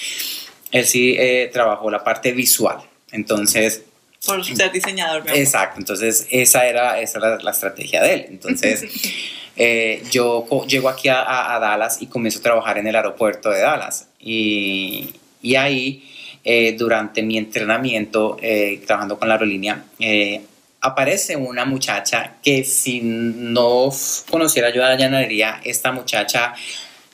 Él 0.71 0.87
sí 0.87 1.17
eh, 1.19 1.51
trabajó 1.53 1.91
la 1.91 2.05
parte 2.05 2.31
visual. 2.31 2.79
Entonces, 3.11 3.83
Por 4.25 4.45
ser 4.45 4.73
diseñador, 4.73 5.23
mi 5.25 5.31
amor. 5.31 5.41
exacto. 5.41 5.79
Entonces, 5.81 6.27
esa 6.31 6.67
era, 6.67 7.01
esa 7.01 7.19
era 7.19 7.39
la 7.43 7.51
estrategia 7.51 8.03
de 8.03 8.15
él. 8.15 8.27
Entonces, 8.29 8.85
eh, 9.57 10.03
yo 10.11 10.47
llego 10.67 10.89
aquí 10.89 11.09
a, 11.09 11.55
a- 11.55 11.59
Dallas 11.61 12.01
y 12.03 12.07
comienzo 12.07 12.39
a 12.41 12.43
trabajar 12.43 12.79
en 12.79 12.87
el 12.87 12.97
aeropuerto 12.97 13.51
de 13.51 13.61
Dallas. 13.61 14.09
Y, 14.21 15.15
y 15.43 15.55
ahí, 15.57 16.09
eh, 16.45 16.75
durante 16.79 17.23
mi 17.23 17.39
entrenamiento, 17.39 18.37
eh, 18.41 18.83
trabajando 18.87 19.19
con 19.19 19.29
la 19.29 19.35
aerolínea, 19.35 19.85
eh, 19.99 20.41
aparece 20.81 21.37
una 21.37 21.65
muchacha 21.65 22.35
que 22.43 22.63
si 22.65 23.01
no 23.03 23.91
conociera 24.31 24.71
yo 24.73 24.85
a 24.85 24.89
la 24.91 24.97
llanadería, 24.97 25.61
esta 25.65 25.91
muchacha 25.93 26.55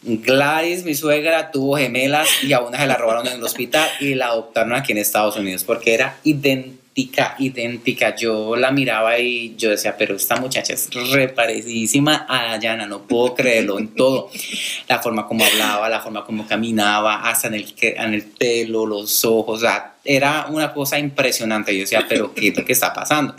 Gladys, 0.05 0.85
mi 0.85 0.95
suegra, 0.95 1.51
tuvo 1.53 1.77
gemelas 1.77 2.29
y 2.43 2.53
a 2.53 2.61
una 2.61 2.77
se 2.79 2.87
la 2.87 2.97
robaron 2.97 3.27
en 3.29 3.35
el 3.35 3.43
hospital 3.45 3.89
y 4.01 4.15
la 4.15 4.27
adoptaron 4.27 4.75
aquí 4.75 4.91
en 4.93 4.99
Estados 4.99 5.37
Unidos 5.37 5.63
porque 5.65 5.95
era 5.95 6.17
idéntica, 6.25 6.82
idéntica. 6.95 8.14
Yo 8.14 8.57
la 8.57 8.70
miraba 8.70 9.18
y 9.18 9.55
yo 9.57 9.70
decía, 9.70 9.97
pero 9.97 10.16
esta 10.16 10.36
muchacha 10.36 10.74
es 10.74 10.88
reparecidísima 11.11 12.26
a 12.28 12.53
Dayana, 12.53 12.86
no 12.86 13.07
puedo 13.07 13.34
creerlo 13.34 13.78
en 13.78 13.88
todo. 13.95 14.30
La 14.88 15.01
forma 15.01 15.26
como 15.26 15.45
hablaba, 15.45 15.88
la 15.88 16.01
forma 16.01 16.24
como 16.24 16.47
caminaba, 16.47 17.28
hasta 17.28 17.49
en 17.49 17.55
el, 17.55 17.74
en 17.80 18.14
el 18.14 18.22
pelo, 18.22 18.86
los 18.86 19.24
ojos, 19.24 19.59
o 19.59 19.61
sea, 19.61 19.95
era 20.05 20.47
una 20.47 20.72
cosa 20.72 20.99
impresionante. 20.99 21.74
Yo 21.74 21.80
decía, 21.80 22.05
pero 22.09 22.34
¿qué 22.34 22.49
es 22.49 22.57
lo 22.57 22.64
que 22.64 22.72
está 22.72 22.93
pasando? 22.93 23.34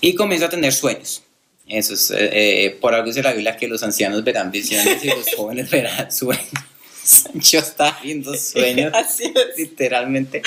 Y 0.00 0.14
comienzo 0.14 0.46
a 0.46 0.50
tener 0.50 0.72
sueños. 0.72 1.22
Eso 1.66 1.94
es, 1.94 2.10
eh, 2.10 2.16
eh, 2.64 2.70
por 2.80 2.94
algo 2.94 3.06
dice 3.06 3.22
la 3.22 3.32
Biblia 3.32 3.56
que 3.56 3.68
los 3.68 3.82
ancianos 3.84 4.24
verán 4.24 4.50
visiones 4.50 5.04
y 5.04 5.08
los 5.08 5.34
jóvenes 5.36 5.70
verán 5.70 6.10
sueños. 6.10 6.48
Yo 7.34 7.58
estaba 7.58 7.98
viendo 8.02 8.34
sueños, 8.36 8.92
Así 8.94 9.24
es. 9.24 9.58
literalmente. 9.58 10.42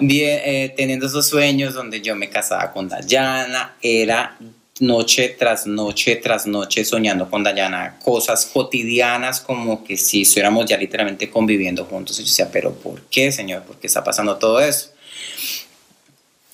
Bien, 0.00 0.40
eh, 0.44 0.74
teniendo 0.76 1.06
esos 1.06 1.26
sueños 1.26 1.74
donde 1.74 2.00
yo 2.00 2.16
me 2.16 2.28
casaba 2.28 2.72
con 2.72 2.88
Dayana, 2.88 3.76
era 3.80 4.36
noche 4.80 5.36
tras 5.38 5.66
noche 5.66 6.16
tras 6.16 6.46
noche 6.46 6.84
soñando 6.84 7.30
con 7.30 7.44
Dayana, 7.44 7.98
cosas 8.02 8.46
cotidianas 8.46 9.40
como 9.40 9.84
que 9.84 9.96
si 9.96 10.22
estuviéramos 10.22 10.66
ya 10.66 10.76
literalmente 10.76 11.30
conviviendo 11.30 11.84
juntos. 11.84 12.18
Y 12.18 12.22
yo 12.22 12.28
decía, 12.28 12.48
pero 12.50 12.74
¿por 12.74 13.02
qué, 13.02 13.30
Señor? 13.30 13.62
¿Por 13.62 13.78
qué 13.78 13.86
está 13.86 14.02
pasando 14.02 14.36
todo 14.36 14.60
eso? 14.60 14.90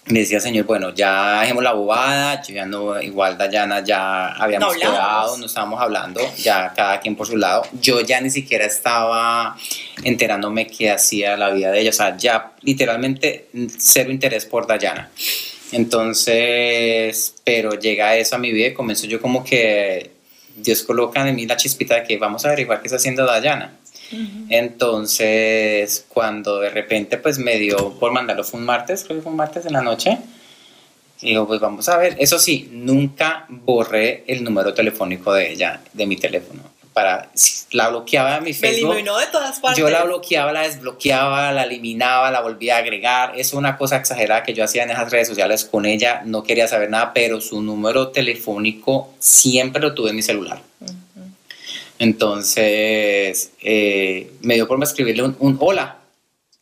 Me 0.07 0.21
decía, 0.21 0.41
señor, 0.41 0.67
bueno, 0.67 0.95
ya 0.95 1.41
dejemos 1.41 1.63
la 1.63 1.73
bobada, 1.73 2.43
yo 2.43 2.55
ya 2.55 2.67
no, 2.67 3.01
igual 3.01 3.39
Dayana 3.39 3.85
ya 3.85 4.33
habíamos 4.33 4.75
No 4.75 4.81
quedado, 4.81 5.37
no 5.37 5.47
estábamos 5.47 5.81
hablando, 5.81 6.21
ya 6.37 6.73
cada 6.75 7.01
quien 7.01 7.15
por 7.15 7.27
su 7.27 7.37
lado. 7.37 7.63
Yo 7.81 8.01
ya 8.01 8.21
ni 8.21 8.31
siquiera 8.31 8.65
estaba 8.65 9.57
enterándome 10.03 10.67
qué 10.67 10.91
hacía 10.91 11.37
la 11.37 11.51
vida 11.51 11.71
de 11.71 11.81
ella, 11.81 11.91
o 11.91 11.95
sea, 11.95 12.17
ya 12.17 12.53
literalmente 12.63 13.49
cero 13.79 14.11
interés 14.11 14.47
por 14.47 14.67
Dayana. 14.67 15.11
Entonces, 15.73 17.35
pero 17.45 17.75
llega 17.75 18.17
eso 18.17 18.35
a 18.35 18.39
mi 18.39 18.53
vida 18.53 18.69
y 18.69 18.75
comenzó 18.75 19.07
yo 19.07 19.21
como 19.21 19.45
que 19.45 20.11
Dios 20.57 20.83
coloca 20.83 21.27
en 21.27 21.35
mí 21.37 21.47
la 21.47 21.57
chispita 21.57 21.97
de 21.97 22.03
que 22.05 22.19
vamos 22.19 22.45
a 22.45 22.49
averiguar 22.49 22.81
qué 22.81 22.89
está 22.89 22.97
haciendo 22.97 23.25
Dayana. 23.25 23.80
Entonces, 24.49 26.05
cuando 26.09 26.59
de 26.61 26.71
repente 26.71 27.17
pues 27.17 27.39
me 27.39 27.59
dio 27.59 27.95
por 27.99 28.13
mandarlo, 28.13 28.45
fue 28.45 28.59
un 28.59 28.67
martes, 28.67 29.05
creo 29.05 29.19
que 29.19 29.23
fue 29.23 29.31
un 29.31 29.37
martes 29.37 29.67
en 29.67 29.73
la 29.73 29.83
noche, 29.83 30.19
y 31.23 31.31
digo, 31.31 31.47
pues 31.47 31.61
vamos 31.61 31.89
a 31.89 31.97
ver. 31.97 32.17
Eso 32.19 32.39
sí, 32.39 32.69
nunca 32.73 33.45
borré 33.49 34.25
el 34.27 34.43
número 34.43 34.73
telefónico 34.73 35.33
de 35.33 35.53
ella, 35.53 35.81
de 35.93 36.07
mi 36.07 36.17
teléfono. 36.17 36.63
Para, 36.95 37.31
la 37.71 37.89
bloqueaba 37.89 38.35
de 38.35 38.41
mi 38.41 38.47
Me 38.47 38.55
Facebook. 38.55 38.93
eliminó 38.93 39.19
de 39.19 39.27
todas 39.27 39.61
partes. 39.61 39.79
Yo 39.79 39.89
la 39.91 40.03
bloqueaba, 40.03 40.53
la 40.53 40.63
desbloqueaba, 40.63 41.53
la 41.53 41.65
eliminaba, 41.65 42.31
la 42.31 42.41
volvía 42.41 42.77
a 42.77 42.79
agregar. 42.79 43.39
Es 43.39 43.53
una 43.53 43.77
cosa 43.77 43.97
exagerada 43.97 44.43
que 44.43 44.55
yo 44.55 44.65
hacía 44.65 44.83
en 44.83 44.91
esas 44.91 45.11
redes 45.11 45.29
sociales 45.29 45.65
con 45.65 45.87
ella. 45.87 46.23
No 46.25 46.43
quería 46.43 46.67
saber 46.67 46.91
nada, 46.91 47.13
pero 47.13 47.41
su 47.41 47.63
número 47.63 48.09
telefónico 48.09 49.13
siempre 49.19 49.81
lo 49.81 49.95
tuve 49.95 50.11
en 50.11 50.17
mi 50.17 50.23
celular. 50.23 50.61
Entonces, 52.01 53.53
eh, 53.61 54.33
me 54.41 54.55
dio 54.55 54.67
por 54.67 54.83
escribirle 54.83 55.23
un, 55.23 55.37
un 55.39 55.57
hola. 55.61 55.99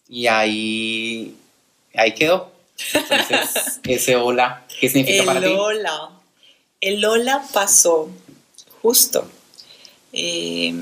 Y 0.08 0.26
ahí, 0.26 1.34
ahí 1.94 2.12
quedó. 2.14 2.52
Entonces, 2.92 3.80
ese 3.84 4.16
hola, 4.16 4.66
¿qué 4.80 4.88
significa 4.88 5.24
para 5.24 5.38
El 5.38 5.44
ti? 5.46 5.50
Lola. 5.54 6.10
El 6.80 7.00
Lola 7.00 7.42
pasó 7.52 8.10
justo 8.82 9.28
eh, 10.12 10.74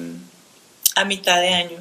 a 0.95 1.05
mitad 1.05 1.41
de 1.41 1.49
año. 1.49 1.79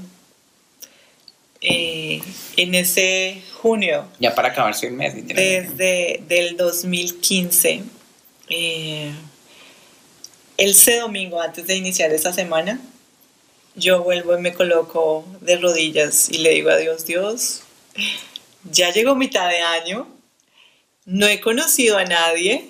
eh, 1.62 2.22
en 2.58 2.76
ese 2.76 3.42
junio. 3.62 4.06
Ya 4.20 4.36
para 4.36 4.50
acabarse 4.50 4.88
el 4.88 4.94
mes, 4.94 5.16
Desde 5.28 6.22
del 6.28 6.56
2015. 6.58 7.84
Eh, 8.50 9.12
ese 10.58 10.98
domingo, 10.98 11.42
antes 11.42 11.68
de 11.68 11.76
iniciar 11.76 12.12
esa 12.14 12.32
semana, 12.32 12.80
yo 13.76 14.04
vuelvo 14.04 14.38
y 14.38 14.42
me 14.42 14.54
coloco 14.54 15.26
de 15.42 15.58
rodillas 15.58 16.30
y 16.30 16.38
le 16.38 16.52
digo 16.52 16.70
a 16.70 16.78
Dios, 16.78 17.06
Dios, 17.06 17.62
ya 18.64 18.92
llegó 18.92 19.16
mitad 19.16 19.50
de 19.50 19.60
año, 19.60 20.08
no 21.06 21.28
he 21.28 21.42
conocido 21.42 21.98
a 21.98 22.06
nadie, 22.06 22.70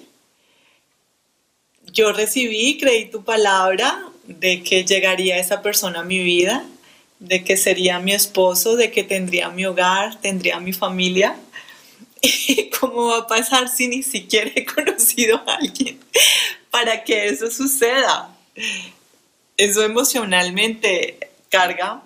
yo 1.91 2.11
recibí 2.11 2.77
creí 2.77 3.05
tu 3.05 3.23
palabra 3.23 4.03
de 4.23 4.63
que 4.63 4.83
llegaría 4.83 5.37
esa 5.37 5.61
persona 5.61 5.99
a 5.99 6.03
mi 6.03 6.19
vida, 6.23 6.65
de 7.19 7.43
que 7.43 7.55
sería 7.55 7.99
mi 7.99 8.13
esposo, 8.13 8.75
de 8.75 8.91
que 8.91 9.03
tendría 9.03 9.49
mi 9.49 9.65
hogar, 9.65 10.19
tendría 10.19 10.59
mi 10.59 10.73
familia. 10.73 11.37
¿Y 12.21 12.69
cómo 12.71 13.07
va 13.07 13.19
a 13.19 13.27
pasar 13.27 13.69
si 13.69 13.87
ni 13.87 14.03
siquiera 14.03 14.51
he 14.55 14.65
conocido 14.65 15.41
a 15.45 15.55
alguien 15.55 15.99
para 16.75 17.05
que 17.05 17.27
eso 17.27 17.49
suceda? 17.49 18.35
Eso 19.55 19.81
emocionalmente 19.81 21.31
carga, 21.47 22.03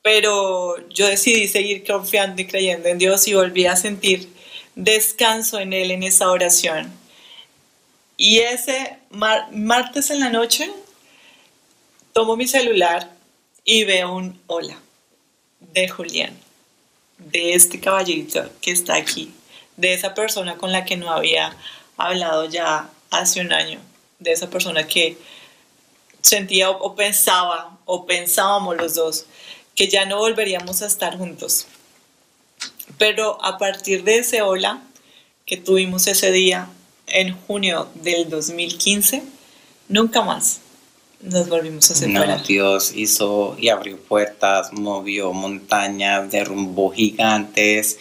pero 0.00 0.88
yo 0.88 1.06
decidí 1.06 1.46
seguir 1.46 1.84
confiando 1.84 2.40
y 2.40 2.46
creyendo 2.46 2.88
en 2.88 2.96
Dios 2.96 3.28
y 3.28 3.34
volví 3.34 3.66
a 3.66 3.76
sentir 3.76 4.32
descanso 4.74 5.60
en 5.60 5.74
Él 5.74 5.90
en 5.90 6.04
esa 6.04 6.30
oración. 6.30 6.90
Y 8.16 8.38
ese 8.38 8.96
martes 9.10 10.08
en 10.08 10.20
la 10.20 10.30
noche 10.30 10.70
tomo 12.14 12.34
mi 12.34 12.48
celular 12.48 13.12
y 13.62 13.84
veo 13.84 14.14
un 14.14 14.40
hola 14.46 14.80
de 15.60 15.86
Julián, 15.86 16.34
de 17.18 17.52
este 17.52 17.78
caballito 17.78 18.42
que 18.62 18.70
está 18.70 18.94
aquí, 18.94 19.34
de 19.76 19.92
esa 19.92 20.14
persona 20.14 20.56
con 20.56 20.72
la 20.72 20.86
que 20.86 20.96
no 20.96 21.10
había 21.10 21.54
hablado 21.98 22.46
ya 22.48 22.90
hace 23.18 23.40
un 23.40 23.52
año, 23.52 23.80
de 24.18 24.32
esa 24.32 24.48
persona 24.48 24.86
que 24.86 25.18
sentía 26.22 26.70
o, 26.70 26.94
pensaba, 26.94 27.78
o 27.84 28.06
pensábamos 28.06 28.76
los 28.76 28.94
dos, 28.94 29.26
que 29.74 29.88
ya 29.88 30.04
no 30.06 30.18
volveríamos 30.18 30.82
a 30.82 30.86
estar 30.86 31.16
juntos. 31.16 31.66
Pero 32.98 33.42
a 33.44 33.58
partir 33.58 34.04
de 34.04 34.18
ese 34.18 34.42
hola 34.42 34.82
que 35.44 35.56
tuvimos 35.56 36.06
ese 36.06 36.32
día 36.32 36.68
en 37.06 37.36
junio 37.46 37.88
del 37.94 38.28
2015, 38.28 39.22
nunca 39.88 40.22
más 40.22 40.60
nos 41.22 41.48
volvimos 41.48 41.90
a 41.90 41.94
separar. 41.94 42.38
No, 42.38 42.44
Dios 42.44 42.92
hizo 42.94 43.56
y 43.58 43.68
abrió 43.68 43.96
puertas, 43.96 44.72
movió 44.72 45.32
montañas, 45.32 46.30
derrumbó 46.30 46.90
gigantes, 46.90 47.98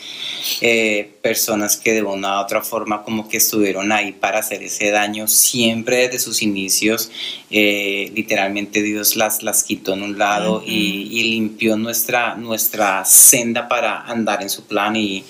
eh, 0.62 1.14
personas 1.22 1.78
que 1.78 1.94
de 1.94 2.04
una 2.04 2.40
u 2.40 2.44
otra 2.44 2.62
forma 2.62 3.04
como 3.04 3.28
que 3.28 3.38
estuvieron 3.38 3.92
ahí 3.92 4.12
para 4.12 4.40
hacer 4.40 4.64
ese 4.64 4.92
daño 4.92 5.28
siempre 5.28 6.08
desde 6.08 6.20
sus 6.20 6.42
inicios. 6.42 7.10
Eh, 7.50 8.12
literalmente 8.14 8.84
Dios 8.84 9.16
las, 9.16 9.44
las 9.44 9.64
quitó 9.64 9.94
en 9.94 10.04
un 10.04 10.18
lado 10.18 10.62
y, 10.66 11.24
limpió 11.24 11.76
nuestra, 11.78 12.36
nuestra 12.36 13.04
senda 13.06 13.68
para 13.68 14.02
andar 14.02 14.44
en 14.44 14.50
su 14.50 14.66
plan 14.66 14.96
y, 14.96 15.24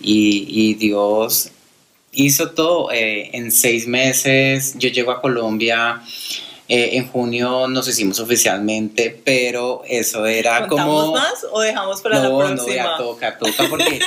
y, 0.00 0.74
Dios 0.74 1.50
hizo 2.10 2.50
todo 2.50 2.90
eh, 2.90 3.30
en 3.32 3.52
seis 3.52 3.86
meses. 3.86 4.74
Yo 4.78 4.88
llego 4.88 5.12
a 5.12 5.20
Colombia 5.20 6.02
eh, 6.68 6.90
en 6.92 7.08
junio 7.08 7.68
nos 7.68 7.88
hicimos 7.88 8.20
oficialmente, 8.20 9.20
pero 9.24 9.82
eso 9.88 10.26
era 10.26 10.66
como... 10.66 11.12
más 11.12 11.44
o 11.50 11.60
dejamos 11.60 12.00
para 12.00 12.20
la 12.20 12.28
próxima? 12.28 12.54
No, 12.54 12.68
ya 12.68 12.96
toca, 12.96 13.38
toca 13.38 13.68
porque 13.68 14.00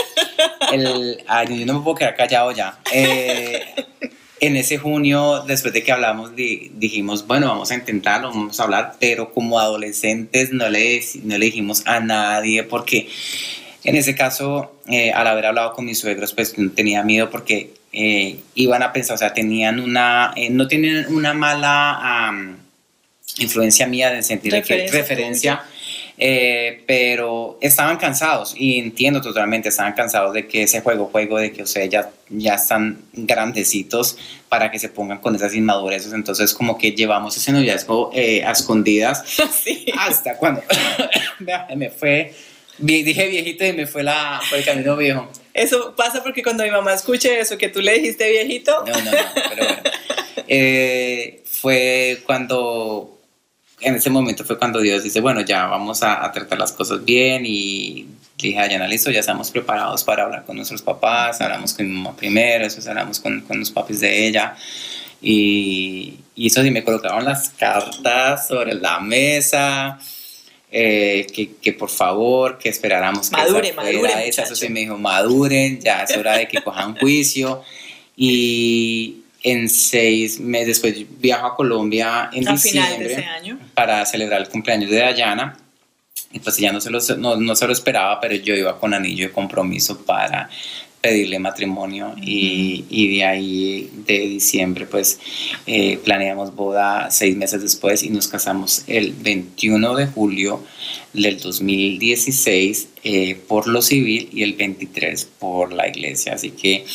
el, 0.72 1.24
ay, 1.28 1.60
yo 1.60 1.66
no 1.66 1.80
me 1.80 1.84
puedo 1.84 1.95
quedar 1.95 2.16
callado 2.16 2.51
ya. 2.51 2.80
Eh, 2.91 3.62
en 4.39 4.58
ese 4.58 4.78
junio, 4.78 5.43
después 5.47 5.74
de 5.74 5.84
que 5.84 5.91
hablamos, 5.91 6.36
dijimos, 6.36 7.26
bueno, 7.26 7.47
vamos 7.47 7.72
a 7.72 7.76
intentarlo, 7.76 8.30
vamos 8.30 8.60
a 8.60 8.64
hablar, 8.64 8.95
pero 8.99 9.34
como 9.34 9.60
adolescentes 9.60 10.51
no 10.51 10.70
le, 10.70 11.03
no 11.24 11.38
le 11.38 11.45
dijimos 11.45 11.84
a 11.86 11.99
nadie 11.99 12.64
porque 12.64 13.10
en 13.86 13.95
ese 13.95 14.16
caso, 14.16 14.80
eh, 14.88 15.12
al 15.12 15.28
haber 15.28 15.45
hablado 15.45 15.74
con 15.74 15.86
mis 15.86 15.99
suegros, 15.99 16.34
pues 16.34 16.56
tenía 16.76 17.03
miedo 17.03 17.30
porque 17.30 17.72
eh, 17.98 18.41
iban 18.56 18.84
a 18.84 18.91
pensar, 18.91 19.16
o 19.16 19.18
sea, 19.18 19.34
tenían 19.34 19.80
una, 19.80 20.34
eh, 20.36 20.50
no 20.50 20.68
tienen 20.68 21.08
una 21.16 21.34
mala 21.34 22.30
influencia 23.38 23.88
mía 23.88 24.12
de 24.12 24.62
que 24.62 24.89
referencia, 24.91 25.64
eh, 26.18 26.84
pero 26.88 27.58
estaban 27.62 27.96
cansados 27.96 28.54
y 28.58 28.80
entiendo 28.80 29.22
totalmente, 29.22 29.70
estaban 29.70 29.93
cansados 29.93 30.34
de 30.34 30.46
que 30.46 30.64
ese 30.64 30.82
juego, 30.82 31.06
juego 31.06 31.38
de 31.38 31.54
que, 31.54 31.64
o 31.64 31.68
sea, 31.68 31.86
ya, 31.86 32.12
ya 32.30 32.56
están 32.56 33.00
grandecitos 33.14 34.18
para 34.50 34.72
que 34.72 34.80
se 34.80 34.89
pongan 34.89 35.20
con 35.20 35.34
esas 35.34 35.56
inmadureces, 35.56 36.12
entonces 36.12 36.54
como 36.54 36.78
que 36.78 36.91
llevamos 36.91 37.38
ese 37.38 37.54
noviazgo 37.54 38.12
a 38.14 38.52
escondidas 38.52 39.24
hasta 40.00 40.36
cuando 40.36 40.62
me 41.78 41.89
fue, 41.89 42.34
dije 42.78 43.28
viejito 43.28 43.65
y 43.65 43.73
me 43.73 43.88
fue 43.88 44.03
la, 44.03 44.41
por 44.49 44.59
el 44.59 44.65
camino 44.65 44.95
viejo. 44.95 45.30
Eso 45.53 45.95
pasa 45.95 46.21
porque 46.21 46.43
cuando 46.43 46.63
mi 46.63 46.71
mamá 46.71 46.93
escuche 46.93 47.39
eso 47.39 47.57
que 47.57 47.69
tú 47.69 47.82
le 47.82 47.93
dijiste 47.93 48.30
viejito. 48.30 48.84
No, 48.86 48.93
no, 48.93 49.11
no, 49.11 49.17
pero 49.49 49.65
bueno. 49.65 49.82
Eh, 50.47 51.43
fue 51.45 52.21
cuando, 52.26 53.17
en 53.80 53.95
ese 53.95 54.09
momento 54.09 54.43
fue 54.43 54.59
cuando 54.59 54.80
Dios 54.80 55.03
dice, 55.03 55.21
bueno, 55.21 55.41
ya 55.41 55.65
vamos 55.65 56.03
a, 56.03 56.32
tratar 56.32 56.59
las 56.59 56.71
cosas 56.71 57.03
bien 57.03 57.43
y 57.45 58.05
dije, 58.38 58.53
ya 58.53 58.76
analizo, 58.76 59.09
ya 59.09 59.21
estamos 59.21 59.49
preparados 59.49 60.03
para 60.03 60.23
hablar 60.23 60.45
con 60.45 60.57
nuestros 60.57 60.82
papás, 60.82 61.41
hablamos 61.41 61.73
con 61.73 61.88
mi 61.88 61.93
mamá 61.93 62.15
primero, 62.15 62.65
después 62.65 62.88
hablamos 62.88 63.19
con, 63.19 63.41
con 63.41 63.59
los 63.59 63.71
papis 63.71 64.01
de 64.01 64.28
ella. 64.28 64.55
Y, 65.21 66.19
y 66.36 66.47
eso 66.47 66.61
sí, 66.61 66.69
me 66.69 66.84
colocaron 66.84 67.26
las 67.26 67.49
cartas 67.49 68.47
sobre 68.47 68.76
la 68.76 68.99
mesa 68.99 69.97
eh, 70.78 71.26
que, 71.34 71.55
que, 71.55 71.71
por 71.71 71.89
favor, 71.89 72.57
que 72.57 72.67
esperáramos 72.67 73.30
que 73.30 73.38
madure, 73.38 73.71
madure, 73.71 74.28
eso 74.28 74.53
se 74.57 74.67
me 74.67 74.82
dijo, 74.82 74.97
maduren, 74.97 75.80
ya 75.80 76.03
es 76.03 76.17
hora 76.17 76.36
de 76.36 76.49
que 76.49 76.61
cojan 76.61 76.97
juicio. 76.97 77.61
Y 78.17 79.21
en 79.41 79.69
seis 79.69 80.38
meses 80.38 80.67
después 80.67 81.05
viajo 81.17 81.45
a 81.45 81.55
Colombia 81.55 82.30
en 82.34 82.43
diciembre 82.43 83.26
para 83.73 84.05
celebrar 84.05 84.41
el 84.41 84.49
cumpleaños 84.49 84.89
de 84.89 84.97
Dayana. 84.97 85.57
Y 86.34 86.39
pues 86.39 86.57
ya 86.57 86.73
no 86.73 86.82
se, 86.82 86.89
lo, 86.89 86.99
no, 87.19 87.38
no 87.38 87.55
se 87.55 87.67
lo 87.67 87.71
esperaba, 87.71 88.19
pero 88.19 88.36
yo 88.36 88.53
iba 88.53 88.78
con 88.78 88.93
anillo 88.93 89.28
de 89.28 89.32
compromiso 89.32 90.05
para 90.05 90.49
pedirle 91.06 91.38
matrimonio 91.38 92.16
y, 92.20 92.84
y, 92.89 93.18
de 93.18 93.26
ahí 93.26 93.91
de 94.08 94.22
diciembre 94.22 94.88
pues 94.88 95.20
eh, 95.68 95.99
planeamos 96.03 96.56
boda 96.56 97.12
seis 97.12 97.38
meses 97.38 97.62
después 97.62 98.01
y 98.01 98.10
nos 98.10 98.28
casamos 98.28 98.84
el 98.88 99.14
21 99.14 99.95
de 99.97 100.08
julio 100.08 100.64
del 101.14 101.39
2016 101.39 102.88
eh, 103.03 103.36
por 103.47 103.68
lo 103.68 103.84
civil 103.84 104.30
y 104.34 104.41
el 104.41 104.53
23 104.53 105.30
por 105.38 105.74
la 105.74 105.88
iglesia. 105.88 106.34
Así 106.34 106.49
que 106.49 106.86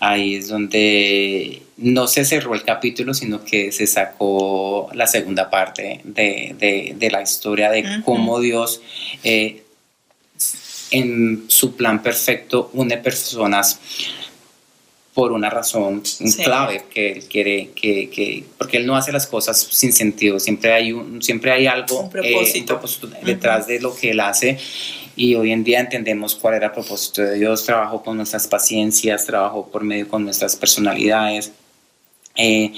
ahí 0.00 0.34
es 0.34 0.48
donde 0.48 1.62
no 1.76 2.08
se 2.08 2.24
cerró 2.24 2.52
el 2.56 2.64
capítulo, 2.64 3.14
sino 3.14 3.44
que 3.44 3.70
se 3.70 3.86
sacó 3.86 4.90
la 4.92 5.06
segunda 5.06 5.50
parte 5.50 6.00
de, 6.02 6.56
de, 6.58 6.96
de 6.98 7.10
la 7.12 7.22
historia 7.22 7.70
de 7.70 8.02
cómo 8.04 8.40
Dios 8.40 8.80
eh, 9.22 9.62
en 10.90 11.44
su 11.48 11.74
plan 11.76 12.02
perfecto 12.02 12.70
une 12.74 12.98
personas 12.98 13.78
por 15.14 15.32
una 15.32 15.48
razón 15.48 16.02
clave 16.44 16.84
que 16.90 17.12
él 17.12 17.24
quiere 17.24 17.70
que, 17.74 18.10
que, 18.10 18.44
porque 18.58 18.76
él 18.76 18.86
no 18.86 18.96
hace 18.96 19.12
las 19.12 19.26
cosas 19.26 19.58
sin 19.70 19.92
sentido. 19.92 20.38
Siempre 20.38 20.74
hay 20.74 20.92
un 20.92 21.22
siempre 21.22 21.52
hay 21.52 21.66
algo 21.66 22.00
un 22.00 22.10
propósito, 22.10 22.78
eh, 22.84 23.24
detrás 23.24 23.66
de 23.66 23.80
lo 23.80 23.96
que 23.96 24.10
él 24.10 24.20
hace. 24.20 24.58
Y 25.16 25.34
hoy 25.34 25.52
en 25.52 25.64
día 25.64 25.80
entendemos 25.80 26.34
cuál 26.34 26.56
era 26.56 26.66
el 26.66 26.72
propósito 26.72 27.22
de 27.22 27.38
Dios. 27.38 27.64
Trabajo 27.64 28.02
con 28.02 28.18
nuestras 28.18 28.46
paciencias 28.46 29.24
trabajo 29.24 29.66
por 29.72 29.82
medio 29.82 30.06
con 30.06 30.22
nuestras 30.22 30.54
personalidades 30.54 31.50
eh, 32.36 32.72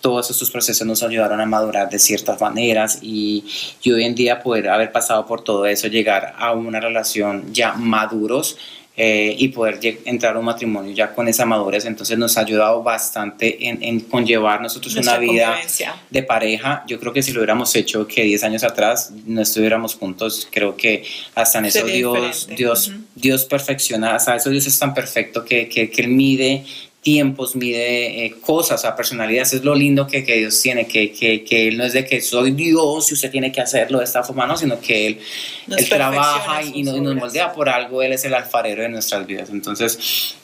todos 0.00 0.30
estos 0.30 0.50
procesos 0.50 0.86
nos 0.86 1.02
ayudaron 1.02 1.40
a 1.40 1.46
madurar 1.46 1.88
de 1.90 1.98
ciertas 1.98 2.40
maneras 2.40 2.98
y, 3.02 3.44
y, 3.82 3.90
hoy 3.92 4.04
en 4.04 4.14
día 4.14 4.42
poder 4.42 4.68
haber 4.68 4.92
pasado 4.92 5.26
por 5.26 5.42
todo 5.42 5.66
eso, 5.66 5.88
llegar 5.88 6.34
a 6.38 6.52
una 6.52 6.80
relación 6.80 7.52
ya 7.52 7.72
maduros 7.74 8.56
eh, 9.00 9.36
y 9.38 9.46
poder 9.50 9.78
entrar 10.06 10.34
a 10.34 10.40
un 10.40 10.44
matrimonio 10.44 10.92
ya 10.92 11.14
con 11.14 11.28
esa 11.28 11.46
madurez, 11.46 11.84
entonces 11.84 12.18
nos 12.18 12.36
ha 12.36 12.40
ayudado 12.40 12.82
bastante 12.82 13.68
en, 13.68 13.80
en 13.80 14.00
conllevar 14.00 14.60
nosotros 14.60 14.96
una 14.96 15.18
vida 15.18 15.56
de 16.10 16.22
pareja. 16.24 16.82
Yo 16.88 16.98
creo 16.98 17.12
que 17.12 17.22
si 17.22 17.30
lo 17.30 17.38
hubiéramos 17.38 17.72
hecho 17.76 18.08
que 18.08 18.24
10 18.24 18.42
años 18.42 18.64
atrás 18.64 19.12
no 19.24 19.40
estuviéramos 19.40 19.94
juntos, 19.94 20.48
creo 20.50 20.76
que 20.76 21.04
hasta 21.36 21.60
en 21.60 21.66
eso 21.66 21.86
Dios, 21.86 22.48
Dios, 22.56 22.90
Dios 23.14 23.44
perfecciona, 23.44 24.16
hasta 24.16 24.34
eso 24.34 24.50
Dios 24.50 24.66
es 24.66 24.76
tan 24.76 24.92
perfecto 24.92 25.44
que, 25.44 25.68
que, 25.68 25.88
que 25.90 26.02
Él 26.02 26.08
mide 26.08 26.64
tiempos, 27.02 27.54
mide 27.56 28.26
eh, 28.26 28.34
cosas, 28.40 28.84
a 28.84 28.94
personalidades. 28.96 29.54
Es 29.54 29.64
lo 29.64 29.74
lindo 29.74 30.06
que, 30.06 30.24
que 30.24 30.36
Dios 30.38 30.60
tiene, 30.60 30.86
que, 30.86 31.12
que, 31.12 31.44
que, 31.44 31.68
Él 31.68 31.78
no 31.78 31.84
es 31.84 31.92
de 31.92 32.04
que 32.04 32.20
soy 32.20 32.50
Dios 32.52 33.10
y 33.10 33.14
usted 33.14 33.30
tiene 33.30 33.50
que 33.52 33.60
hacerlo 33.60 33.98
de 33.98 34.04
esta 34.04 34.22
forma, 34.22 34.46
no, 34.46 34.56
sino 34.56 34.80
que 34.80 35.06
Él, 35.06 35.18
él 35.76 35.88
trabaja 35.88 36.62
y, 36.62 36.82
nos, 36.82 36.96
y 36.96 37.00
moldea 37.00 37.52
por 37.52 37.68
algo. 37.68 38.02
Él 38.02 38.12
es 38.12 38.24
el 38.24 38.34
alfarero 38.34 38.82
de 38.82 38.88
nuestras 38.88 39.26
vidas. 39.26 39.48
Entonces, 39.50 40.34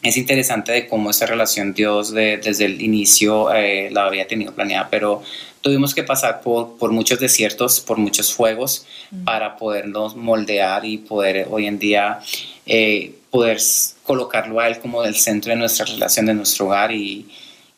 es 0.00 0.16
interesante 0.16 0.70
de 0.72 0.86
cómo 0.86 1.10
esa 1.10 1.26
relación 1.26 1.74
Dios 1.74 2.12
de- 2.12 2.36
desde 2.38 2.66
el 2.66 2.80
inicio 2.80 3.52
eh, 3.52 3.90
la 3.90 4.06
había 4.06 4.28
tenido 4.28 4.54
planeada, 4.54 4.88
pero 4.88 5.22
tuvimos 5.60 5.92
que 5.92 6.04
pasar 6.04 6.40
por, 6.40 6.78
por 6.78 6.92
muchos 6.92 7.18
desiertos, 7.18 7.80
por 7.80 7.98
muchos 7.98 8.32
fuegos, 8.32 8.86
para 9.24 9.56
podernos 9.56 10.14
moldear 10.14 10.84
y 10.84 10.98
poder 10.98 11.48
hoy 11.50 11.66
en 11.66 11.80
día 11.80 12.20
eh, 12.66 13.12
poder 13.30 13.58
colocarlo 14.04 14.60
a 14.60 14.68
Él 14.68 14.78
como 14.78 15.04
el 15.04 15.14
centro 15.14 15.50
de 15.50 15.56
nuestra 15.56 15.84
relación, 15.86 16.26
de 16.26 16.34
nuestro 16.34 16.66
hogar 16.66 16.92
y, 16.92 17.28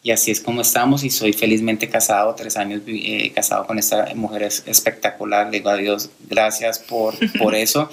y 0.03 0.11
así 0.13 0.31
es 0.31 0.41
como 0.41 0.61
estamos 0.61 1.03
y 1.05 1.11
soy 1.11 1.33
felizmente 1.33 1.89
casado, 1.89 2.35
tres 2.35 2.57
años 2.57 2.83
eh, 2.87 3.33
casado 3.35 3.67
con 3.67 3.79
esta 3.79 4.15
mujer 4.15 4.45
es- 4.45 4.63
espectacular, 4.67 5.47
le 5.47 5.59
digo 5.59 5.71
a 5.71 5.77
Dios 5.77 6.11
gracias 6.29 6.79
por, 6.79 7.15
por 7.39 7.55
eso, 7.67 7.91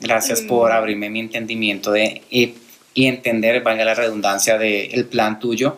gracias 0.00 0.42
por 0.42 0.72
abrirme 0.72 1.08
mi 1.10 1.20
entendimiento 1.20 1.92
de... 1.92 2.22
y, 2.30 2.54
y 2.94 3.06
entender, 3.08 3.62
valga 3.62 3.84
la 3.84 3.94
redundancia, 3.94 4.56
del 4.56 4.88
el 4.90 5.04
plan 5.04 5.38
tuyo 5.38 5.76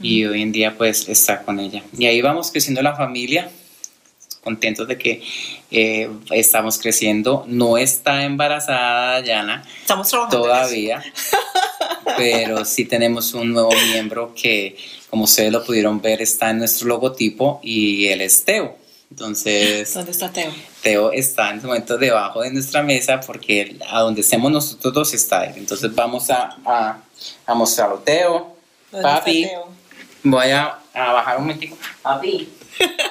y 0.00 0.24
hoy 0.24 0.40
en 0.40 0.52
día 0.52 0.78
pues 0.78 1.08
está 1.08 1.42
con 1.42 1.58
ella. 1.58 1.82
Y 1.98 2.06
ahí 2.06 2.22
vamos 2.22 2.52
creciendo 2.52 2.80
la 2.80 2.94
familia, 2.94 3.50
contentos 4.42 4.88
de 4.88 4.96
que 4.98 5.22
eh, 5.70 6.10
estamos 6.30 6.78
creciendo. 6.78 7.44
No 7.46 7.76
está 7.78 8.24
embarazada 8.24 9.20
Yana 9.20 9.64
Estamos 9.80 10.08
trabajando. 10.08 10.42
todavía, 10.42 11.02
pero 12.16 12.64
sí 12.64 12.84
tenemos 12.84 13.34
un 13.34 13.52
nuevo 13.52 13.70
miembro 13.92 14.34
que, 14.34 14.76
como 15.08 15.24
ustedes 15.24 15.52
lo 15.52 15.64
pudieron 15.64 16.00
ver, 16.00 16.22
está 16.22 16.50
en 16.50 16.58
nuestro 16.58 16.88
logotipo 16.88 17.60
y 17.62 18.08
él 18.08 18.20
es 18.22 18.44
Teo. 18.44 18.76
Entonces, 19.10 19.92
¿Dónde 19.92 20.12
está 20.12 20.30
Teo? 20.30 20.52
Teo 20.82 21.12
está 21.12 21.50
en 21.50 21.56
este 21.56 21.66
momento 21.66 21.98
debajo 21.98 22.42
de 22.42 22.52
nuestra 22.52 22.82
mesa 22.82 23.18
porque 23.20 23.62
él- 23.62 23.82
a 23.90 24.00
donde 24.00 24.20
estemos 24.20 24.52
nosotros 24.52 24.94
dos 24.94 25.14
está 25.14 25.44
él. 25.46 25.54
Entonces 25.56 25.92
vamos 25.94 26.30
a, 26.30 26.56
a, 26.64 26.98
a 27.44 27.54
mostrarlo. 27.54 27.98
Teo, 27.98 28.56
¿Dónde 28.92 29.08
papi, 29.08 29.42
Teo? 29.46 29.68
voy 30.22 30.50
a, 30.50 30.78
a 30.94 31.12
bajar 31.12 31.36
un 31.38 31.42
momentico. 31.42 31.76
Papi. 32.02 32.48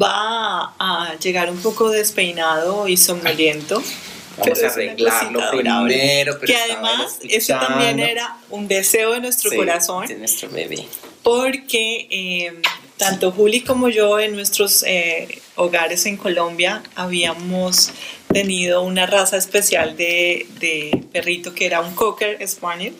Va 0.00 0.74
a 0.78 1.14
llegar 1.20 1.50
un 1.50 1.60
poco 1.60 1.90
despeinado 1.90 2.88
y 2.88 2.96
somnoliento. 2.96 3.82
Vamos 4.38 4.58
pero 4.58 4.68
a 4.68 4.72
arreglarlo 4.72 5.50
primero. 5.50 6.38
pero 6.40 6.46
Que 6.46 6.56
además, 6.56 7.18
ese 7.28 7.52
también 7.52 8.00
era 8.00 8.36
un 8.48 8.66
deseo 8.66 9.12
de 9.12 9.20
nuestro 9.20 9.50
Sí, 9.50 9.56
corazón. 9.56 10.06
De 10.06 10.16
nuestro 10.16 10.48
bebé. 10.48 10.86
porque 11.22 12.06
eh, 12.10 12.54
tanto 12.96 13.30
Juli 13.32 13.60
como 13.60 13.90
yo 13.90 14.18
en 14.18 14.34
nuestros 14.34 14.82
eh, 14.84 15.42
hogares 15.56 16.06
en 16.06 16.16
Colombia 16.16 16.82
habíamos 16.94 17.90
tenido 18.32 18.80
una 18.82 19.04
raza 19.04 19.36
especial 19.36 19.96
de, 19.98 20.46
de 20.58 21.04
perrito 21.12 21.54
que 21.54 21.66
era 21.66 21.80
un 21.82 21.94
Cocker 21.94 22.38
Spaniel 22.48 22.94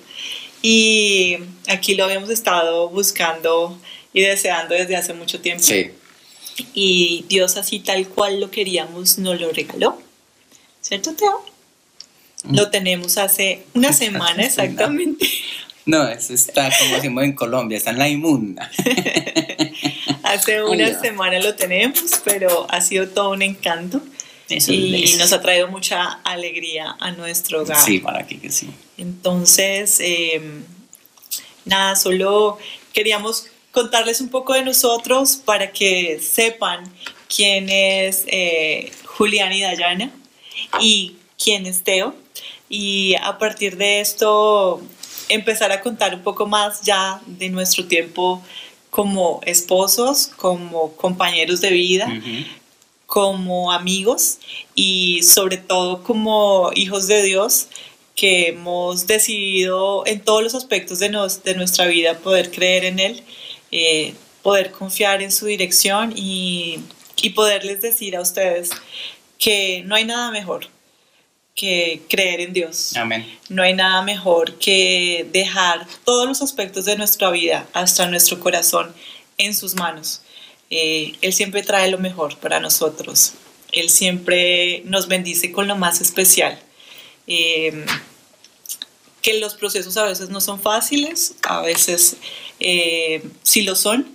y 0.61 1.39
aquí 1.68 1.95
lo 1.95 2.05
habíamos 2.05 2.29
estado 2.29 2.91
buscando 2.91 3.79
y 4.13 4.21
deseando 4.23 4.75
desde 4.75 4.97
hace 4.97 5.15
mucho 5.15 5.41
tiempo 5.41 5.63
Sí. 5.63 5.91
y 6.75 7.25
Dios 7.29 7.57
así 7.57 7.81
tal 7.81 8.07
cual 8.09 8.41
lo 8.41 8.51
queríamos 8.51 9.19
nos 9.19 9.41
lo 9.41 9.51
regaló, 9.53 10.01
¿cierto 10.81 11.15
Teo? 11.15 11.45
Lo 12.51 12.71
tenemos 12.71 13.19
hace 13.19 13.63
una 13.75 13.93
semana 13.93 14.43
exactamente. 14.45 15.29
No, 15.85 16.07
eso 16.09 16.33
está 16.35 16.71
como 16.79 16.95
decimos 16.97 17.25
en 17.25 17.33
Colombia, 17.35 17.77
está 17.79 17.91
en 17.91 17.99
la 17.99 18.09
inmunda. 18.09 18.71
Hace 20.23 20.63
una 20.63 20.99
semana 21.01 21.39
lo 21.41 21.55
tenemos, 21.57 22.01
pero 22.25 22.67
ha 22.71 22.81
sido 22.81 23.09
todo 23.09 23.31
un 23.31 23.43
encanto 23.43 24.01
Eso 24.49 24.73
y 24.73 25.03
es. 25.05 25.19
nos 25.19 25.33
ha 25.33 25.41
traído 25.43 25.69
mucha 25.69 26.21
alegría 26.25 26.97
a 27.01 27.11
nuestro 27.13 27.63
hogar. 27.63 27.77
Sí, 27.79 27.99
para 27.99 28.27
que, 28.27 28.39
que 28.41 28.51
sí. 28.51 28.71
Entonces, 28.97 29.99
eh, 30.01 30.41
nada, 31.65 31.97
solo 31.97 32.59
queríamos 32.93 33.47
contarles 33.73 34.20
un 34.20 34.29
poco 34.29 34.53
de 34.55 34.62
nosotros 34.62 35.37
para 35.37 35.73
que 35.73 36.20
sepan 36.20 36.85
quién 37.35 37.68
es 37.68 38.25
eh, 38.27 38.93
Julián 39.05 39.53
y 39.53 39.62
Dayana 39.62 40.12
y 40.81 41.16
quién 41.43 41.66
es 41.66 41.83
Teo. 41.83 42.14
Y 42.68 43.14
a 43.23 43.39
partir 43.39 43.77
de 43.77 44.01
esto, 44.01 44.81
empezar 45.29 45.73
a 45.73 45.81
contar 45.81 46.14
un 46.14 46.23
poco 46.23 46.47
más 46.47 46.83
ya 46.83 47.20
de 47.27 47.49
nuestro 47.49 47.87
tiempo 47.87 48.43
como 48.91 49.41
esposos, 49.47 50.27
como 50.37 50.93
compañeros 50.97 51.61
de 51.61 51.70
vida 51.70 52.07
como 53.07 53.73
amigos 53.73 54.39
y 54.75 55.23
sobre 55.23 55.59
todo 55.59 56.03
como 56.03 56.70
hijos 56.75 57.07
de 57.09 57.23
Dios 57.23 57.66
que 58.14 58.49
hemos 58.49 59.07
decidido 59.07 60.07
en 60.07 60.20
todos 60.20 60.43
los 60.43 60.55
aspectos 60.55 60.99
de, 60.99 61.11
nos- 61.11 61.43
de 61.43 61.55
nuestra 61.55 61.87
vida 61.87 62.18
poder 62.18 62.51
creer 62.51 62.85
en 62.87 62.99
Él, 63.01 63.23
eh, 63.73 64.14
poder 64.43 64.70
confiar 64.70 65.23
en 65.23 65.33
su 65.33 65.47
dirección 65.47 66.12
y, 66.14 66.79
y 67.20 67.31
poderles 67.31 67.81
decir 67.81 68.14
a 68.16 68.20
ustedes 68.20 68.70
que 69.39 69.83
no 69.85 69.97
hay 69.97 70.05
nada 70.05 70.31
mejor 70.31 70.68
que 71.55 72.03
creer 72.09 72.41
en 72.41 72.53
Dios. 72.53 72.97
Amén. 72.97 73.27
No 73.49 73.62
hay 73.62 73.75
nada 73.75 74.03
mejor 74.03 74.59
que 74.59 75.27
dejar 75.33 75.87
todos 76.05 76.27
los 76.27 76.43
aspectos 76.43 76.85
de 76.85 76.97
nuestra 76.97 77.31
vida, 77.31 77.66
hasta 77.73 78.07
nuestro 78.07 78.41
corazón, 78.41 78.95
en 79.39 79.55
sus 79.55 79.75
manos. 79.75 80.23
Eh, 80.70 81.14
él 81.20 81.33
siempre 81.33 81.62
trae 81.62 81.91
lo 81.91 81.99
mejor 81.99 82.39
para 82.39 82.61
nosotros. 82.61 83.35
Él 83.73 83.91
siempre 83.91 84.83
nos 84.85 85.09
bendice 85.09 85.53
con 85.53 85.66
lo 85.66 85.77
más 85.77 86.01
especial. 86.01 86.59
Eh, 87.27 87.85
que 89.23 89.39
los 89.39 89.55
procesos 89.55 89.97
a 89.97 90.05
veces 90.05 90.29
no 90.29 90.41
son 90.41 90.61
fáciles, 90.61 91.37
a 91.43 91.62
veces 91.62 92.16
eh, 92.61 93.23
sí 93.43 93.62
lo 93.62 93.77
son. 93.77 94.07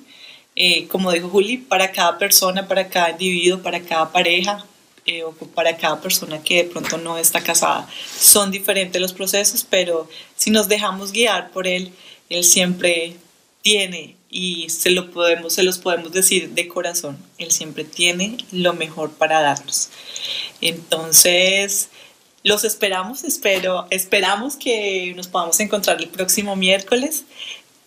Eh, 0.55 0.88
como 0.88 1.12
dijo 1.12 1.30
Juli, 1.30 1.58
para 1.58 1.91
cada 1.91 2.18
persona, 2.18 2.68
para 2.68 2.89
cada 2.89 3.12
individuo, 3.12 3.62
para 3.62 3.80
cada 3.80 4.12
pareja 4.12 4.66
eh, 5.05 5.24
o 5.24 5.32
para 5.32 5.78
cada 5.78 6.01
persona 6.01 6.43
que 6.43 6.64
de 6.64 6.64
pronto 6.66 6.97
no 6.97 7.18
está 7.18 7.41
casada, 7.41 7.88
son 8.20 8.51
diferentes 8.51 9.01
los 9.01 9.14
procesos, 9.14 9.66
pero 9.70 10.10
si 10.36 10.51
nos 10.51 10.68
dejamos 10.68 11.12
guiar 11.12 11.51
por 11.51 11.68
Él, 11.68 11.93
Él 12.30 12.43
siempre 12.43 13.16
tiene 13.62 14.18
y 14.30 14.70
se, 14.70 14.89
lo 14.89 15.12
podemos, 15.12 15.53
se 15.53 15.64
los 15.64 15.78
podemos 15.78 16.12
decir 16.12 16.49
de 16.49 16.68
corazón, 16.68 17.18
Él 17.38 17.51
siempre 17.51 17.84
tiene 17.84 18.38
lo 18.51 18.74
mejor 18.74 19.12
para 19.12 19.41
darnos. 19.41 19.89
Entonces, 20.60 21.89
los 22.48 22.64
esperamos, 22.64 23.24
espero, 23.24 23.88
esperamos 23.89 24.56
que 24.56 25.14
nos 25.16 25.28
podamos 25.28 25.60
encontrar 25.60 25.98
el 26.00 26.08
próximo 26.08 26.56
miércoles, 26.56 27.24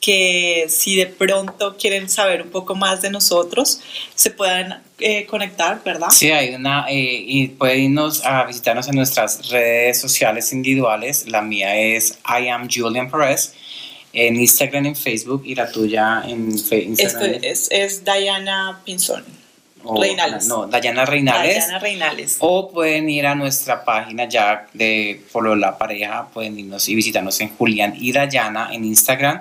que 0.00 0.66
si 0.68 0.96
de 0.96 1.06
pronto 1.06 1.76
quieren 1.76 2.08
saber 2.08 2.40
un 2.42 2.50
poco 2.50 2.74
más 2.74 3.02
de 3.02 3.10
nosotros, 3.10 3.80
se 4.14 4.30
puedan 4.30 4.82
eh, 4.98 5.26
conectar, 5.26 5.82
¿verdad? 5.84 6.08
Sí, 6.10 6.30
hay 6.30 6.54
una, 6.54 6.86
eh, 6.88 7.22
y 7.26 7.48
pueden 7.48 7.80
irnos 7.84 8.24
a 8.24 8.44
visitarnos 8.44 8.88
en 8.88 8.96
nuestras 8.96 9.48
redes 9.50 10.00
sociales 10.00 10.52
individuales. 10.52 11.26
La 11.28 11.42
mía 11.42 11.76
es 11.76 12.18
I 12.26 12.48
am 12.48 12.68
Julian 12.70 13.10
Perez, 13.10 13.52
en 14.12 14.36
Instagram, 14.36 14.86
en 14.86 14.96
Facebook, 14.96 15.42
y 15.44 15.54
la 15.54 15.70
tuya 15.70 16.22
en 16.26 16.58
fe- 16.58 16.88
Esto 16.90 17.02
Instagram. 17.02 17.40
es, 17.42 17.68
es 17.70 18.02
Diana 18.04 18.80
Pinzón, 18.84 19.24
o- 19.84 20.00
Reinales. 20.00 20.46
No, 20.46 20.66
Dayana 20.66 21.04
Reinales. 21.06 21.66
Diana 21.66 21.78
Reinales. 21.78 22.36
O 22.40 22.70
pueden 22.70 23.08
ir 23.08 23.26
a 23.26 23.34
nuestra 23.34 23.84
página 23.84 24.28
ya 24.28 24.66
de 24.72 25.20
por 25.32 25.56
la 25.56 25.76
pareja, 25.78 26.28
pueden 26.32 26.58
irnos 26.58 26.88
y 26.88 26.94
visitarnos 26.94 27.40
en 27.40 27.48
Julián 27.56 27.94
y 27.98 28.12
Dayana 28.12 28.70
en 28.72 28.84
Instagram. 28.84 29.40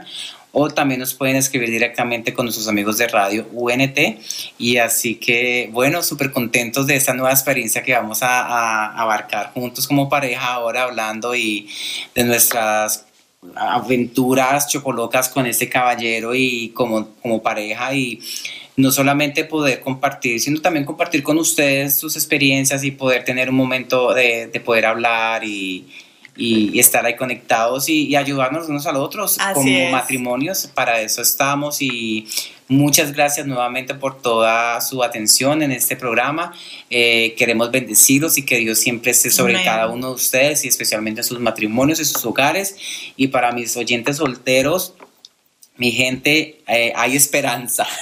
O 0.51 0.67
también 0.69 0.99
nos 0.99 1.13
pueden 1.13 1.35
escribir 1.35 1.69
directamente 1.69 2.33
con 2.33 2.45
nuestros 2.47 2.67
amigos 2.67 2.97
de 2.97 3.07
radio 3.07 3.47
UNT. 3.53 3.99
Y 4.57 4.77
así 4.77 5.15
que, 5.15 5.69
bueno, 5.71 6.01
súper 6.01 6.31
contentos 6.31 6.87
de 6.87 6.95
esta 6.95 7.13
nueva 7.13 7.31
experiencia 7.31 7.83
que 7.83 7.93
vamos 7.93 8.23
a, 8.23 8.41
a 8.41 8.99
abarcar 8.99 9.51
juntos 9.53 9.87
como 9.87 10.09
pareja 10.09 10.53
ahora 10.53 10.83
hablando 10.83 11.35
y 11.35 11.69
de 12.15 12.23
nuestras 12.23 13.05
aventuras 13.55 14.67
chocolocas 14.67 15.29
con 15.29 15.45
este 15.45 15.69
caballero 15.69 16.33
y 16.35 16.69
como, 16.69 17.09
como 17.21 17.41
pareja 17.41 17.93
y 17.93 18.19
no 18.79 18.91
solamente 18.91 19.43
poder 19.43 19.81
compartir, 19.81 20.39
sino 20.39 20.61
también 20.61 20.85
compartir 20.85 21.21
con 21.21 21.37
ustedes 21.37 21.99
sus 21.99 22.15
experiencias 22.15 22.83
y 22.83 22.91
poder 22.91 23.23
tener 23.25 23.49
un 23.49 23.55
momento 23.55 24.13
de, 24.13 24.47
de 24.47 24.59
poder 24.59 24.85
hablar 24.85 25.43
y, 25.43 25.85
y- 26.37 26.69
y 26.73 26.79
estar 26.79 27.05
ahí 27.05 27.15
conectados 27.17 27.89
y, 27.89 28.07
y 28.07 28.15
ayudarnos 28.15 28.69
unos 28.69 28.85
a 28.87 28.93
los 28.93 29.01
otros 29.03 29.37
Así 29.39 29.53
como 29.53 29.67
es. 29.77 29.91
matrimonios. 29.91 30.67
Para 30.73 31.01
eso 31.01 31.21
estamos 31.21 31.81
y 31.81 32.27
Muchas 32.71 33.13
gracias 33.13 33.47
nuevamente 33.47 33.95
por 33.95 34.21
toda 34.21 34.79
su 34.79 35.01
atención 35.03 35.63
en 35.63 35.71
este 35.71 35.95
programa. 35.95 36.53
Eh, 36.91 37.33
queremos 37.35 37.71
bendecirlos 37.71 38.37
y 38.37 38.45
que 38.45 38.57
Dios 38.59 38.77
siempre 38.77 39.09
esté 39.09 39.31
sobre 39.31 39.53
Amén. 39.55 39.65
cada 39.65 39.87
uno 39.87 40.09
de 40.09 40.13
ustedes 40.13 40.63
y 40.65 40.67
especialmente 40.67 41.21
en 41.21 41.25
sus 41.25 41.39
matrimonios 41.39 41.99
y 41.99 42.05
sus 42.05 42.23
hogares. 42.25 42.75
Y 43.17 43.29
para 43.29 43.51
mis 43.53 43.75
oyentes 43.75 44.17
solteros, 44.17 44.93
mi 45.79 45.91
gente, 45.91 46.61
eh, 46.67 46.93
hay 46.95 47.15
esperanza. 47.15 47.87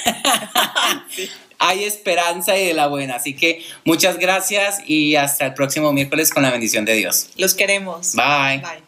Hay 1.60 1.86
esperanza 1.86 2.56
y 2.56 2.68
de 2.68 2.76
la 2.76 2.86
buena. 2.86 3.16
Así 3.16 3.34
que 3.36 3.64
muchas 3.84 4.20
gracias 4.20 4.80
y 4.86 5.16
hasta 5.16 5.48
el 5.48 5.56
próximo 5.56 5.92
miércoles 5.92 6.30
con 6.30 6.44
la 6.44 6.52
bendición 6.52 6.86
de 6.86 6.94
Dios. 6.94 7.30
Los 7.36 7.56
queremos. 7.56 8.14
Bye. 8.14 8.60
Bye. 8.60 8.87